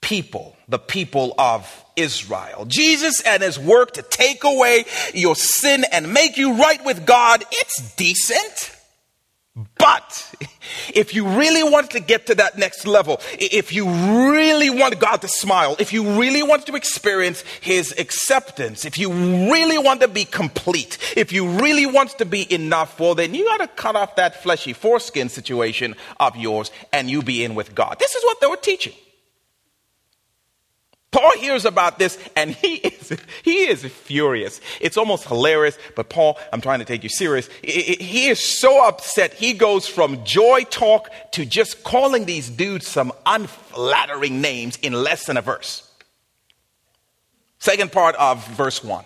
people, 0.00 0.56
the 0.68 0.78
people 0.78 1.34
of 1.38 1.84
Israel. 1.96 2.64
Jesus 2.66 3.20
and 3.22 3.42
his 3.42 3.58
work 3.58 3.92
to 3.92 4.02
take 4.02 4.44
away 4.44 4.84
your 5.14 5.36
sin 5.36 5.84
and 5.92 6.12
make 6.12 6.36
you 6.36 6.54
right 6.54 6.84
with 6.84 7.06
God, 7.06 7.44
it's 7.50 7.94
decent. 7.96 8.76
But 9.54 10.34
if 10.94 11.14
you 11.14 11.26
really 11.26 11.62
want 11.62 11.90
to 11.90 12.00
get 12.00 12.26
to 12.26 12.34
that 12.36 12.56
next 12.56 12.86
level, 12.86 13.20
if 13.38 13.70
you 13.70 13.86
really 13.86 14.70
want 14.70 14.98
God 14.98 15.20
to 15.20 15.28
smile, 15.28 15.76
if 15.78 15.92
you 15.92 16.18
really 16.18 16.42
want 16.42 16.66
to 16.66 16.74
experience 16.74 17.42
His 17.60 17.94
acceptance, 17.98 18.86
if 18.86 18.96
you 18.96 19.12
really 19.12 19.76
want 19.76 20.00
to 20.00 20.08
be 20.08 20.24
complete, 20.24 20.96
if 21.18 21.32
you 21.32 21.46
really 21.60 21.84
want 21.84 22.16
to 22.18 22.24
be 22.24 22.50
enough, 22.52 22.98
well, 22.98 23.14
then 23.14 23.34
you 23.34 23.44
got 23.44 23.58
to 23.58 23.68
cut 23.68 23.94
off 23.94 24.16
that 24.16 24.42
fleshy 24.42 24.72
foreskin 24.72 25.28
situation 25.28 25.96
of 26.18 26.34
yours 26.34 26.70
and 26.90 27.10
you 27.10 27.22
be 27.22 27.44
in 27.44 27.54
with 27.54 27.74
God. 27.74 27.98
This 27.98 28.14
is 28.14 28.24
what 28.24 28.40
they 28.40 28.46
were 28.46 28.56
teaching. 28.56 28.94
Paul 31.12 31.32
hears 31.38 31.66
about 31.66 31.98
this 31.98 32.18
and 32.34 32.50
he 32.50 32.74
is, 32.76 33.16
he 33.44 33.66
is 33.68 33.84
furious. 33.84 34.60
It's 34.80 34.96
almost 34.96 35.28
hilarious, 35.28 35.78
but 35.94 36.08
Paul, 36.08 36.38
I'm 36.52 36.60
trying 36.60 36.80
to 36.80 36.84
take 36.84 37.04
you 37.04 37.10
serious. 37.10 37.48
He 37.62 38.28
is 38.28 38.40
so 38.40 38.84
upset. 38.84 39.34
He 39.34 39.52
goes 39.52 39.86
from 39.86 40.24
joy 40.24 40.64
talk 40.64 41.10
to 41.32 41.44
just 41.44 41.84
calling 41.84 42.24
these 42.24 42.48
dudes 42.48 42.88
some 42.88 43.12
unflattering 43.26 44.40
names 44.40 44.78
in 44.78 44.94
less 44.94 45.26
than 45.26 45.36
a 45.36 45.42
verse. 45.42 45.88
Second 47.58 47.92
part 47.92 48.16
of 48.16 48.44
verse 48.48 48.82
1. 48.82 49.04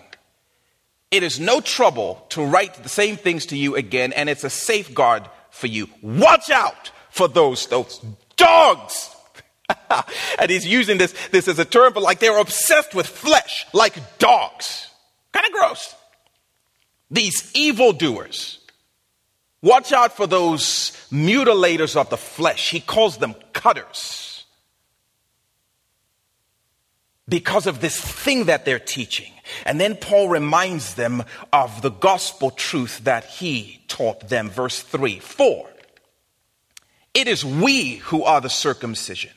It 1.11 1.23
is 1.23 1.39
no 1.39 1.61
trouble 1.61 2.25
to 2.29 2.43
write 2.43 2.73
the 2.75 2.89
same 2.89 3.15
things 3.15 3.45
to 3.47 3.57
you 3.57 3.75
again, 3.75 4.11
and 4.13 4.29
it's 4.29 4.43
a 4.43 4.49
safeguard 4.49 5.23
for 5.51 5.67
you. 5.67 5.87
Watch 6.01 6.49
out 6.49 6.91
for 7.11 7.27
those, 7.27 7.67
those 7.67 8.03
dogs 8.35 9.16
and 10.39 10.49
he's 10.49 10.65
using 10.65 10.97
this, 10.97 11.13
this 11.31 11.47
as 11.47 11.59
a 11.59 11.65
term 11.65 11.93
for 11.93 11.99
like 11.99 12.19
they're 12.19 12.39
obsessed 12.39 12.95
with 12.95 13.07
flesh, 13.07 13.65
like 13.73 14.17
dogs. 14.17 14.89
Kind 15.31 15.45
of 15.45 15.51
gross. 15.51 15.95
These 17.11 17.51
evildoers. 17.53 18.59
Watch 19.61 19.91
out 19.91 20.13
for 20.15 20.27
those 20.27 20.91
mutilators 21.11 21.95
of 21.95 22.09
the 22.09 22.17
flesh. 22.17 22.69
He 22.69 22.79
calls 22.79 23.17
them 23.17 23.35
cutters. 23.53 24.45
Because 27.29 27.67
of 27.67 27.81
this 27.81 27.99
thing 27.99 28.45
that 28.45 28.63
they're 28.63 28.79
teaching. 28.79 29.33
And 29.65 29.81
then 29.81 29.97
Paul 29.97 30.29
reminds 30.29 30.93
them 30.93 31.23
of 31.51 31.81
the 31.81 31.89
gospel 31.89 32.51
truth 32.51 33.03
that 33.03 33.25
he 33.25 33.81
taught 33.89 34.29
them. 34.29 34.49
Verse 34.49 34.81
3 34.81 35.19
4. 35.19 35.69
It 37.13 37.27
is 37.27 37.43
we 37.43 37.95
who 37.95 38.23
are 38.23 38.39
the 38.39 38.49
circumcision 38.49 39.31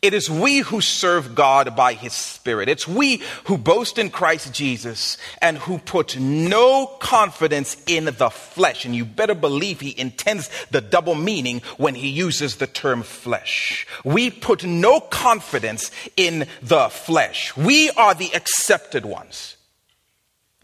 it 0.00 0.14
is 0.14 0.30
we 0.30 0.58
who 0.58 0.80
serve 0.80 1.34
God 1.34 1.74
by 1.74 1.94
His 1.94 2.12
Spirit. 2.12 2.68
It's 2.68 2.86
we 2.86 3.22
who 3.44 3.58
boast 3.58 3.98
in 3.98 4.10
Christ 4.10 4.52
Jesus 4.52 5.18
and 5.42 5.58
who 5.58 5.78
put 5.78 6.18
no 6.18 6.86
confidence 6.86 7.76
in 7.86 8.04
the 8.04 8.30
flesh. 8.30 8.84
And 8.84 8.94
you 8.94 9.04
better 9.04 9.34
believe 9.34 9.80
He 9.80 9.98
intends 9.98 10.50
the 10.70 10.80
double 10.80 11.14
meaning 11.14 11.62
when 11.76 11.94
He 11.94 12.08
uses 12.08 12.56
the 12.56 12.66
term 12.66 13.02
flesh. 13.02 13.86
We 14.04 14.30
put 14.30 14.64
no 14.64 15.00
confidence 15.00 15.90
in 16.16 16.46
the 16.62 16.88
flesh. 16.88 17.56
We 17.56 17.90
are 17.90 18.14
the 18.14 18.32
accepted 18.34 19.04
ones. 19.04 19.57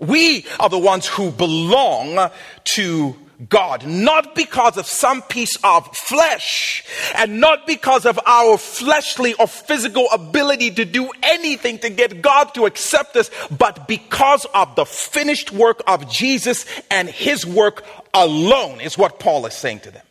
We 0.00 0.44
are 0.58 0.68
the 0.68 0.78
ones 0.78 1.06
who 1.06 1.30
belong 1.30 2.30
to 2.64 3.16
God, 3.48 3.86
not 3.86 4.34
because 4.34 4.76
of 4.76 4.86
some 4.86 5.22
piece 5.22 5.56
of 5.64 5.88
flesh 5.96 6.84
and 7.14 7.40
not 7.40 7.66
because 7.66 8.06
of 8.06 8.18
our 8.26 8.56
fleshly 8.56 9.34
or 9.34 9.46
physical 9.46 10.06
ability 10.12 10.70
to 10.72 10.84
do 10.84 11.10
anything 11.22 11.78
to 11.80 11.90
get 11.90 12.22
God 12.22 12.54
to 12.54 12.66
accept 12.66 13.16
us, 13.16 13.30
but 13.50 13.88
because 13.88 14.46
of 14.54 14.74
the 14.76 14.84
finished 14.84 15.52
work 15.52 15.82
of 15.86 16.08
Jesus 16.10 16.64
and 16.90 17.08
his 17.08 17.44
work 17.44 17.84
alone, 18.12 18.80
is 18.80 18.96
what 18.96 19.18
Paul 19.18 19.46
is 19.46 19.54
saying 19.54 19.80
to 19.80 19.90
them. 19.90 20.02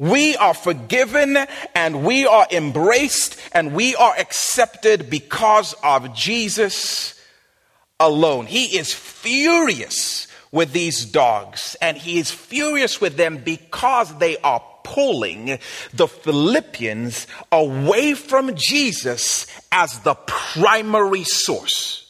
We 0.00 0.34
are 0.36 0.54
forgiven 0.54 1.36
and 1.74 2.04
we 2.04 2.26
are 2.26 2.46
embraced 2.50 3.36
and 3.52 3.74
we 3.74 3.94
are 3.96 4.14
accepted 4.18 5.10
because 5.10 5.74
of 5.84 6.14
Jesus 6.14 7.20
alone. 8.00 8.46
He 8.46 8.78
is 8.78 8.94
furious 8.94 10.26
with 10.52 10.72
these 10.72 11.04
dogs, 11.04 11.76
and 11.80 11.96
he 11.96 12.18
is 12.18 12.30
furious 12.30 13.00
with 13.00 13.16
them 13.16 13.36
because 13.44 14.18
they 14.18 14.36
are 14.38 14.64
pulling 14.82 15.58
the 15.92 16.08
Philippians 16.08 17.26
away 17.52 18.14
from 18.14 18.54
Jesus 18.56 19.46
as 19.70 20.00
the 20.00 20.14
primary 20.26 21.24
source. 21.24 22.09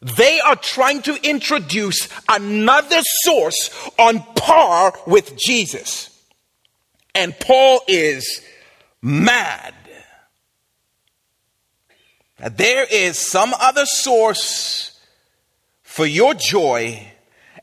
They 0.00 0.40
are 0.40 0.56
trying 0.56 1.02
to 1.02 1.18
introduce 1.28 2.08
another 2.28 3.00
source 3.22 3.90
on 3.98 4.22
par 4.34 4.94
with 5.06 5.36
Jesus. 5.36 6.10
And 7.14 7.38
Paul 7.38 7.80
is 7.88 8.42
mad 9.00 9.74
there 12.38 12.86
is 12.90 13.18
some 13.18 13.54
other 13.60 13.86
source 13.86 14.98
for 15.82 16.06
your 16.06 16.34
joy 16.34 17.12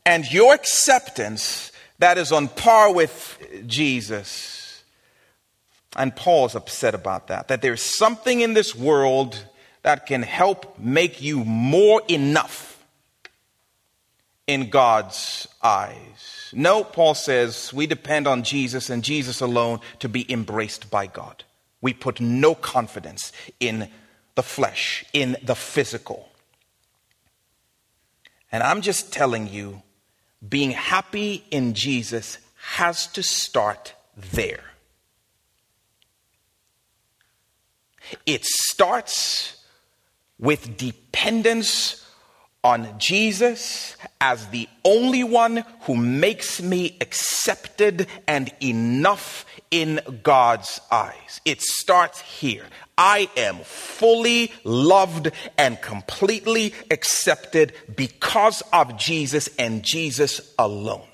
and 0.04 0.30
your 0.30 0.54
acceptance 0.54 1.70
that 1.98 2.18
is 2.18 2.32
on 2.32 2.48
par 2.48 2.92
with 2.92 3.38
Jesus. 3.66 4.82
And 5.96 6.14
Paul's 6.14 6.56
upset 6.56 6.94
about 6.94 7.28
that, 7.28 7.48
that 7.48 7.62
there's 7.62 7.82
something 7.82 8.40
in 8.40 8.54
this 8.54 8.74
world 8.74 9.46
that 9.84 10.06
can 10.06 10.22
help 10.22 10.78
make 10.78 11.20
you 11.20 11.44
more 11.44 12.02
enough 12.08 12.82
in 14.46 14.70
God's 14.70 15.46
eyes. 15.62 16.50
No, 16.54 16.82
Paul 16.82 17.14
says, 17.14 17.70
we 17.72 17.86
depend 17.86 18.26
on 18.26 18.44
Jesus 18.44 18.88
and 18.88 19.04
Jesus 19.04 19.42
alone 19.42 19.80
to 19.98 20.08
be 20.08 20.30
embraced 20.32 20.90
by 20.90 21.06
God. 21.06 21.44
We 21.82 21.92
put 21.92 22.18
no 22.18 22.54
confidence 22.54 23.30
in 23.60 23.90
the 24.36 24.42
flesh, 24.42 25.04
in 25.12 25.36
the 25.42 25.54
physical. 25.54 26.30
And 28.50 28.62
I'm 28.62 28.80
just 28.80 29.12
telling 29.12 29.48
you, 29.48 29.82
being 30.46 30.70
happy 30.70 31.44
in 31.50 31.74
Jesus 31.74 32.38
has 32.56 33.06
to 33.08 33.22
start 33.22 33.92
there. 34.16 34.64
It 38.24 38.46
starts 38.46 39.60
with 40.38 40.76
dependence 40.76 42.00
on 42.62 42.98
Jesus 42.98 43.96
as 44.20 44.48
the 44.48 44.66
only 44.84 45.22
one 45.22 45.64
who 45.82 45.94
makes 45.94 46.62
me 46.62 46.96
accepted 47.00 48.06
and 48.26 48.50
enough 48.60 49.44
in 49.70 50.00
God's 50.22 50.80
eyes. 50.90 51.42
It 51.44 51.60
starts 51.60 52.20
here. 52.22 52.64
I 52.96 53.28
am 53.36 53.58
fully 53.58 54.50
loved 54.64 55.30
and 55.58 55.80
completely 55.82 56.72
accepted 56.90 57.74
because 57.94 58.62
of 58.72 58.96
Jesus 58.96 59.48
and 59.58 59.82
Jesus 59.82 60.54
alone. 60.58 61.06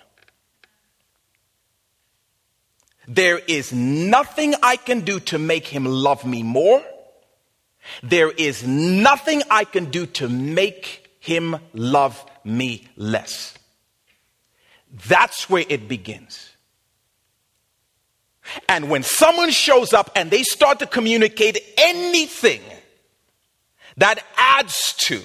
There 3.09 3.39
is 3.39 3.73
nothing 3.73 4.55
I 4.63 4.77
can 4.77 5.01
do 5.01 5.19
to 5.21 5.39
make 5.39 5.67
him 5.67 5.85
love 5.85 6.25
me 6.25 6.45
more. 6.45 6.81
There 8.03 8.31
is 8.31 8.67
nothing 8.67 9.43
I 9.51 9.65
can 9.65 9.91
do 9.91 10.07
to 10.07 10.29
make 10.29 11.11
him 11.21 11.57
love 11.73 12.25
me 12.45 12.89
less. 12.97 13.55
That's 15.09 15.49
where 15.49 15.65
it 15.69 15.89
begins. 15.89 16.51
And 18.69 18.91
when 18.91 19.03
someone 19.03 19.51
shows 19.51 19.93
up 19.93 20.11
and 20.17 20.31
they 20.31 20.43
start 20.43 20.81
to 20.81 20.87
communicate 20.87 21.59
anything 21.79 22.63
that 23.97 24.25
adds 24.37 24.95
to, 25.07 25.23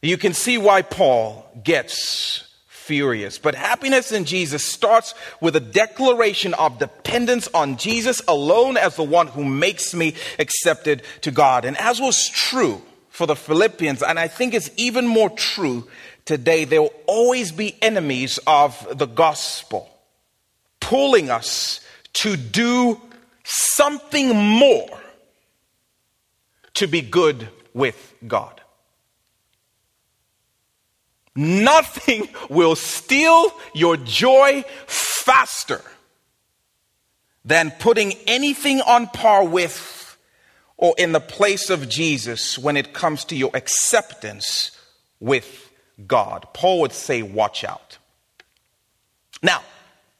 you 0.00 0.16
can 0.16 0.32
see 0.32 0.58
why 0.58 0.82
Paul 0.82 1.46
gets 1.62 2.44
furious. 2.92 3.38
But 3.38 3.54
happiness 3.54 4.12
in 4.12 4.26
Jesus 4.26 4.62
starts 4.62 5.14
with 5.40 5.56
a 5.56 5.60
declaration 5.60 6.52
of 6.52 6.78
dependence 6.78 7.48
on 7.54 7.78
Jesus 7.78 8.20
alone 8.28 8.76
as 8.76 8.96
the 8.96 9.02
one 9.02 9.28
who 9.28 9.46
makes 9.46 9.94
me 9.94 10.14
accepted 10.38 11.02
to 11.22 11.30
God. 11.30 11.64
And 11.64 11.74
as 11.78 12.02
was 12.02 12.28
true 12.28 12.82
for 13.08 13.26
the 13.26 13.34
Philippians, 13.34 14.02
and 14.02 14.18
I 14.18 14.28
think 14.28 14.52
it's 14.52 14.68
even 14.76 15.06
more 15.06 15.30
true 15.30 15.88
today, 16.26 16.66
there 16.66 16.82
will 16.82 16.92
always 17.06 17.50
be 17.50 17.78
enemies 17.80 18.38
of 18.46 18.86
the 18.98 19.06
gospel 19.06 19.88
pulling 20.78 21.30
us 21.30 21.80
to 22.12 22.36
do 22.36 23.00
something 23.42 24.36
more 24.36 25.00
to 26.74 26.86
be 26.86 27.00
good 27.00 27.48
with 27.72 28.14
God. 28.28 28.61
Nothing 31.34 32.28
will 32.50 32.76
steal 32.76 33.52
your 33.74 33.96
joy 33.96 34.64
faster 34.86 35.80
than 37.44 37.70
putting 37.70 38.12
anything 38.26 38.80
on 38.82 39.06
par 39.06 39.44
with 39.44 40.16
or 40.76 40.94
in 40.98 41.12
the 41.12 41.20
place 41.20 41.70
of 41.70 41.88
Jesus 41.88 42.58
when 42.58 42.76
it 42.76 42.92
comes 42.92 43.24
to 43.26 43.36
your 43.36 43.50
acceptance 43.54 44.72
with 45.20 45.70
God. 46.06 46.46
Paul 46.52 46.80
would 46.80 46.92
say, 46.92 47.22
Watch 47.22 47.64
out. 47.64 47.98
Now, 49.42 49.62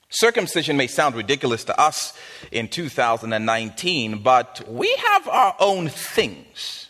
circumcision 0.08 0.76
may 0.76 0.86
sound 0.86 1.14
ridiculous 1.14 1.64
to 1.64 1.78
us 1.78 2.16
in 2.50 2.68
2019, 2.68 4.22
but 4.22 4.62
we 4.68 4.94
have 5.08 5.28
our 5.28 5.56
own 5.58 5.88
things. 5.88 6.88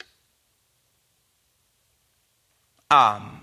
Um, 2.90 3.41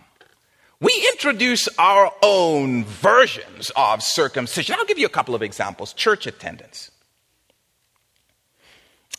we 0.80 1.10
introduce 1.12 1.68
our 1.78 2.12
own 2.22 2.86
versions 2.86 3.72
of 3.76 4.02
circumcision. 4.02 4.76
I'll 4.78 4.86
give 4.86 5.00
you 5.00 5.06
a 5.06 5.10
couple 5.10 5.36
of 5.36 5.42
examples 5.42 5.94
church 5.94 6.28
attendance. 6.28 6.92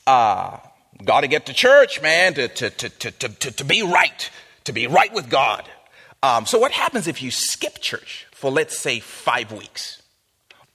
Uh, 0.07 0.59
Got 1.05 1.23
to 1.23 1.29
get 1.29 1.47
to 1.47 1.55
church, 1.55 2.03
man, 2.03 2.35
to, 2.35 2.49
to, 2.49 2.71
to, 2.71 2.89
to, 2.91 3.29
to, 3.29 3.51
to 3.53 3.65
be 3.65 3.83
right, 3.83 4.31
to 4.65 4.73
be 4.73 4.87
right 4.87 5.13
with 5.13 5.31
God. 5.31 5.69
Um, 6.23 6.45
so, 6.45 6.59
what 6.59 6.73
happens 6.73 7.07
if 7.07 7.23
you 7.23 7.31
skip 7.31 7.79
church 7.81 8.27
for, 8.33 8.51
let's 8.51 8.77
say, 8.77 9.01
five 9.01 9.51
weeks? 9.51 10.03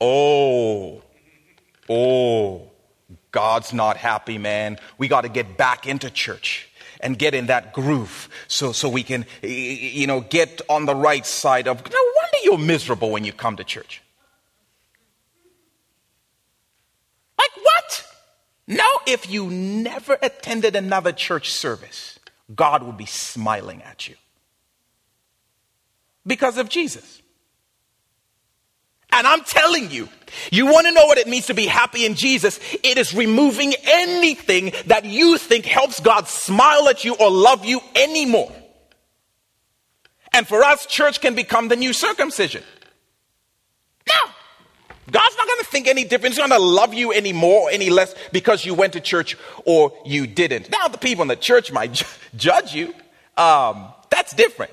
Oh, 0.02 1.04
oh, 1.88 2.72
God's 3.32 3.72
not 3.72 3.98
happy, 3.98 4.40
man. 4.40 4.80
We 4.98 5.08
got 5.08 5.22
to 5.22 5.30
get 5.30 5.58
back 5.58 5.86
into 5.86 6.10
church 6.10 6.70
and 7.06 7.20
get 7.20 7.36
in 7.36 7.46
that 7.46 7.72
groove 7.72 8.28
so, 8.48 8.72
so 8.72 8.90
we 8.90 9.04
can, 9.04 9.26
you 9.44 10.08
know, 10.08 10.22
get 10.22 10.62
on 10.68 10.86
the 10.86 10.96
right 10.96 11.26
side 11.26 11.68
of. 11.68 11.78
No 11.78 12.00
wonder 12.16 12.38
you're 12.44 12.58
miserable 12.58 13.12
when 13.12 13.24
you 13.24 13.32
come 13.32 13.56
to 13.58 13.64
church. 13.64 14.02
Like, 17.38 17.52
what? 17.62 18.08
Now, 18.68 18.92
if 19.06 19.30
you 19.30 19.52
never 19.52 20.18
attended 20.20 20.76
another 20.76 21.12
church 21.12 21.52
service, 21.52 22.18
God 22.54 22.82
would 22.82 22.98
be 22.98 23.06
smiling 23.06 23.84
at 23.84 24.08
you 24.08 24.16
because 26.26 26.58
of 26.58 26.70
Jesus. 26.70 27.22
And 29.12 29.26
I'm 29.26 29.42
telling 29.44 29.92
you, 29.92 30.10
you 30.52 30.66
want 30.66 30.88
to 30.88 30.92
know 30.92 31.06
what 31.06 31.18
it 31.18 31.28
means 31.28 31.48
to 31.48 31.54
be 31.54 31.66
happy 31.66 32.06
in 32.06 32.16
Jesus? 32.16 32.60
It 32.84 32.98
is 32.98 33.14
removing 33.14 33.74
anything 33.86 34.74
that 34.88 35.06
you 35.06 35.38
think 35.38 35.66
helps 35.66 36.00
God 36.00 36.28
smile 36.28 36.90
at 36.90 37.06
you 37.06 37.16
or 37.16 37.32
love 37.32 37.66
you 37.66 37.80
anymore. 37.96 38.52
And 40.34 40.46
for 40.46 40.64
us, 40.64 40.86
church 40.86 41.22
can 41.22 41.34
become 41.34 41.70
the 41.70 41.78
new 41.78 41.94
circumcision. 41.94 42.64
Now, 44.08 44.34
God's 45.10 45.38
not 45.38 45.48
going 45.48 45.60
to 45.60 45.66
think 45.66 45.88
any 45.88 46.04
different. 46.04 46.36
He's 46.36 46.40
going 46.40 46.50
to 46.50 46.60
love 46.60 46.94
you 46.94 47.12
any 47.12 47.32
more 47.32 47.70
or 47.70 47.72
any 47.72 47.90
less 47.90 48.14
because 48.34 48.66
you 48.66 48.74
went 48.74 48.94
to 48.94 49.00
church 49.00 49.38
or 49.64 49.94
you 50.06 50.28
didn't. 50.28 50.70
Now, 50.70 50.90
the 50.90 50.98
people 50.98 51.22
in 51.22 51.30
the 51.30 51.38
church 51.38 51.72
might 51.72 52.04
judge 52.36 52.74
you. 52.74 52.94
Um, 53.38 53.94
that's 54.10 54.34
different. 54.34 54.72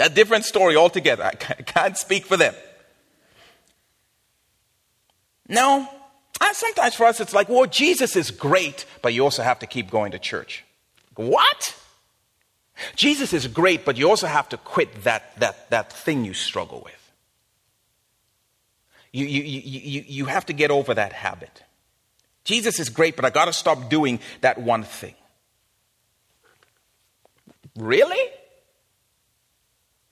A 0.00 0.08
different 0.08 0.44
story 0.44 0.74
altogether. 0.74 1.22
I 1.22 1.34
can't 1.34 1.96
speak 1.96 2.26
for 2.26 2.36
them. 2.36 2.54
No, 5.48 5.88
And 6.40 6.56
sometimes 6.56 6.94
for 6.94 7.06
us, 7.06 7.20
it's 7.20 7.32
like, 7.32 7.48
well, 7.48 7.66
Jesus 7.66 8.16
is 8.16 8.30
great, 8.30 8.86
but 9.02 9.12
you 9.12 9.22
also 9.22 9.42
have 9.42 9.60
to 9.60 9.66
keep 9.66 9.90
going 9.90 10.12
to 10.12 10.18
church. 10.18 10.64
What? 11.14 11.76
Jesus 12.96 13.32
is 13.32 13.46
great, 13.46 13.84
but 13.84 13.96
you 13.96 14.08
also 14.08 14.26
have 14.26 14.48
to 14.48 14.56
quit 14.56 15.04
that, 15.04 15.38
that, 15.38 15.70
that 15.70 15.92
thing 15.92 16.24
you 16.24 16.34
struggle 16.34 16.82
with. 16.84 17.12
You, 19.12 19.26
you, 19.26 19.42
you, 19.42 20.04
you 20.06 20.24
have 20.24 20.46
to 20.46 20.52
get 20.52 20.72
over 20.72 20.92
that 20.92 21.12
habit. 21.12 21.62
Jesus 22.42 22.80
is 22.80 22.88
great, 22.88 23.14
but 23.14 23.24
I 23.24 23.30
got 23.30 23.44
to 23.44 23.52
stop 23.52 23.88
doing 23.88 24.18
that 24.40 24.58
one 24.58 24.82
thing. 24.82 25.14
Really? 27.76 28.30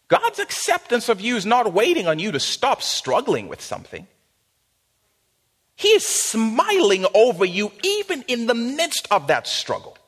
God's 0.06 0.38
acceptance 0.38 1.08
of 1.08 1.20
you 1.20 1.36
is 1.36 1.44
not 1.44 1.72
waiting 1.72 2.06
on 2.06 2.20
you 2.20 2.32
to 2.32 2.40
stop 2.40 2.80
struggling 2.80 3.48
with 3.48 3.60
something. 3.60 4.06
He 5.82 5.88
is 5.88 6.06
smiling 6.06 7.06
over 7.12 7.44
you 7.44 7.72
even 7.82 8.22
in 8.28 8.46
the 8.46 8.54
midst 8.54 9.08
of 9.10 9.26
that 9.26 9.48
struggle. 9.48 9.98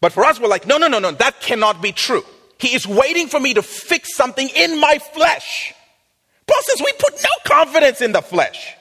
But 0.00 0.12
for 0.12 0.24
us, 0.24 0.38
we're 0.38 0.46
like, 0.46 0.68
no, 0.68 0.78
no, 0.78 0.86
no, 0.86 1.00
no, 1.00 1.10
that 1.10 1.40
cannot 1.40 1.82
be 1.82 1.90
true. 1.90 2.24
He 2.58 2.76
is 2.76 2.86
waiting 2.86 3.26
for 3.26 3.40
me 3.40 3.54
to 3.54 3.62
fix 3.62 4.14
something 4.14 4.48
in 4.50 4.78
my 4.78 4.98
flesh. 4.98 5.74
Paul 6.46 6.62
says 6.62 6.80
we 6.80 6.92
put 6.92 7.14
no 7.14 7.28
confidence 7.44 8.00
in 8.00 8.12
the 8.12 8.22
flesh. 8.22 8.76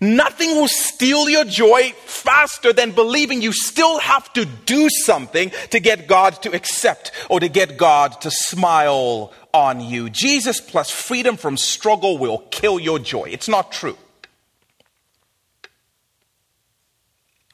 Nothing 0.00 0.50
will 0.56 0.68
steal 0.68 1.28
your 1.28 1.44
joy 1.44 1.92
faster 2.04 2.72
than 2.72 2.92
believing 2.92 3.42
you 3.42 3.52
still 3.52 3.98
have 3.98 4.32
to 4.34 4.44
do 4.44 4.88
something 4.90 5.52
to 5.70 5.80
get 5.80 6.06
God 6.06 6.42
to 6.42 6.54
accept 6.54 7.12
or 7.30 7.40
to 7.40 7.48
get 7.48 7.76
God 7.76 8.20
to 8.22 8.30
smile 8.30 9.32
on 9.52 9.80
you. 9.80 10.10
Jesus 10.10 10.60
plus 10.60 10.90
freedom 10.90 11.36
from 11.36 11.56
struggle 11.56 12.18
will 12.18 12.38
kill 12.50 12.78
your 12.80 12.98
joy. 12.98 13.24
It's 13.30 13.48
not 13.48 13.72
true. 13.72 13.96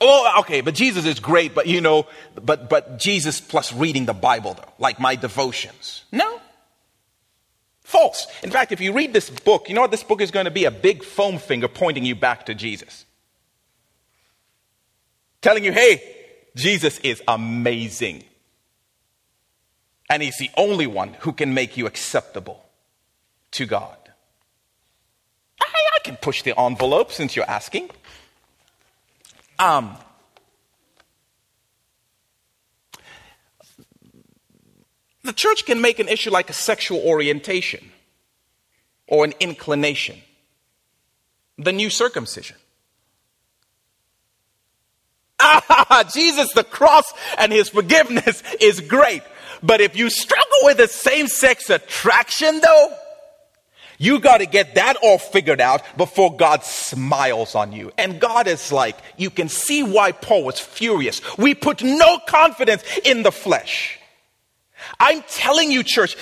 Oh, 0.01 0.41
okay, 0.41 0.63
but 0.63 0.75
Jesus 0.75 1.05
is 1.05 1.21
great, 1.21 1.55
but 1.55 1.67
you 1.67 1.83
know, 1.83 2.07
but, 2.35 2.71
but 2.71 2.99
Jesus 2.99 3.39
plus 3.39 3.71
reading 3.73 4.07
the 4.07 4.15
Bible 4.15 4.55
though, 4.55 4.73
like 4.79 4.99
my 4.99 5.15
devotions. 5.15 6.05
No. 6.11 6.41
False. 7.91 8.29
In 8.45 8.53
fact, 8.53 8.71
if 8.71 8.81
you 8.81 8.93
read 8.93 9.13
this 9.13 9.29
book, 9.29 9.69
you 9.69 9.75
know 9.75 9.81
what 9.81 9.91
this 9.91 10.05
book 10.05 10.21
is 10.21 10.31
going 10.31 10.45
to 10.45 10.51
be? 10.53 10.65
A 10.65 10.71
big 10.71 11.03
foam 11.03 11.39
finger 11.39 11.67
pointing 11.67 12.05
you 12.05 12.15
back 12.15 12.47
to 12.47 12.55
Jesus. 12.55 13.05
Telling 15.43 15.65
you, 15.65 15.73
hey, 15.73 16.01
Jesus 16.55 17.01
is 17.01 17.21
amazing. 17.27 18.23
And 20.09 20.23
he's 20.23 20.39
the 20.39 20.53
only 20.57 20.87
one 20.87 21.15
who 21.15 21.33
can 21.33 21.53
make 21.53 21.77
you 21.77 21.87
acceptable 21.87 22.65
to 23.51 23.67
God. 23.67 23.99
I, 25.61 25.67
I 25.97 25.99
can 26.05 26.17
push 26.17 26.43
the 26.43 26.57
envelope 26.57 27.11
since 27.11 27.35
you're 27.35 27.51
asking. 27.51 27.91
Um, 29.59 29.97
the 35.23 35.33
church 35.33 35.67
can 35.67 35.81
make 35.81 35.99
an 35.99 36.09
issue 36.09 36.31
like 36.31 36.51
a 36.51 36.55
sexual 36.55 37.01
orientation 37.01 37.91
or 39.07 39.25
an 39.25 39.35
inclination, 39.41 40.19
the 41.59 41.73
new 41.73 41.91
circumcision. 41.91 42.57
Ah, 45.39 46.09
Jesus, 46.15 46.53
the 46.53 46.65
cross 46.65 47.13
and 47.39 47.53
his 47.53 47.69
forgiveness 47.69 48.43
is 48.61 48.81
great. 48.81 49.23
But 49.63 49.81
if 49.81 49.97
you 49.97 50.09
struggle 50.11 50.59
with 50.63 50.79
the 50.79 50.89
same 50.89 51.27
sex 51.27 51.69
attraction, 51.69 52.61
though, 52.61 52.95
you 53.99 54.21
got 54.21 54.39
to 54.39 54.47
get 54.47 54.77
that 54.77 54.97
all 55.03 55.19
figured 55.19 55.61
out 55.61 55.83
before 55.99 56.35
God 56.35 56.65
smiles 56.65 57.55
on 57.55 57.73
you. 57.73 57.93
And 57.99 58.19
God 58.19 58.47
is 58.49 58.73
like, 58.73 58.97
you 59.19 59.29
can 59.29 59.51
see 59.51 59.83
why 59.83 60.13
Paul 60.13 60.45
was 60.45 60.59
furious. 60.59 61.21
We 61.37 61.55
put 61.55 61.83
no 61.83 62.19
confidence 62.27 62.83
in 63.05 63.23
the 63.23 63.33
flesh. 63.33 64.00
I'm 64.99 65.23
telling 65.29 65.71
you, 65.71 65.83
church, 65.83 66.17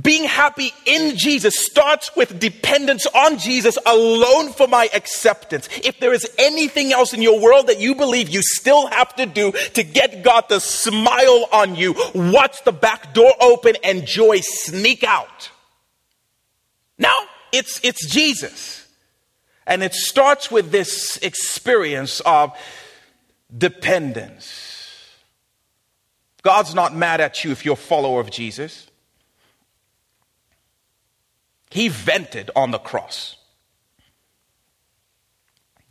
being 0.00 0.24
happy 0.24 0.72
in 0.86 1.18
Jesus 1.18 1.58
starts 1.58 2.16
with 2.16 2.40
dependence 2.40 3.06
on 3.06 3.38
Jesus 3.38 3.76
alone 3.84 4.52
for 4.52 4.66
my 4.66 4.88
acceptance. 4.94 5.68
If 5.84 6.00
there 6.00 6.14
is 6.14 6.26
anything 6.38 6.92
else 6.92 7.12
in 7.12 7.20
your 7.20 7.38
world 7.38 7.66
that 7.66 7.78
you 7.78 7.94
believe 7.94 8.30
you 8.30 8.40
still 8.42 8.86
have 8.86 9.14
to 9.16 9.26
do 9.26 9.52
to 9.74 9.82
get 9.82 10.22
God 10.22 10.48
to 10.48 10.60
smile 10.60 11.46
on 11.52 11.76
you, 11.76 11.94
watch 12.14 12.64
the 12.64 12.72
back 12.72 13.12
door 13.12 13.32
open 13.38 13.74
and 13.84 14.06
joy 14.06 14.40
sneak 14.40 15.04
out. 15.04 15.50
Now, 16.96 17.16
it's, 17.52 17.78
it's 17.84 18.06
Jesus. 18.10 18.88
And 19.66 19.82
it 19.82 19.92
starts 19.92 20.50
with 20.50 20.70
this 20.72 21.18
experience 21.18 22.20
of 22.20 22.56
dependence. 23.56 24.61
God's 26.42 26.74
not 26.74 26.94
mad 26.94 27.20
at 27.20 27.44
you 27.44 27.52
if 27.52 27.64
you're 27.64 27.74
a 27.74 27.76
follower 27.76 28.20
of 28.20 28.30
Jesus. 28.30 28.88
He 31.70 31.88
vented 31.88 32.50
on 32.54 32.70
the 32.70 32.78
cross. 32.78 33.36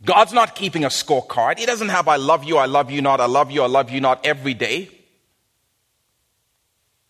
God's 0.04 0.32
not 0.32 0.54
keeping 0.54 0.84
a 0.84 0.88
scorecard. 0.88 1.58
He 1.58 1.66
doesn't 1.66 1.88
have 1.88 2.08
I 2.08 2.16
love 2.16 2.44
you, 2.44 2.56
I 2.58 2.66
love 2.66 2.90
you 2.90 3.02
not, 3.02 3.20
I 3.20 3.26
love 3.26 3.50
you, 3.50 3.62
I 3.62 3.66
love 3.66 3.90
you 3.90 4.00
not 4.00 4.24
every 4.26 4.54
day. 4.54 4.90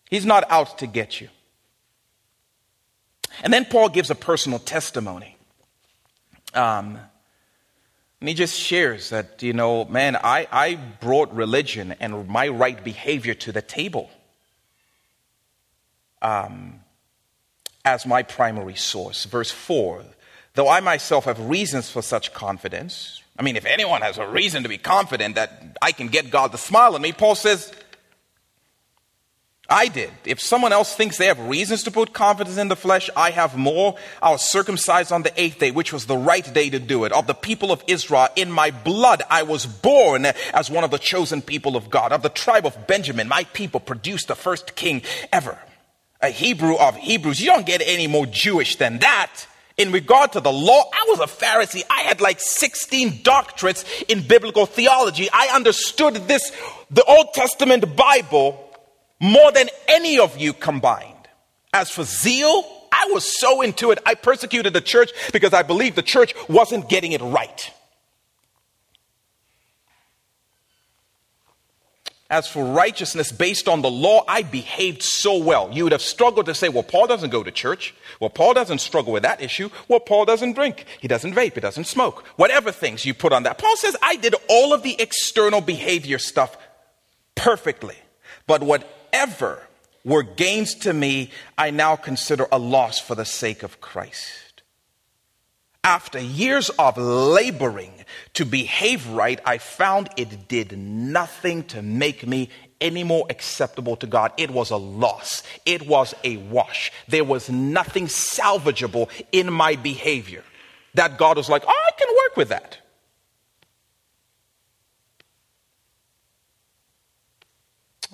He's 0.09 0.25
not 0.25 0.49
out 0.49 0.77
to 0.79 0.87
get 0.87 1.19
you. 1.19 1.29
And 3.43 3.51
then 3.51 3.65
Paul 3.65 3.89
gives 3.89 4.11
a 4.11 4.15
personal 4.15 4.59
testimony. 4.59 5.37
Um, 6.53 6.99
and 8.23 8.29
he 8.29 8.35
just 8.35 8.57
shares 8.57 9.09
that, 9.09 9.43
you 9.43 9.51
know, 9.51 9.83
man, 9.83 10.15
I, 10.15 10.47
I 10.49 10.75
brought 11.01 11.33
religion 11.33 11.93
and 11.99 12.25
my 12.29 12.47
right 12.47 12.81
behavior 12.81 13.33
to 13.33 13.51
the 13.51 13.61
table 13.61 14.09
um, 16.21 16.79
as 17.83 18.05
my 18.05 18.23
primary 18.23 18.75
source. 18.75 19.25
Verse 19.25 19.51
4 19.51 20.05
Though 20.53 20.69
I 20.69 20.79
myself 20.79 21.25
have 21.25 21.37
reasons 21.49 21.89
for 21.89 22.01
such 22.01 22.33
confidence, 22.33 23.21
I 23.37 23.43
mean, 23.43 23.57
if 23.57 23.65
anyone 23.65 24.01
has 24.03 24.17
a 24.17 24.25
reason 24.25 24.63
to 24.63 24.69
be 24.69 24.77
confident 24.77 25.35
that 25.35 25.77
I 25.81 25.91
can 25.91 26.07
get 26.07 26.31
God 26.31 26.53
to 26.53 26.57
smile 26.57 26.95
on 26.95 27.01
me, 27.01 27.11
Paul 27.11 27.35
says, 27.35 27.73
I 29.69 29.87
did. 29.87 30.11
If 30.25 30.41
someone 30.41 30.73
else 30.73 30.93
thinks 30.93 31.17
they 31.17 31.27
have 31.27 31.39
reasons 31.39 31.83
to 31.83 31.91
put 31.91 32.11
confidence 32.11 32.57
in 32.57 32.67
the 32.67 32.75
flesh, 32.75 33.09
I 33.15 33.31
have 33.31 33.55
more. 33.55 33.95
I 34.21 34.31
was 34.31 34.47
circumcised 34.47 35.11
on 35.13 35.23
the 35.23 35.31
eighth 35.41 35.59
day, 35.59 35.71
which 35.71 35.93
was 35.93 36.05
the 36.05 36.17
right 36.17 36.53
day 36.53 36.69
to 36.69 36.79
do 36.79 37.05
it. 37.05 37.13
Of 37.13 37.27
the 37.27 37.33
people 37.33 37.71
of 37.71 37.81
Israel, 37.87 38.27
in 38.35 38.51
my 38.51 38.71
blood, 38.71 39.23
I 39.29 39.43
was 39.43 39.65
born 39.65 40.25
as 40.53 40.69
one 40.69 40.83
of 40.83 40.91
the 40.91 40.99
chosen 40.99 41.41
people 41.41 41.77
of 41.77 41.89
God. 41.89 42.11
Of 42.11 42.23
the 42.23 42.29
tribe 42.29 42.65
of 42.65 42.87
Benjamin, 42.87 43.29
my 43.29 43.45
people 43.45 43.79
produced 43.79 44.27
the 44.27 44.35
first 44.35 44.75
king 44.75 45.01
ever. 45.31 45.57
A 46.21 46.29
Hebrew 46.29 46.75
of 46.75 46.97
Hebrews. 46.97 47.39
You 47.39 47.47
don't 47.47 47.65
get 47.65 47.81
any 47.85 48.07
more 48.07 48.25
Jewish 48.25 48.75
than 48.75 48.99
that. 48.99 49.47
In 49.77 49.93
regard 49.93 50.33
to 50.33 50.41
the 50.41 50.51
law, 50.51 50.83
I 50.93 51.05
was 51.07 51.19
a 51.19 51.23
Pharisee. 51.23 51.83
I 51.89 52.01
had 52.01 52.19
like 52.19 52.41
16 52.41 53.23
doctorates 53.23 53.85
in 54.09 54.27
biblical 54.27 54.65
theology. 54.65 55.29
I 55.31 55.49
understood 55.53 56.15
this, 56.27 56.51
the 56.91 57.03
Old 57.05 57.33
Testament 57.33 57.95
Bible 57.95 58.59
more 59.23 59.53
than 59.53 59.69
any 59.87 60.19
of 60.19 60.37
you 60.37 60.51
combined. 60.51 61.09
As 61.73 61.89
for 61.89 62.03
zeal, 62.03 62.65
I 62.91 63.09
was 63.11 63.39
so 63.39 63.61
into 63.61 63.91
it, 63.91 63.99
I 64.05 64.15
persecuted 64.15 64.73
the 64.73 64.81
church 64.81 65.11
because 65.31 65.53
I 65.53 65.63
believed 65.63 65.95
the 65.95 66.03
church 66.03 66.35
wasn't 66.49 66.89
getting 66.89 67.13
it 67.13 67.21
right. 67.21 67.71
As 72.29 72.47
for 72.47 72.65
righteousness 72.65 73.31
based 73.31 73.69
on 73.69 73.81
the 73.81 73.89
law, 73.89 74.25
I 74.27 74.41
behaved 74.41 75.03
so 75.03 75.37
well. 75.37 75.69
You 75.71 75.83
would 75.83 75.91
have 75.93 76.01
struggled 76.01 76.47
to 76.47 76.55
say, 76.55 76.67
well, 76.67 76.83
Paul 76.83 77.07
doesn't 77.07 77.29
go 77.29 77.43
to 77.43 77.51
church. 77.51 77.93
Well, 78.19 78.29
Paul 78.29 78.53
doesn't 78.53 78.79
struggle 78.79 79.13
with 79.13 79.23
that 79.23 79.41
issue. 79.41 79.69
Well, 79.87 79.99
Paul 79.99 80.25
doesn't 80.25 80.53
drink. 80.53 80.85
He 80.99 81.07
doesn't 81.07 81.33
vape. 81.33 81.53
He 81.53 81.61
doesn't 81.61 81.85
smoke. 81.85 82.25
Whatever 82.35 82.71
things 82.71 83.05
you 83.05 83.13
put 83.13 83.31
on 83.31 83.43
that. 83.43 83.57
Paul 83.57 83.77
says, 83.77 83.95
I 84.01 84.17
did 84.17 84.35
all 84.49 84.73
of 84.73 84.83
the 84.83 84.99
external 84.99 85.61
behavior 85.61 86.17
stuff 86.17 86.57
perfectly. 87.35 87.95
But 88.47 88.63
what 88.63 88.83
whatever 89.13 89.61
were 90.03 90.23
gains 90.23 90.73
to 90.75 90.93
me, 90.93 91.29
I 91.57 91.69
now 91.69 91.95
consider 91.95 92.47
a 92.51 92.57
loss 92.57 92.99
for 92.99 93.15
the 93.15 93.25
sake 93.25 93.63
of 93.63 93.79
Christ. 93.79 94.63
After 95.83 96.19
years 96.19 96.69
of 96.79 96.97
laboring 96.97 97.93
to 98.33 98.45
behave 98.45 99.07
right, 99.09 99.39
I 99.45 99.59
found 99.59 100.09
it 100.17 100.47
did 100.47 100.77
nothing 100.77 101.63
to 101.65 101.81
make 101.81 102.25
me 102.25 102.49
any 102.81 103.03
more 103.03 103.25
acceptable 103.29 103.95
to 103.97 104.07
God. 104.07 104.31
It 104.37 104.49
was 104.49 104.71
a 104.71 104.77
loss. 104.77 105.43
It 105.65 105.87
was 105.87 106.13
a 106.23 106.37
wash. 106.37 106.91
There 107.07 107.23
was 107.23 107.49
nothing 107.49 108.07
salvageable 108.07 109.09
in 109.31 109.53
my 109.53 109.75
behavior 109.75 110.43
that 110.95 111.17
God 111.17 111.37
was 111.37 111.49
like, 111.49 111.63
oh, 111.67 111.69
I 111.69 111.91
can 111.97 112.07
work 112.09 112.37
with 112.37 112.49
that. 112.49 112.79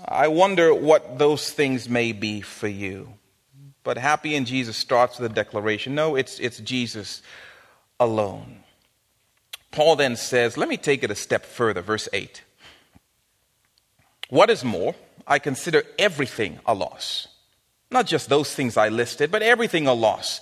I 0.08 0.28
wonder 0.28 0.74
what 0.74 1.18
those 1.18 1.52
things 1.52 1.90
may 1.90 2.12
be 2.12 2.42
for 2.42 2.68
you. 2.68 3.14
but 3.84 3.98
happy 3.98 4.36
in 4.36 4.46
Jesus 4.46 4.78
starts 4.78 5.18
with 5.18 5.32
a 5.32 5.34
declaration. 5.34 5.96
No, 5.96 6.16
it's, 6.16 6.40
it's 6.40 6.60
Jesus 6.60 7.22
alone. 8.00 8.64
Paul 9.72 9.96
then 9.96 10.16
says, 10.16 10.58
let 10.58 10.70
me 10.70 10.78
take 10.78 11.04
it 11.04 11.10
a 11.10 11.16
step 11.16 11.46
further, 11.46 11.82
verse 11.82 12.08
8. 12.14 12.44
What 14.30 14.50
is 14.50 14.64
more, 14.64 14.96
I 15.26 15.40
consider 15.40 15.84
everything 15.98 16.60
a 16.66 16.74
loss. 16.74 17.28
Not 17.90 18.06
just 18.06 18.30
those 18.30 18.54
things 18.54 18.78
I 18.78 18.90
listed, 18.90 19.32
but 19.32 19.42
everything 19.42 19.88
a 19.88 19.94
loss 19.94 20.42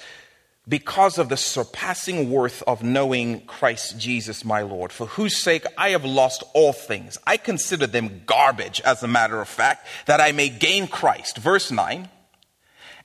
because 0.68 1.18
of 1.18 1.30
the 1.30 1.38
surpassing 1.38 2.30
worth 2.30 2.62
of 2.64 2.84
knowing 2.84 3.42
Christ 3.42 3.98
Jesus 4.00 4.44
my 4.44 4.62
Lord, 4.62 4.92
for 4.92 5.08
whose 5.08 5.38
sake 5.38 5.66
I 5.78 5.90
have 5.90 6.04
lost 6.04 6.44
all 6.54 6.74
things. 6.74 7.18
I 7.26 7.38
consider 7.38 7.88
them 7.88 8.24
garbage, 8.26 8.82
as 8.82 9.02
a 9.02 9.08
matter 9.08 9.40
of 9.42 9.48
fact, 9.48 9.88
that 10.08 10.20
I 10.20 10.32
may 10.32 10.50
gain 10.50 10.88
Christ. 10.88 11.38
Verse 11.38 11.72
9 11.72 12.10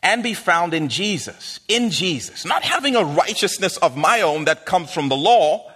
and 0.03 0.23
be 0.23 0.35
found 0.35 0.75
in 0.75 0.89
Jesus, 0.89 1.61
in 1.69 1.91
Jesus, 1.91 2.45
not 2.45 2.65
having 2.65 2.97
a 2.97 3.05
righteousness 3.05 3.77
of 3.77 3.97
my 3.97 4.21
own 4.23 4.47
that 4.47 4.67
comes 4.67 4.93
from 4.93 5.09
the 5.09 5.17
law, 5.17 5.72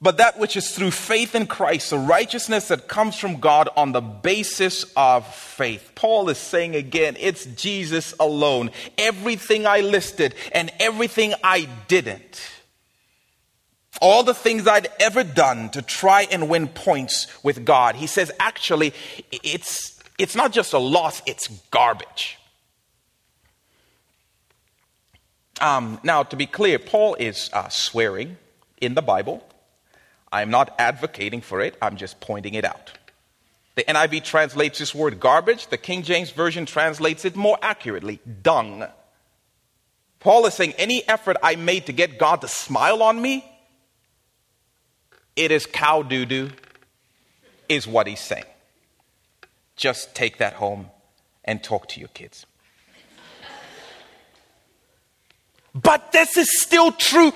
but 0.00 0.18
that 0.18 0.38
which 0.38 0.56
is 0.56 0.70
through 0.70 0.92
faith 0.92 1.34
in 1.34 1.46
Christ, 1.46 1.90
the 1.90 1.98
righteousness 1.98 2.68
that 2.68 2.86
comes 2.86 3.16
from 3.18 3.40
God 3.40 3.68
on 3.76 3.90
the 3.90 4.00
basis 4.00 4.84
of 4.96 5.26
faith. 5.34 5.90
Paul 5.96 6.28
is 6.28 6.38
saying 6.38 6.76
again, 6.76 7.16
it's 7.18 7.44
Jesus 7.46 8.14
alone. 8.20 8.70
Everything 8.96 9.66
I 9.66 9.80
listed 9.80 10.36
and 10.52 10.70
everything 10.78 11.34
I 11.42 11.68
didn't. 11.88 12.40
All 14.00 14.22
the 14.22 14.34
things 14.34 14.68
I'd 14.68 14.86
ever 15.00 15.24
done 15.24 15.70
to 15.70 15.82
try 15.82 16.28
and 16.30 16.48
win 16.48 16.68
points 16.68 17.26
with 17.42 17.64
God. 17.64 17.96
He 17.96 18.06
says, 18.06 18.30
actually, 18.38 18.94
it's, 19.32 19.98
it's 20.16 20.36
not 20.36 20.52
just 20.52 20.72
a 20.72 20.78
loss, 20.78 21.20
it's 21.26 21.48
garbage. 21.72 22.38
Um, 25.60 25.98
now, 26.04 26.22
to 26.22 26.36
be 26.36 26.46
clear, 26.46 26.78
Paul 26.78 27.16
is 27.16 27.50
uh, 27.52 27.68
swearing 27.68 28.36
in 28.80 28.94
the 28.94 29.02
Bible. 29.02 29.47
I'm 30.30 30.50
not 30.50 30.74
advocating 30.78 31.40
for 31.40 31.60
it, 31.60 31.76
I'm 31.80 31.96
just 31.96 32.20
pointing 32.20 32.54
it 32.54 32.64
out. 32.64 32.92
The 33.74 33.84
NIV 33.84 34.24
translates 34.24 34.78
this 34.78 34.94
word 34.94 35.20
garbage, 35.20 35.68
the 35.68 35.78
King 35.78 36.02
James 36.02 36.30
Version 36.30 36.66
translates 36.66 37.24
it 37.24 37.36
more 37.36 37.58
accurately 37.62 38.20
dung. 38.42 38.86
Paul 40.20 40.46
is 40.46 40.54
saying, 40.54 40.74
any 40.78 41.06
effort 41.08 41.36
I 41.42 41.54
made 41.54 41.86
to 41.86 41.92
get 41.92 42.18
God 42.18 42.40
to 42.40 42.48
smile 42.48 43.02
on 43.02 43.22
me, 43.22 43.44
it 45.36 45.52
is 45.52 45.64
cow 45.64 46.02
doo 46.02 46.26
doo, 46.26 46.50
is 47.68 47.86
what 47.86 48.08
he's 48.08 48.20
saying. 48.20 48.44
Just 49.76 50.14
take 50.14 50.38
that 50.38 50.54
home 50.54 50.90
and 51.44 51.62
talk 51.62 51.86
to 51.88 52.00
your 52.00 52.08
kids. 52.08 52.44
but 55.74 56.10
this 56.10 56.36
is 56.36 56.60
still 56.60 56.90
true 56.90 57.32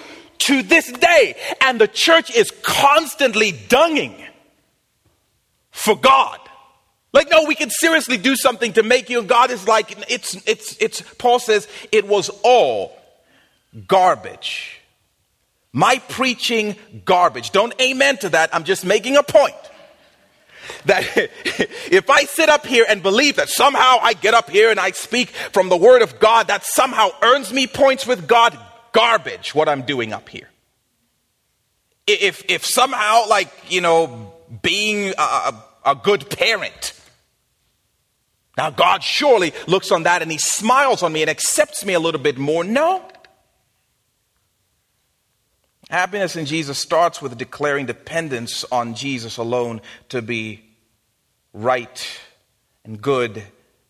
to 0.47 0.63
this 0.63 0.91
day. 0.91 1.37
And 1.61 1.81
the 1.81 1.89
church 1.89 2.35
is 2.35 2.51
constantly 2.63 3.53
dunging 3.53 4.15
for 5.71 5.97
God. 5.97 6.39
Like, 7.13 7.31
no, 7.31 7.45
we 7.45 7.55
can 7.55 7.69
seriously 7.71 8.17
do 8.17 8.37
something 8.37 8.73
to 8.75 8.83
make 8.83 9.11
you. 9.11 9.23
God 9.23 9.51
is 9.51 9.69
like, 9.69 10.11
it's, 10.11 10.35
it's, 10.47 10.77
it's, 10.81 11.03
Paul 11.19 11.39
says, 11.39 11.69
it 11.91 12.07
was 12.07 12.31
all 12.43 12.97
garbage. 13.87 14.81
My 15.73 15.99
preaching, 16.09 16.77
garbage. 17.05 17.51
Don't 17.51 17.75
amen 17.81 18.19
to 18.19 18.31
that. 18.31 18.55
I'm 18.55 18.65
just 18.65 18.85
making 18.85 19.17
a 19.17 19.23
point. 19.23 19.55
That 20.87 21.05
if 21.91 22.09
I 22.09 22.25
sit 22.25 22.49
up 22.49 22.67
here 22.67 22.87
and 22.89 23.03
believe 23.03 23.37
that 23.37 23.49
somehow 23.49 23.99
I 24.01 24.15
get 24.15 24.33
up 24.33 24.49
here 24.49 24.71
and 24.71 24.81
I 24.81 24.93
speak 24.93 25.31
from 25.31 25.69
the 25.69 25.77
Word 25.77 26.03
of 26.03 26.19
God, 26.19 26.49
that 26.49 26.65
somehow 26.65 27.11
earns 27.23 27.53
me 27.53 27.67
points 27.67 28.07
with 28.07 28.27
God, 28.27 28.59
garbage 28.93 29.55
what 29.55 29.69
I'm 29.69 29.83
doing 29.83 30.13
up 30.13 30.29
here. 30.29 30.49
If, 32.07 32.45
if 32.49 32.65
somehow, 32.65 33.29
like, 33.29 33.49
you 33.69 33.81
know, 33.81 34.33
being 34.63 35.15
a, 35.17 35.55
a 35.85 35.95
good 35.95 36.29
parent, 36.31 36.93
now 38.57 38.71
God 38.71 39.03
surely 39.03 39.53
looks 39.67 39.91
on 39.91 40.03
that 40.05 40.23
and 40.23 40.31
He 40.31 40.39
smiles 40.39 41.03
on 41.03 41.13
me 41.13 41.23
and 41.23 41.31
accepts 41.31 41.85
me 41.85 41.95
a 41.95 42.01
little 42.01 42.21
bit 42.21 42.39
more. 42.39 42.65
No. 42.65 43.09
Happiness 45.91 46.37
in 46.37 46.47
Jesus 46.47 46.79
starts 46.79 47.21
with 47.21 47.37
declaring 47.37 47.87
dependence 47.87 48.65
on 48.73 48.95
Jesus 48.95 49.37
alone 49.37 49.81
to 50.09 50.23
be 50.23 50.63
right 51.53 52.21
and 52.85 53.01
good 53.01 53.43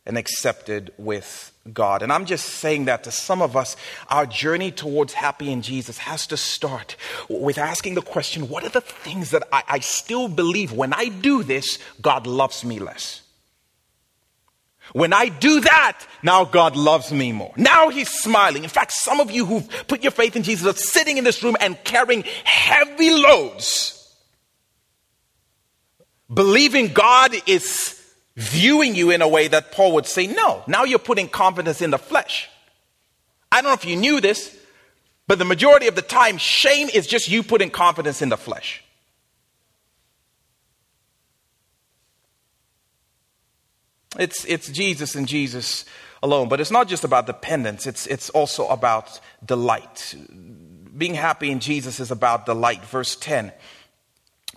and 0.05 0.19
accepted 0.19 0.93
with 0.99 1.52
God. 1.71 2.03
And 2.03 2.13
I'm 2.13 2.25
just 2.25 2.47
saying 2.47 2.87
that 2.87 3.05
to 3.05 3.13
some 3.13 3.41
of 3.41 3.57
us, 3.57 3.77
our 4.09 4.27
journey 4.27 4.73
towards 4.73 5.13
happy 5.13 5.53
in 5.53 5.63
Jesus 5.63 5.99
has 5.99 6.27
to 6.29 6.37
start 6.37 6.97
with 7.29 7.59
asking 7.59 7.95
the 7.95 8.03
question 8.03 8.49
what 8.49 8.65
are 8.65 8.69
the 8.69 8.81
things 8.81 9.31
that 9.31 9.47
I, 9.53 9.63
I 9.69 9.79
still 9.79 10.29
believe 10.29 10.73
when 10.73 10.93
I 10.93 11.09
do 11.09 11.43
this, 11.43 11.79
God 12.01 12.27
loves 12.27 12.65
me 12.65 12.79
less? 12.79 13.23
When 14.93 15.13
I 15.13 15.29
do 15.29 15.61
that, 15.61 16.05
now 16.23 16.45
God 16.45 16.77
loves 16.77 17.13
me 17.13 17.31
more. 17.31 17.53
Now 17.57 17.89
He's 17.89 18.11
smiling. 18.11 18.65
In 18.65 18.69
fact, 18.69 18.93
some 18.93 19.21
of 19.21 19.31
you 19.31 19.47
who've 19.47 19.69
put 19.87 20.03
your 20.03 20.11
faith 20.11 20.35
in 20.35 20.43
Jesus 20.43 20.67
are 20.67 20.77
sitting 20.77 21.17
in 21.17 21.25
this 21.25 21.43
room 21.43 21.57
and 21.61 21.83
carrying 21.85 22.25
heavy 22.45 23.11
loads, 23.11 24.17
believing 26.33 26.93
God 26.93 27.35
is 27.47 28.02
viewing 28.37 28.95
you 28.95 29.11
in 29.11 29.23
a 29.23 29.29
way 29.29 29.49
that 29.49 29.73
Paul 29.73 29.93
would 29.93 30.07
say, 30.07 30.27
no, 30.27 30.63
now 30.67 30.85
you're 30.85 30.99
putting 30.99 31.29
confidence 31.29 31.83
in 31.83 31.91
the 31.91 31.99
flesh. 31.99 32.49
I 33.51 33.61
don't 33.61 33.71
know 33.71 33.75
if 33.75 33.85
you 33.85 33.97
knew 33.97 34.21
this, 34.21 34.57
but 35.27 35.39
the 35.39 35.45
majority 35.45 35.87
of 35.87 35.95
the 35.95 36.03
time, 36.03 36.39
shame 36.39 36.89
is 36.89 37.07
just 37.07 37.29
you 37.29 37.43
putting 37.43 37.71
confidence 37.71 38.23
in 38.23 38.29
the 38.29 38.37
flesh. 38.37 38.83
It's, 44.19 44.45
it's 44.45 44.69
Jesus 44.69 45.15
and 45.15 45.27
Jesus 45.27 45.85
alone. 46.23 46.49
But 46.49 46.61
it's 46.61 46.71
not 46.71 46.89
just 46.89 47.05
about 47.05 47.27
dependence, 47.27 47.87
it's, 47.87 48.07
it's 48.07 48.31
also 48.31 48.67
about 48.69 49.21
delight. 49.45 50.15
Being 50.97 51.15
happy 51.15 51.51
in 51.51 51.61
Jesus 51.61 52.01
is 52.01 52.11
about 52.11 52.47
delight. 52.47 52.85
Verse 52.85 53.17
10. 53.17 53.53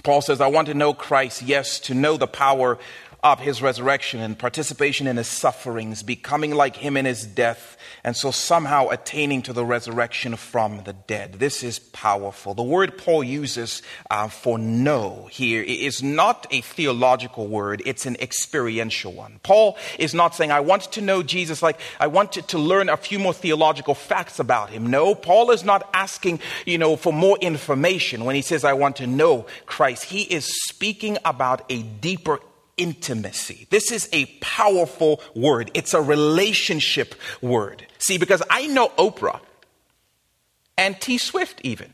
Paul 0.04 0.22
says, 0.22 0.40
I 0.40 0.48
want 0.48 0.68
to 0.68 0.74
know 0.74 0.94
Christ, 0.94 1.42
yes, 1.42 1.80
to 1.82 1.94
know 1.94 2.18
the 2.18 2.28
power 2.28 2.78
of 3.26 3.40
his 3.40 3.60
resurrection 3.60 4.22
and 4.22 4.38
participation 4.38 5.08
in 5.08 5.18
his 5.18 5.28
sufferings, 5.28 6.04
becoming 6.04 6.54
like 6.54 6.76
him 6.76 6.96
in 6.96 7.06
his 7.06 7.26
death, 7.26 7.76
and 8.04 8.16
so 8.16 8.30
somehow 8.30 8.88
attaining 8.90 9.42
to 9.42 9.52
the 9.52 9.66
resurrection 9.66 10.36
from 10.36 10.84
the 10.84 10.94
dead. 10.94 11.34
This 11.34 11.64
is 11.64 11.80
powerful. 11.80 12.54
The 12.54 12.62
word 12.62 13.00
Paul 13.00 13.24
uses 13.24 13.82
uh, 14.12 14.28
for 14.28 14.60
know 14.60 15.28
here 15.32 15.64
is 15.64 16.04
not 16.04 16.46
a 16.52 16.62
theological 16.62 17.48
word, 17.48 17.82
it's 17.84 18.06
an 18.06 18.16
experiential 18.18 19.12
one. 19.12 19.40
Paul 19.42 19.76
is 19.98 20.14
not 20.14 20.36
saying, 20.36 20.52
I 20.52 20.60
want 20.60 20.84
to 20.92 21.02
know 21.02 21.24
Jesus 21.24 21.64
like 21.64 21.80
I 22.00 22.06
want 22.06 22.34
to 22.34 22.58
learn 22.60 22.90
a 22.90 22.98
few 22.98 23.18
more 23.18 23.34
theological 23.34 23.96
facts 23.96 24.38
about 24.38 24.70
him. 24.70 24.86
No, 24.86 25.16
Paul 25.16 25.50
is 25.50 25.64
not 25.64 25.90
asking, 25.96 26.42
you 26.68 26.78
know, 26.78 26.96
for 26.96 27.12
more 27.12 27.40
information 27.40 28.24
when 28.24 28.36
he 28.36 28.44
says, 28.44 28.64
I 28.64 28.74
want 28.74 28.98
to 28.98 29.08
know 29.08 29.48
Christ. 29.66 30.04
He 30.04 30.22
is 30.22 30.46
speaking 30.68 31.18
about 31.26 31.66
a 31.72 31.82
deeper 31.82 32.40
intimacy. 32.78 33.68
This 33.70 33.92
is 33.92 34.10
a 34.12 34.26
powerful 34.42 35.22
word. 35.36 35.72
It's 35.74 35.94
a 35.94 36.02
relationship 36.02 37.16
word. 37.42 37.86
See, 37.98 38.18
because 38.18 38.44
I 38.50 38.68
know 38.68 38.90
Oprah 38.98 39.40
and 40.78 41.00
T 41.00 41.18
Swift 41.18 41.62
even. 41.64 41.94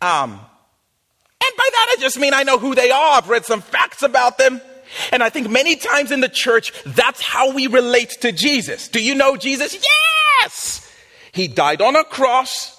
Um, 0.00 0.30
and 0.30 1.56
by 1.56 1.68
that 1.72 1.96
I 1.96 2.00
just 2.00 2.18
mean 2.18 2.34
I 2.34 2.42
know 2.42 2.58
who 2.58 2.74
they 2.74 2.90
are. 2.90 3.18
I've 3.18 3.28
read 3.28 3.44
some 3.44 3.60
facts 3.60 4.02
about 4.02 4.38
them. 4.38 4.60
And 5.12 5.22
I 5.22 5.28
think 5.28 5.50
many 5.50 5.76
times 5.76 6.10
in 6.10 6.20
the 6.20 6.28
church, 6.28 6.72
that's 6.84 7.20
how 7.20 7.52
we 7.52 7.66
relate 7.66 8.16
to 8.22 8.32
Jesus. 8.32 8.88
Do 8.88 9.02
you 9.02 9.14
know 9.14 9.36
Jesus? 9.36 9.76
Yes! 10.40 10.90
He 11.32 11.46
died 11.46 11.82
on 11.82 11.94
a 11.94 12.04
cross. 12.04 12.74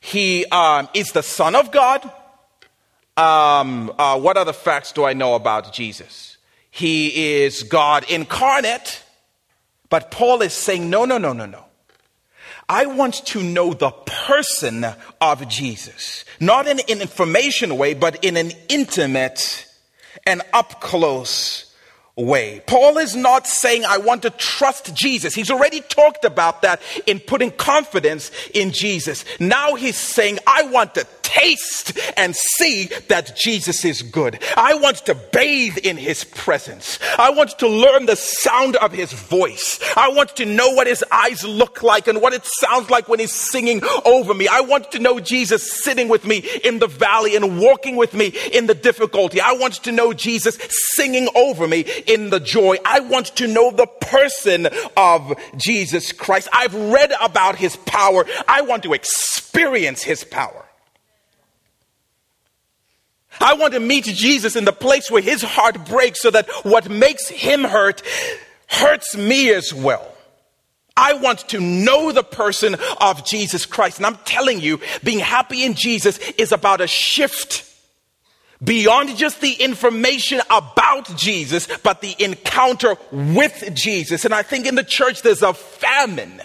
He 0.00 0.44
um, 0.46 0.88
is 0.94 1.12
the 1.12 1.22
Son 1.22 1.54
of 1.54 1.72
God. 1.72 2.10
Um, 3.18 3.92
uh, 3.98 4.18
what 4.18 4.36
other 4.36 4.52
facts 4.52 4.92
do 4.92 5.04
I 5.04 5.12
know 5.12 5.34
about 5.34 5.72
Jesus? 5.72 6.36
He 6.70 7.42
is 7.42 7.64
God 7.64 8.08
incarnate. 8.08 9.02
But 9.90 10.12
Paul 10.12 10.42
is 10.42 10.52
saying, 10.52 10.88
no, 10.88 11.04
no, 11.04 11.18
no, 11.18 11.32
no, 11.32 11.44
no. 11.44 11.64
I 12.68 12.86
want 12.86 13.14
to 13.26 13.42
know 13.42 13.72
the 13.72 13.90
person 13.90 14.86
of 15.20 15.48
Jesus, 15.48 16.24
not 16.38 16.68
in 16.68 16.78
an 16.78 16.86
information 16.86 17.76
way, 17.76 17.94
but 17.94 18.22
in 18.24 18.36
an 18.36 18.52
intimate 18.68 19.66
and 20.24 20.42
up 20.52 20.80
close 20.80 21.74
way. 22.14 22.60
Paul 22.66 22.98
is 22.98 23.16
not 23.16 23.46
saying, 23.46 23.84
I 23.84 23.98
want 23.98 24.22
to 24.22 24.30
trust 24.30 24.94
Jesus. 24.94 25.34
He's 25.34 25.50
already 25.50 25.80
talked 25.80 26.24
about 26.24 26.62
that 26.62 26.82
in 27.06 27.20
putting 27.20 27.52
confidence 27.52 28.30
in 28.52 28.72
Jesus. 28.72 29.24
Now 29.40 29.74
he's 29.74 29.96
saying, 29.96 30.38
I 30.46 30.64
want 30.64 30.94
to 30.96 31.06
taste 31.28 31.98
and 32.16 32.34
see 32.34 32.86
that 33.08 33.36
Jesus 33.36 33.84
is 33.84 34.02
good. 34.02 34.42
I 34.56 34.74
want 34.74 34.98
to 35.06 35.14
bathe 35.14 35.76
in 35.78 35.96
his 35.96 36.24
presence. 36.24 36.98
I 37.18 37.30
want 37.30 37.58
to 37.58 37.68
learn 37.68 38.06
the 38.06 38.16
sound 38.16 38.76
of 38.76 38.92
his 38.92 39.12
voice. 39.12 39.78
I 39.96 40.08
want 40.08 40.36
to 40.36 40.46
know 40.46 40.70
what 40.70 40.86
his 40.86 41.04
eyes 41.12 41.44
look 41.44 41.82
like 41.82 42.08
and 42.08 42.22
what 42.22 42.32
it 42.32 42.44
sounds 42.44 42.88
like 42.88 43.08
when 43.08 43.20
he's 43.20 43.32
singing 43.32 43.82
over 44.04 44.32
me. 44.32 44.48
I 44.48 44.62
want 44.62 44.90
to 44.92 44.98
know 44.98 45.20
Jesus 45.20 45.70
sitting 45.84 46.08
with 46.08 46.24
me 46.24 46.38
in 46.64 46.78
the 46.78 46.86
valley 46.86 47.36
and 47.36 47.60
walking 47.60 47.96
with 47.96 48.14
me 48.14 48.28
in 48.52 48.66
the 48.66 48.74
difficulty. 48.74 49.40
I 49.40 49.52
want 49.52 49.74
to 49.84 49.92
know 49.92 50.12
Jesus 50.12 50.56
singing 50.96 51.28
over 51.34 51.68
me 51.68 51.84
in 52.06 52.30
the 52.30 52.40
joy. 52.40 52.78
I 52.84 53.00
want 53.00 53.26
to 53.36 53.46
know 53.46 53.70
the 53.70 53.86
person 53.86 54.68
of 54.96 55.38
Jesus 55.56 56.12
Christ. 56.12 56.48
I've 56.52 56.74
read 56.74 57.12
about 57.20 57.56
his 57.56 57.76
power. 57.76 58.24
I 58.46 58.62
want 58.62 58.82
to 58.84 58.94
experience 58.94 60.02
his 60.02 60.24
power. 60.24 60.67
I 63.40 63.54
want 63.54 63.74
to 63.74 63.80
meet 63.80 64.04
Jesus 64.04 64.56
in 64.56 64.64
the 64.64 64.72
place 64.72 65.10
where 65.10 65.22
his 65.22 65.42
heart 65.42 65.86
breaks 65.86 66.22
so 66.22 66.30
that 66.30 66.48
what 66.62 66.90
makes 66.90 67.28
him 67.28 67.64
hurt 67.64 68.02
hurts 68.68 69.16
me 69.16 69.52
as 69.52 69.72
well. 69.72 70.14
I 70.96 71.14
want 71.14 71.48
to 71.50 71.60
know 71.60 72.10
the 72.10 72.24
person 72.24 72.76
of 73.00 73.24
Jesus 73.24 73.66
Christ. 73.66 73.98
And 73.98 74.06
I'm 74.06 74.18
telling 74.24 74.60
you, 74.60 74.80
being 75.04 75.20
happy 75.20 75.64
in 75.64 75.74
Jesus 75.74 76.18
is 76.36 76.50
about 76.50 76.80
a 76.80 76.88
shift 76.88 77.64
beyond 78.62 79.16
just 79.16 79.40
the 79.40 79.52
information 79.52 80.40
about 80.50 81.16
Jesus, 81.16 81.68
but 81.84 82.00
the 82.00 82.16
encounter 82.18 82.96
with 83.12 83.70
Jesus. 83.74 84.24
And 84.24 84.34
I 84.34 84.42
think 84.42 84.66
in 84.66 84.74
the 84.74 84.82
church 84.82 85.22
there's 85.22 85.42
a 85.42 85.54
famine 85.54 86.42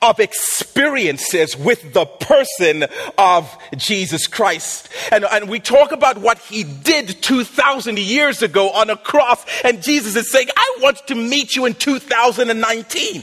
of 0.00 0.20
experiences 0.20 1.56
with 1.56 1.92
the 1.92 2.06
person 2.06 2.86
of 3.16 3.56
Jesus 3.76 4.26
Christ. 4.26 4.88
And, 5.10 5.24
and 5.24 5.48
we 5.48 5.60
talk 5.60 5.92
about 5.92 6.18
what 6.18 6.38
he 6.38 6.64
did 6.64 7.22
2,000 7.22 7.98
years 7.98 8.42
ago 8.42 8.70
on 8.70 8.90
a 8.90 8.96
cross, 8.96 9.44
and 9.64 9.82
Jesus 9.82 10.16
is 10.16 10.30
saying, 10.30 10.48
I 10.56 10.78
want 10.80 11.06
to 11.08 11.14
meet 11.14 11.56
you 11.56 11.66
in 11.66 11.74
2019. 11.74 13.22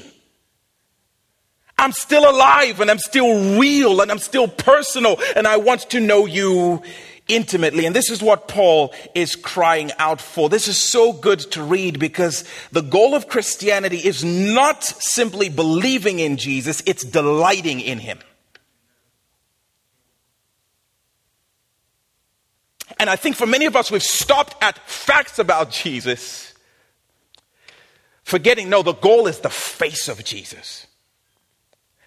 I'm 1.78 1.92
still 1.92 2.30
alive 2.30 2.80
and 2.80 2.90
I'm 2.90 3.00
still 3.00 3.60
real 3.60 4.00
and 4.00 4.10
I'm 4.10 4.20
still 4.20 4.48
personal 4.48 5.20
and 5.36 5.46
I 5.46 5.58
want 5.58 5.90
to 5.90 6.00
know 6.00 6.26
you 6.26 6.82
intimately. 7.28 7.86
And 7.86 7.96
this 7.96 8.10
is 8.10 8.22
what 8.22 8.48
Paul 8.48 8.94
is 9.14 9.36
crying 9.36 9.92
out 9.98 10.22
for. 10.22 10.50
This 10.50 10.68
is 10.68 10.78
so 10.78 11.14
good 11.14 11.40
to 11.52 11.64
read 11.64 12.00
because 12.00 12.44
the 12.72 12.82
goal 12.82 13.16
of 13.16 13.28
Christianity 13.28 13.98
is 13.98 14.24
not 14.24 14.84
simply 14.84 15.50
believing 15.50 16.20
in 16.20 16.38
Jesus, 16.38 16.84
it's 16.86 17.04
delighting 17.04 17.80
in 17.80 18.00
him. 18.00 18.20
And 23.00 23.10
I 23.10 23.16
think 23.16 23.36
for 23.36 23.46
many 23.46 23.66
of 23.66 23.76
us, 23.76 23.92
we've 23.92 24.02
stopped 24.02 24.56
at 24.64 24.78
facts 24.88 25.38
about 25.38 25.70
Jesus, 25.70 26.54
forgetting 28.24 28.70
no, 28.70 28.84
the 28.84 28.94
goal 28.94 29.28
is 29.28 29.40
the 29.40 29.50
face 29.50 30.08
of 30.08 30.24
Jesus. 30.24 30.88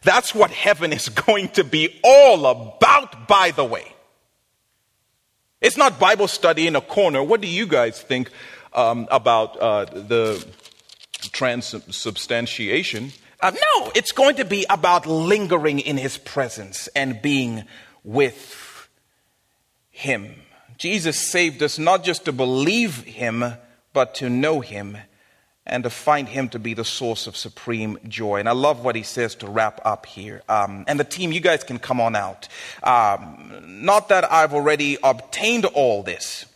That's 0.02 0.34
what 0.34 0.50
heaven 0.50 0.92
is 0.92 1.08
going 1.26 1.48
to 1.50 1.64
be 1.64 2.00
all 2.02 2.46
about, 2.46 3.28
by 3.28 3.50
the 3.50 3.64
way. 3.64 3.94
It's 5.60 5.76
not 5.76 5.98
Bible 5.98 6.28
study 6.28 6.66
in 6.66 6.76
a 6.76 6.80
corner. 6.80 7.22
What 7.22 7.40
do 7.40 7.48
you 7.48 7.66
guys 7.66 8.00
think 8.00 8.30
um, 8.72 9.08
about 9.10 9.58
uh, 9.60 9.84
the 9.86 10.46
transubstantiation? 11.32 13.12
Uh, 13.40 13.50
no, 13.50 13.92
it's 13.94 14.12
going 14.12 14.36
to 14.36 14.44
be 14.44 14.66
about 14.70 15.06
lingering 15.06 15.80
in 15.80 15.96
his 15.96 16.16
presence 16.18 16.88
and 16.88 17.20
being 17.20 17.64
with 18.04 18.88
him. 19.90 20.34
Jesus 20.76 21.18
saved 21.18 21.62
us 21.62 21.78
not 21.78 22.04
just 22.04 22.24
to 22.26 22.32
believe 22.32 23.02
him, 23.02 23.44
but 23.92 24.14
to 24.16 24.30
know 24.30 24.60
him 24.60 24.96
and 25.68 25.84
to 25.84 25.90
find 25.90 26.28
him 26.28 26.48
to 26.50 26.58
be 26.58 26.74
the 26.74 26.84
source 26.84 27.26
of 27.26 27.36
supreme 27.36 27.98
joy. 28.08 28.40
And 28.40 28.48
I 28.48 28.52
love 28.52 28.84
what 28.84 28.96
he 28.96 29.02
says 29.02 29.34
to 29.36 29.46
wrap 29.48 29.80
up 29.84 30.06
here. 30.06 30.42
Um, 30.48 30.84
and 30.88 30.98
the 30.98 31.04
team, 31.04 31.32
you 31.32 31.40
guys 31.40 31.64
can 31.64 31.78
come 31.78 32.00
on 32.00 32.16
out. 32.16 32.48
Um, 32.82 33.82
not 33.82 34.08
that 34.08 34.30
I've 34.30 34.54
already 34.54 34.98
obtained 35.02 35.64
all 35.64 36.02
this 36.02 36.46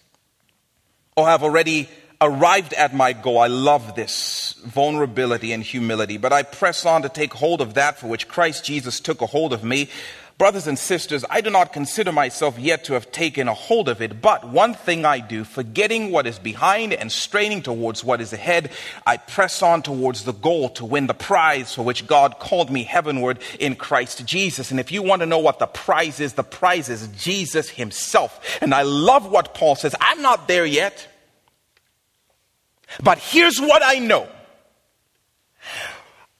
or 1.16 1.26
have 1.26 1.42
already 1.42 1.88
arrived 2.20 2.72
at 2.72 2.94
my 2.94 3.12
goal. 3.12 3.38
I 3.38 3.48
love 3.48 3.94
this 3.96 4.54
vulnerability 4.64 5.52
and 5.52 5.62
humility, 5.62 6.16
but 6.18 6.32
I 6.32 6.44
press 6.44 6.86
on 6.86 7.02
to 7.02 7.08
take 7.08 7.34
hold 7.34 7.60
of 7.60 7.74
that 7.74 7.98
for 7.98 8.06
which 8.06 8.28
Christ 8.28 8.64
Jesus 8.64 9.00
took 9.00 9.20
a 9.20 9.26
hold 9.26 9.52
of 9.52 9.64
me 9.64 9.88
Brothers 10.42 10.66
and 10.66 10.76
sisters, 10.76 11.24
I 11.30 11.40
do 11.40 11.50
not 11.50 11.72
consider 11.72 12.10
myself 12.10 12.58
yet 12.58 12.82
to 12.86 12.94
have 12.94 13.12
taken 13.12 13.46
a 13.46 13.54
hold 13.54 13.88
of 13.88 14.02
it, 14.02 14.20
but 14.20 14.48
one 14.48 14.74
thing 14.74 15.04
I 15.04 15.20
do, 15.20 15.44
forgetting 15.44 16.10
what 16.10 16.26
is 16.26 16.40
behind 16.40 16.92
and 16.92 17.12
straining 17.12 17.62
towards 17.62 18.02
what 18.02 18.20
is 18.20 18.32
ahead, 18.32 18.72
I 19.06 19.18
press 19.18 19.62
on 19.62 19.82
towards 19.82 20.24
the 20.24 20.32
goal 20.32 20.70
to 20.70 20.84
win 20.84 21.06
the 21.06 21.14
prize 21.14 21.72
for 21.72 21.84
which 21.84 22.08
God 22.08 22.40
called 22.40 22.72
me 22.72 22.82
heavenward 22.82 23.38
in 23.60 23.76
Christ 23.76 24.26
Jesus. 24.26 24.72
And 24.72 24.80
if 24.80 24.90
you 24.90 25.00
want 25.00 25.20
to 25.20 25.26
know 25.26 25.38
what 25.38 25.60
the 25.60 25.66
prize 25.66 26.18
is, 26.18 26.32
the 26.32 26.42
prize 26.42 26.88
is 26.88 27.06
Jesus 27.16 27.68
himself. 27.68 28.58
And 28.60 28.74
I 28.74 28.82
love 28.82 29.30
what 29.30 29.54
Paul 29.54 29.76
says. 29.76 29.94
I'm 30.00 30.22
not 30.22 30.48
there 30.48 30.66
yet. 30.66 31.06
But 33.00 33.18
here's 33.18 33.60
what 33.60 33.82
I 33.84 34.00
know. 34.00 34.28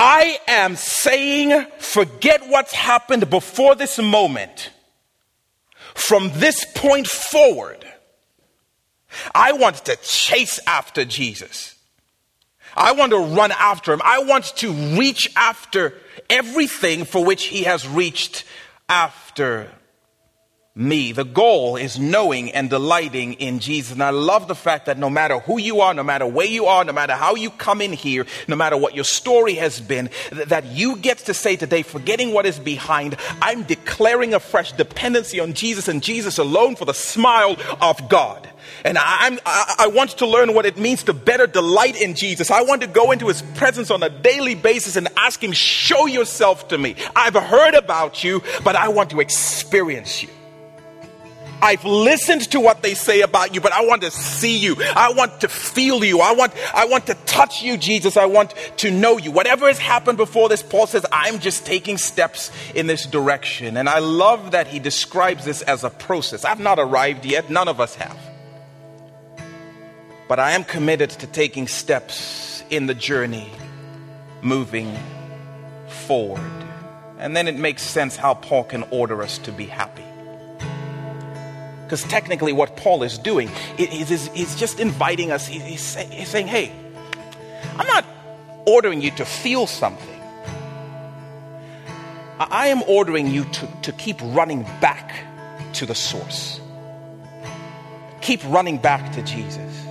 I 0.05 0.41
am 0.49 0.75
saying, 0.75 1.65
forget 1.79 2.49
what's 2.49 2.73
happened 2.73 3.31
before 3.31 3.77
this 3.77 4.01
moment. 4.01 4.71
From 5.95 6.33
this 6.35 6.67
point 6.75 7.07
forward, 7.07 7.87
I 9.33 9.53
want 9.53 9.77
to 9.85 9.97
chase 10.03 10.59
after 10.67 11.05
Jesus. 11.05 11.77
I 12.77 12.91
want 12.95 13.13
to 13.13 13.19
run 13.19 13.53
after 13.53 13.93
him. 13.93 14.01
I 14.05 14.25
want 14.25 14.47
to 14.57 14.73
reach 14.73 15.31
after 15.37 15.95
everything 16.29 17.05
for 17.05 17.25
which 17.25 17.45
he 17.45 17.63
has 17.63 17.87
reached 17.87 18.45
after 18.89 19.71
me. 20.75 21.13
The 21.13 21.25
goal 21.25 21.77
is 21.77 21.99
knowing 21.99 22.51
and 22.53 22.71
delighting 22.71 23.35
in 23.35 23.59
Jesus. 23.59 23.93
And 23.93 24.03
I 24.03 24.09
love 24.09 24.49
the 24.49 24.55
fact 24.55 24.87
that 24.87 24.97
no 24.97 25.11
matter 25.11 25.39
who 25.41 25.59
you 25.59 25.83
are, 25.83 25.93
no 25.93 26.03
matter 26.03 26.27
where 26.27 26.47
you 26.47 26.65
are, 26.65 26.83
no 26.83 26.95
matter 26.95 27.13
how 27.13 27.35
you 27.35 27.51
come 27.51 27.83
in 27.83 27.93
here, 27.93 28.27
no 28.49 28.57
matter 28.57 28.79
what 28.79 28.95
your 28.95 29.05
story 29.05 29.55
has 29.55 29.81
been, 29.83 30.09
that 30.31 30.65
you 30.65 30.97
get 30.97 31.19
to 31.19 31.35
say 31.35 31.57
today, 31.57 31.83
forgetting 31.83 32.33
what 32.33 32.47
is 32.47 32.59
behind, 32.59 33.17
I'm 33.43 33.65
declaring 33.65 34.33
a 34.33 34.41
fresh 34.41 34.73
dependency 34.73 35.41
on 35.41 35.53
Jesus 35.53 35.89
and 35.89 36.03
Jesus 36.03 36.39
alone 36.39 36.77
for 36.77 36.87
the 36.87 36.95
smile 36.95 37.57
of 37.83 38.09
God. 38.09 38.49
And 38.85 38.97
I, 38.99 39.39
I, 39.79 39.89
want 39.89 40.11
to 40.19 40.27
learn 40.27 40.55
what 40.55 40.67
it 40.67 40.79
means 40.79 41.03
to 41.05 41.13
better 41.13 41.47
delight 41.47 42.01
in 42.01 42.15
Jesus. 42.15 42.51
I 42.51 42.63
want 42.63 42.81
to 42.81 42.87
go 42.87 43.11
into 43.11 43.29
his 43.29 43.43
presence 43.43 43.91
on 43.91 44.03
a 44.03 44.09
daily 44.09 44.55
basis 44.55 44.97
and 44.97 45.09
ask 45.17 45.43
him, 45.43 45.53
show 45.53 46.07
yourself 46.07 46.69
to 46.69 46.79
me. 46.79 46.97
I've 47.15 47.35
heard 47.35 47.75
about 47.75 48.25
you, 48.25 48.43
but 48.65 48.75
I 48.75 48.89
want 48.89 49.11
to 49.11 49.21
experience 49.21 50.23
you. 50.23 50.31
I've 51.63 51.85
listened 51.85 52.51
to 52.51 52.61
what 52.61 52.83
they 52.83 52.95
say 52.95 53.21
about 53.21 53.55
you, 53.55 53.61
but 53.61 53.73
I 53.73 53.85
want 53.85 54.03
to 54.03 54.11
see 54.11 54.59
you. 54.59 54.75
I 54.97 55.13
want 55.13 55.43
to 55.43 55.49
feel 55.49 56.05
you. 56.05 56.21
I 56.21 56.33
want, 56.33 56.53
I 56.75 56.87
want 56.87 57.07
to 57.07 57.15
touch 57.25 57.63
you, 57.63 57.77
Jesus. 57.77 58.17
I 58.17 58.27
want 58.27 58.53
to 58.79 58.91
know 58.91 59.17
you. 59.17 59.31
Whatever 59.31 59.69
has 59.69 59.79
happened 59.79 60.19
before 60.19 60.49
this, 60.49 60.61
Paul 60.61 60.89
says, 60.89 61.07
I'm 61.13 61.39
just 61.39 61.65
taking 61.65 61.99
steps 61.99 62.51
in 62.75 62.89
this 62.89 63.07
direction. 63.07 63.77
And 63.77 63.89
I 63.89 64.01
love 64.01 64.51
that 64.51 64.67
he 64.67 64.81
describes 64.81 65.45
this 65.45 65.63
as 65.63 65.85
a 65.85 65.91
process. 65.91 66.45
I've 66.45 66.59
not 66.59 66.81
arrived 66.81 67.25
yet. 67.25 67.49
None 67.49 67.69
of 67.69 67.81
us 67.81 67.95
have. 67.95 68.19
But 70.27 70.41
I 70.41 70.53
am 70.53 70.65
committed 70.65 71.11
to 71.11 71.29
taking 71.29 71.69
steps 71.69 72.65
in 72.71 72.87
the 72.87 72.95
journey, 72.95 73.53
moving 74.41 74.99
forward. 75.87 76.41
And 77.19 77.37
then 77.37 77.47
it 77.47 77.57
makes 77.57 77.83
sense 77.83 78.17
how 78.17 78.35
Paul 78.35 78.65
can 78.65 78.83
order 78.91 79.23
us 79.23 79.39
to 79.39 79.53
be 79.53 79.67
happy. 79.67 80.03
Because 81.93 82.09
technically, 82.09 82.55
what 82.55 82.79
Paul 82.79 83.03
is 83.03 83.19
doing 83.19 83.51
is 83.77 84.31
he's 84.33 84.57
just 84.57 84.81
inviting 84.81 85.31
us, 85.31 85.47
he's 85.47 85.83
saying, 85.83 86.47
hey, 86.47 86.73
I'm 87.77 87.87
not 87.87 88.07
ordering 88.65 89.03
you 89.03 89.11
to 89.11 89.27
feel 89.27 89.67
something. 89.67 90.23
I 92.39 92.69
am 92.69 92.83
ordering 92.85 93.27
you 93.27 93.45
to, 93.45 93.69
to 93.83 93.93
keep 93.93 94.17
running 94.23 94.63
back 94.81 95.13
to 95.75 95.85
the 95.85 95.95
source. 95.95 96.63
Keep 98.23 98.41
running 98.47 98.79
back 98.79 99.13
to 99.13 99.23
Jesus. 99.23 99.85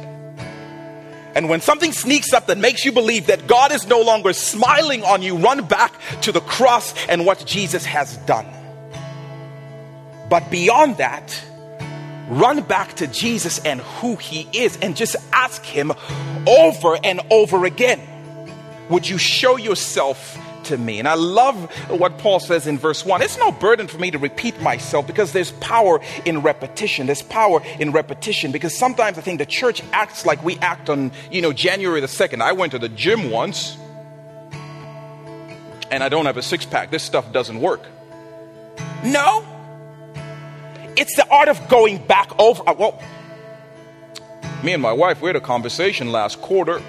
And 1.35 1.49
when 1.49 1.61
something 1.61 1.91
sneaks 1.91 2.33
up 2.33 2.47
that 2.47 2.57
makes 2.57 2.83
you 2.83 2.93
believe 2.93 3.27
that 3.27 3.45
God 3.45 3.71
is 3.71 3.85
no 3.85 4.01
longer 4.01 4.33
smiling 4.33 5.03
on 5.03 5.21
you, 5.21 5.37
run 5.37 5.67
back 5.67 5.93
to 6.21 6.31
the 6.31 6.41
cross 6.41 6.95
and 7.07 7.27
what 7.27 7.45
Jesus 7.45 7.85
has 7.85 8.17
done. 8.25 8.47
But 10.31 10.49
beyond 10.49 10.97
that, 10.97 11.39
run 12.31 12.61
back 12.63 12.93
to 12.95 13.07
Jesus 13.07 13.59
and 13.59 13.81
who 13.81 14.15
he 14.15 14.47
is 14.53 14.77
and 14.77 14.95
just 14.95 15.15
ask 15.33 15.63
him 15.63 15.91
over 16.47 16.97
and 17.03 17.21
over 17.29 17.65
again 17.65 17.99
Would 18.89 19.07
you 19.07 19.17
show 19.17 19.57
yourself 19.57 20.37
to 20.65 20.77
me. 20.77 20.99
And 20.99 21.07
I 21.07 21.15
love 21.15 21.71
what 21.89 22.17
Paul 22.19 22.39
says 22.39 22.67
in 22.67 22.77
verse 22.77 23.05
1. 23.05 23.21
It's 23.21 23.37
no 23.37 23.51
burden 23.51 23.87
for 23.87 23.97
me 23.97 24.11
to 24.11 24.17
repeat 24.17 24.59
myself 24.61 25.07
because 25.07 25.33
there's 25.33 25.51
power 25.53 25.99
in 26.25 26.41
repetition. 26.41 27.07
There's 27.07 27.23
power 27.23 27.61
in 27.79 27.91
repetition 27.91 28.51
because 28.51 28.77
sometimes 28.77 29.17
I 29.17 29.21
think 29.21 29.39
the 29.39 29.45
church 29.45 29.81
acts 29.91 30.25
like 30.25 30.43
we 30.43 30.57
act 30.57 30.89
on, 30.89 31.11
you 31.31 31.41
know, 31.41 31.51
January 31.51 31.99
the 31.99 32.07
2nd. 32.07 32.41
I 32.41 32.51
went 32.53 32.71
to 32.73 32.79
the 32.79 32.89
gym 32.89 33.31
once 33.31 33.75
and 35.91 36.03
I 36.03 36.09
don't 36.09 36.25
have 36.25 36.37
a 36.37 36.41
six 36.41 36.65
pack. 36.65 36.89
This 36.89 37.03
stuff 37.03 37.31
doesn't 37.31 37.59
work. 37.59 37.81
No. 39.03 39.45
It's 41.01 41.15
the 41.15 41.27
art 41.29 41.49
of 41.49 41.67
going 41.67 41.97
back 41.97 42.29
over. 42.39 42.61
Uh, 42.69 42.75
well, 42.77 43.01
me 44.63 44.71
and 44.73 44.83
my 44.83 44.93
wife, 44.93 45.19
we 45.19 45.29
had 45.29 45.35
a 45.35 45.41
conversation 45.41 46.11
last 46.11 46.39
quarter, 46.41 46.79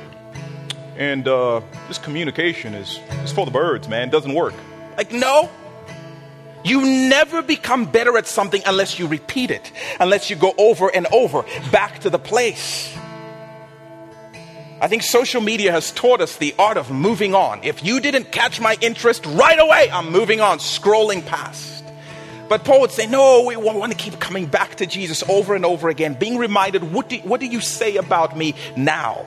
and 0.98 1.26
uh, 1.26 1.62
this 1.88 1.96
communication 1.96 2.74
is, 2.74 3.00
is 3.24 3.32
for 3.32 3.46
the 3.46 3.50
birds, 3.50 3.88
man. 3.88 4.08
It 4.08 4.10
doesn't 4.10 4.34
work. 4.34 4.52
Like, 4.98 5.12
no. 5.12 5.48
You 6.62 6.82
never 7.08 7.40
become 7.40 7.86
better 7.86 8.18
at 8.18 8.26
something 8.26 8.60
unless 8.66 8.98
you 8.98 9.06
repeat 9.06 9.50
it, 9.50 9.72
unless 9.98 10.28
you 10.28 10.36
go 10.36 10.52
over 10.58 10.94
and 10.94 11.06
over 11.06 11.46
back 11.70 12.00
to 12.00 12.10
the 12.10 12.18
place. 12.18 12.94
I 14.82 14.88
think 14.88 15.04
social 15.04 15.40
media 15.40 15.72
has 15.72 15.90
taught 15.90 16.20
us 16.20 16.36
the 16.36 16.54
art 16.58 16.76
of 16.76 16.90
moving 16.90 17.34
on. 17.34 17.64
If 17.64 17.82
you 17.82 17.98
didn't 17.98 18.30
catch 18.30 18.60
my 18.60 18.76
interest 18.82 19.24
right 19.24 19.58
away, 19.58 19.88
I'm 19.90 20.12
moving 20.12 20.42
on, 20.42 20.58
scrolling 20.58 21.24
past. 21.24 21.81
But 22.52 22.64
Paul 22.64 22.82
would 22.82 22.90
say, 22.90 23.06
No, 23.06 23.44
we 23.44 23.56
want 23.56 23.92
to 23.92 23.96
keep 23.96 24.20
coming 24.20 24.44
back 24.44 24.74
to 24.74 24.84
Jesus 24.84 25.22
over 25.26 25.54
and 25.54 25.64
over 25.64 25.88
again, 25.88 26.12
being 26.12 26.36
reminded, 26.36 26.92
What 26.92 27.08
do, 27.08 27.16
what 27.20 27.40
do 27.40 27.46
you 27.46 27.62
say 27.62 27.96
about 27.96 28.36
me 28.36 28.54
now? 28.76 29.24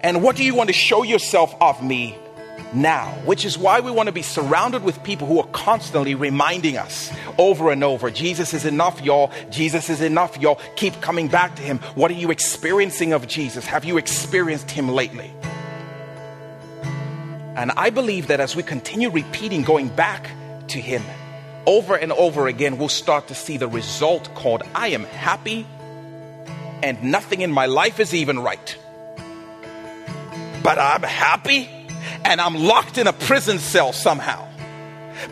And 0.00 0.20
what 0.20 0.34
do 0.34 0.42
you 0.42 0.56
want 0.56 0.70
to 0.70 0.72
show 0.72 1.04
yourself 1.04 1.54
of 1.60 1.84
me 1.84 2.18
now, 2.72 3.12
which 3.26 3.44
is 3.44 3.56
why 3.56 3.78
we 3.78 3.92
want 3.92 4.08
to 4.08 4.12
be 4.12 4.22
surrounded 4.22 4.82
with 4.82 5.00
people 5.04 5.28
who 5.28 5.38
are 5.38 5.46
constantly 5.52 6.16
reminding 6.16 6.76
us 6.76 7.12
over 7.38 7.70
and 7.70 7.84
over 7.84 8.10
Jesus 8.10 8.54
is 8.54 8.64
enough, 8.64 9.00
y'all. 9.00 9.30
Jesus 9.48 9.88
is 9.88 10.00
enough, 10.00 10.36
y'all. 10.36 10.58
Keep 10.74 11.00
coming 11.00 11.28
back 11.28 11.54
to 11.54 11.62
Him. 11.62 11.78
What 11.94 12.10
are 12.10 12.14
you 12.14 12.32
experiencing 12.32 13.12
of 13.12 13.28
Jesus? 13.28 13.64
Have 13.66 13.84
you 13.84 13.98
experienced 13.98 14.68
Him 14.72 14.88
lately? 14.88 15.32
And 17.54 17.70
I 17.76 17.90
believe 17.90 18.26
that 18.26 18.40
as 18.40 18.56
we 18.56 18.64
continue 18.64 19.10
repeating, 19.10 19.62
going 19.62 19.86
back 19.90 20.28
to 20.66 20.80
Him 20.80 21.04
over 21.66 21.94
and 21.94 22.12
over 22.12 22.46
again, 22.46 22.78
we'll 22.78 22.88
start 22.88 23.28
to 23.28 23.34
see 23.34 23.56
the 23.56 23.68
result 23.68 24.34
called 24.34 24.62
I 24.74 24.88
am 24.88 25.04
happy 25.04 25.66
and 26.82 27.02
nothing 27.02 27.40
in 27.42 27.52
my 27.52 27.66
life 27.66 28.00
is 28.00 28.14
even 28.14 28.38
right. 28.38 28.76
But 30.62 30.78
I'm 30.78 31.02
happy 31.02 31.68
and 32.24 32.40
I'm 32.40 32.54
locked 32.54 32.98
in 32.98 33.06
a 33.06 33.12
prison 33.12 33.58
cell 33.58 33.92
somehow. 33.92 34.46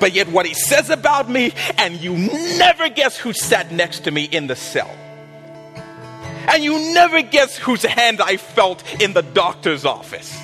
But 0.00 0.12
yet, 0.12 0.28
what 0.28 0.44
he 0.44 0.52
says 0.52 0.90
about 0.90 1.30
me, 1.30 1.54
and 1.78 1.98
you 1.98 2.14
never 2.58 2.90
guess 2.90 3.16
who 3.16 3.32
sat 3.32 3.72
next 3.72 4.00
to 4.00 4.10
me 4.10 4.24
in 4.24 4.46
the 4.46 4.56
cell. 4.56 4.90
And 6.46 6.62
you 6.62 6.92
never 6.92 7.22
guess 7.22 7.56
whose 7.56 7.82
hand 7.82 8.20
I 8.20 8.36
felt 8.36 8.82
in 9.00 9.14
the 9.14 9.22
doctor's 9.22 9.84
office. 9.84 10.38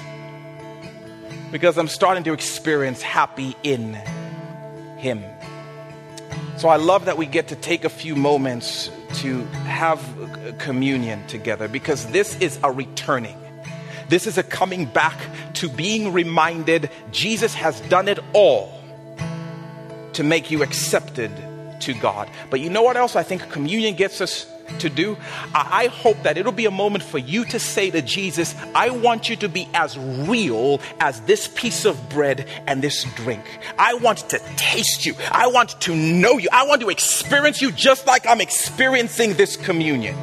Because 1.53 1.77
I'm 1.77 1.89
starting 1.89 2.25
to 2.25 2.33
experience 2.33 3.03
happy 3.03 3.55
in 3.63 3.95
him. 4.97 5.23
So 6.57 6.69
I 6.69 6.77
love 6.77 7.07
that 7.07 7.19
we 7.19 7.27
get 7.27 7.49
to 7.49 7.57
take 7.57 7.85
a 7.85 7.89
few 7.89 8.17
moments 8.17 8.91
to 9.17 9.43
have 9.67 10.01
communion 10.59 11.27
together 11.27 11.69
because 11.69 12.07
this 12.07 12.39
is 12.41 12.59
a 12.63 12.71
returning. 12.71 13.37
This 14.09 14.27
is 14.27 14.39
a 14.39 14.43
coming 14.43 14.87
back 14.87 15.19
to 15.55 15.69
being 15.69 16.13
reminded 16.13 16.91
Jesus 17.11 17.55
has 17.55 17.81
done 17.83 18.09
it 18.09 18.19
all 18.33 18.81
to 20.13 20.23
make 20.23 20.51
you 20.51 20.63
accepted 20.63 21.31
to 21.81 21.95
God. 21.95 22.31
But 22.51 22.61
you 22.61 22.71
know 22.71 22.83
what 22.83 22.97
else 22.97 23.17
I 23.17 23.23
think 23.23 23.51
communion 23.51 23.95
gets 23.95 24.21
us 24.21 24.47
to 24.79 24.89
do? 24.89 25.17
I 25.55 25.87
hope 25.87 26.23
that 26.23 26.37
it'll 26.37 26.53
be 26.53 26.67
a 26.67 26.71
moment 26.71 27.05
for 27.05 27.19
you 27.19 27.45
to 27.47 27.59
say 27.59 27.91
to 27.91 28.03
Jesus, 28.03 28.55
I 28.75 28.91
want 28.91 29.29
you 29.29 29.37
to 29.37 29.49
be 29.49 29.69
as 29.75 29.99
real 29.99 30.81
as 31.01 31.21
this 31.23 31.49
piece 31.49 31.85
of 31.85 32.09
bread 32.09 32.49
and 32.67 32.83
this 32.83 33.05
drink. 33.17 33.43
I 33.79 33.95
want 33.95 34.19
to 34.31 34.39
taste 34.57 35.07
you. 35.07 35.15
I 35.31 35.47
want 35.49 35.81
to 35.83 35.95
know 35.95 36.39
you. 36.39 36.49
I 36.53 36.67
want 36.67 36.81
to 36.83 36.91
experience 36.91 37.63
you 37.63 37.73
just 37.73 38.07
like 38.07 38.27
I'm 38.27 38.41
experiencing 38.41 39.35
this 39.35 39.57
communion. 39.57 40.17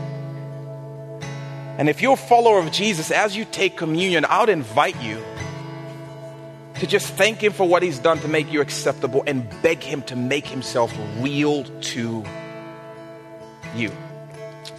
And 1.78 1.90
if 1.90 2.02
you're 2.02 2.14
a 2.14 2.18
follower 2.18 2.60
of 2.60 2.72
Jesus, 2.72 3.12
as 3.12 3.36
you 3.36 3.46
take 3.46 3.78
communion, 3.78 4.26
I 4.26 4.42
would 4.42 4.50
invite 4.50 5.02
you 5.02 5.24
to 6.76 6.88
just 6.88 7.08
thank 7.14 7.44
Him 7.44 7.54
for 7.54 7.68
what 7.68 7.82
He's 7.82 8.00
done 8.00 8.20
to 8.20 8.28
make 8.28 8.52
you 8.52 8.62
acceptable 8.62 9.24
and 9.26 9.48
beg 9.62 9.82
Him 9.82 10.02
to 10.04 10.16
make 10.16 10.46
Himself 10.46 10.94
real 11.20 11.64
to 11.64 12.24
you. 13.76 13.92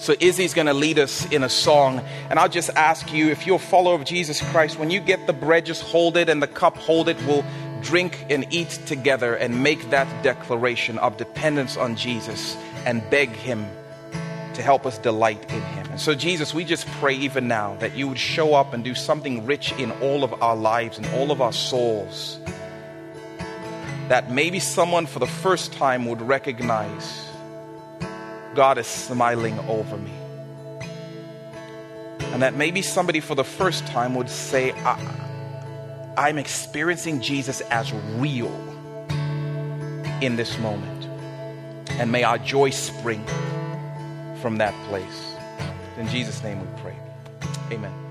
So, 0.02 0.16
Izzy's 0.18 0.52
going 0.52 0.66
to 0.66 0.74
lead 0.74 0.98
us 0.98 1.30
in 1.30 1.44
a 1.44 1.48
song. 1.48 2.00
And 2.28 2.36
I'll 2.36 2.48
just 2.48 2.70
ask 2.70 3.12
you 3.12 3.30
if 3.30 3.46
you're 3.46 3.54
a 3.54 3.60
follower 3.60 3.94
of 3.94 4.04
Jesus 4.04 4.40
Christ, 4.50 4.76
when 4.76 4.90
you 4.90 4.98
get 4.98 5.28
the 5.28 5.32
bread, 5.32 5.64
just 5.64 5.84
hold 5.84 6.16
it 6.16 6.28
and 6.28 6.42
the 6.42 6.48
cup, 6.48 6.76
hold 6.76 7.08
it. 7.08 7.16
We'll 7.24 7.44
drink 7.82 8.26
and 8.28 8.44
eat 8.50 8.70
together 8.86 9.36
and 9.36 9.62
make 9.62 9.90
that 9.90 10.24
declaration 10.24 10.98
of 10.98 11.18
dependence 11.18 11.76
on 11.76 11.94
Jesus 11.94 12.56
and 12.84 13.08
beg 13.10 13.28
Him 13.28 13.64
to 14.54 14.62
help 14.62 14.86
us 14.86 14.98
delight 14.98 15.40
in 15.52 15.62
Him. 15.62 15.86
And 15.92 16.00
so, 16.00 16.16
Jesus, 16.16 16.52
we 16.52 16.64
just 16.64 16.88
pray 16.98 17.14
even 17.14 17.46
now 17.46 17.76
that 17.76 17.96
you 17.96 18.08
would 18.08 18.18
show 18.18 18.54
up 18.54 18.74
and 18.74 18.82
do 18.82 18.96
something 18.96 19.46
rich 19.46 19.70
in 19.74 19.92
all 20.02 20.24
of 20.24 20.42
our 20.42 20.56
lives 20.56 20.98
and 20.98 21.06
all 21.14 21.30
of 21.30 21.40
our 21.40 21.52
souls. 21.52 22.40
That 24.08 24.32
maybe 24.32 24.58
someone 24.58 25.06
for 25.06 25.20
the 25.20 25.28
first 25.28 25.72
time 25.72 26.06
would 26.06 26.20
recognize 26.20 27.31
God 28.54 28.78
is 28.78 28.86
smiling 28.86 29.58
over 29.60 29.96
me. 29.96 30.12
And 32.32 32.42
that 32.42 32.54
maybe 32.54 32.82
somebody 32.82 33.20
for 33.20 33.34
the 33.34 33.44
first 33.44 33.86
time 33.86 34.14
would 34.14 34.30
say, 34.30 34.72
I'm 36.16 36.38
experiencing 36.38 37.20
Jesus 37.20 37.60
as 37.62 37.92
real 38.16 38.52
in 40.20 40.36
this 40.36 40.58
moment. 40.58 41.06
And 41.90 42.10
may 42.10 42.22
our 42.22 42.38
joy 42.38 42.70
spring 42.70 43.24
from 44.40 44.56
that 44.58 44.74
place. 44.88 45.36
In 45.98 46.08
Jesus' 46.08 46.42
name 46.42 46.60
we 46.60 46.80
pray. 46.80 46.96
Amen. 47.70 48.01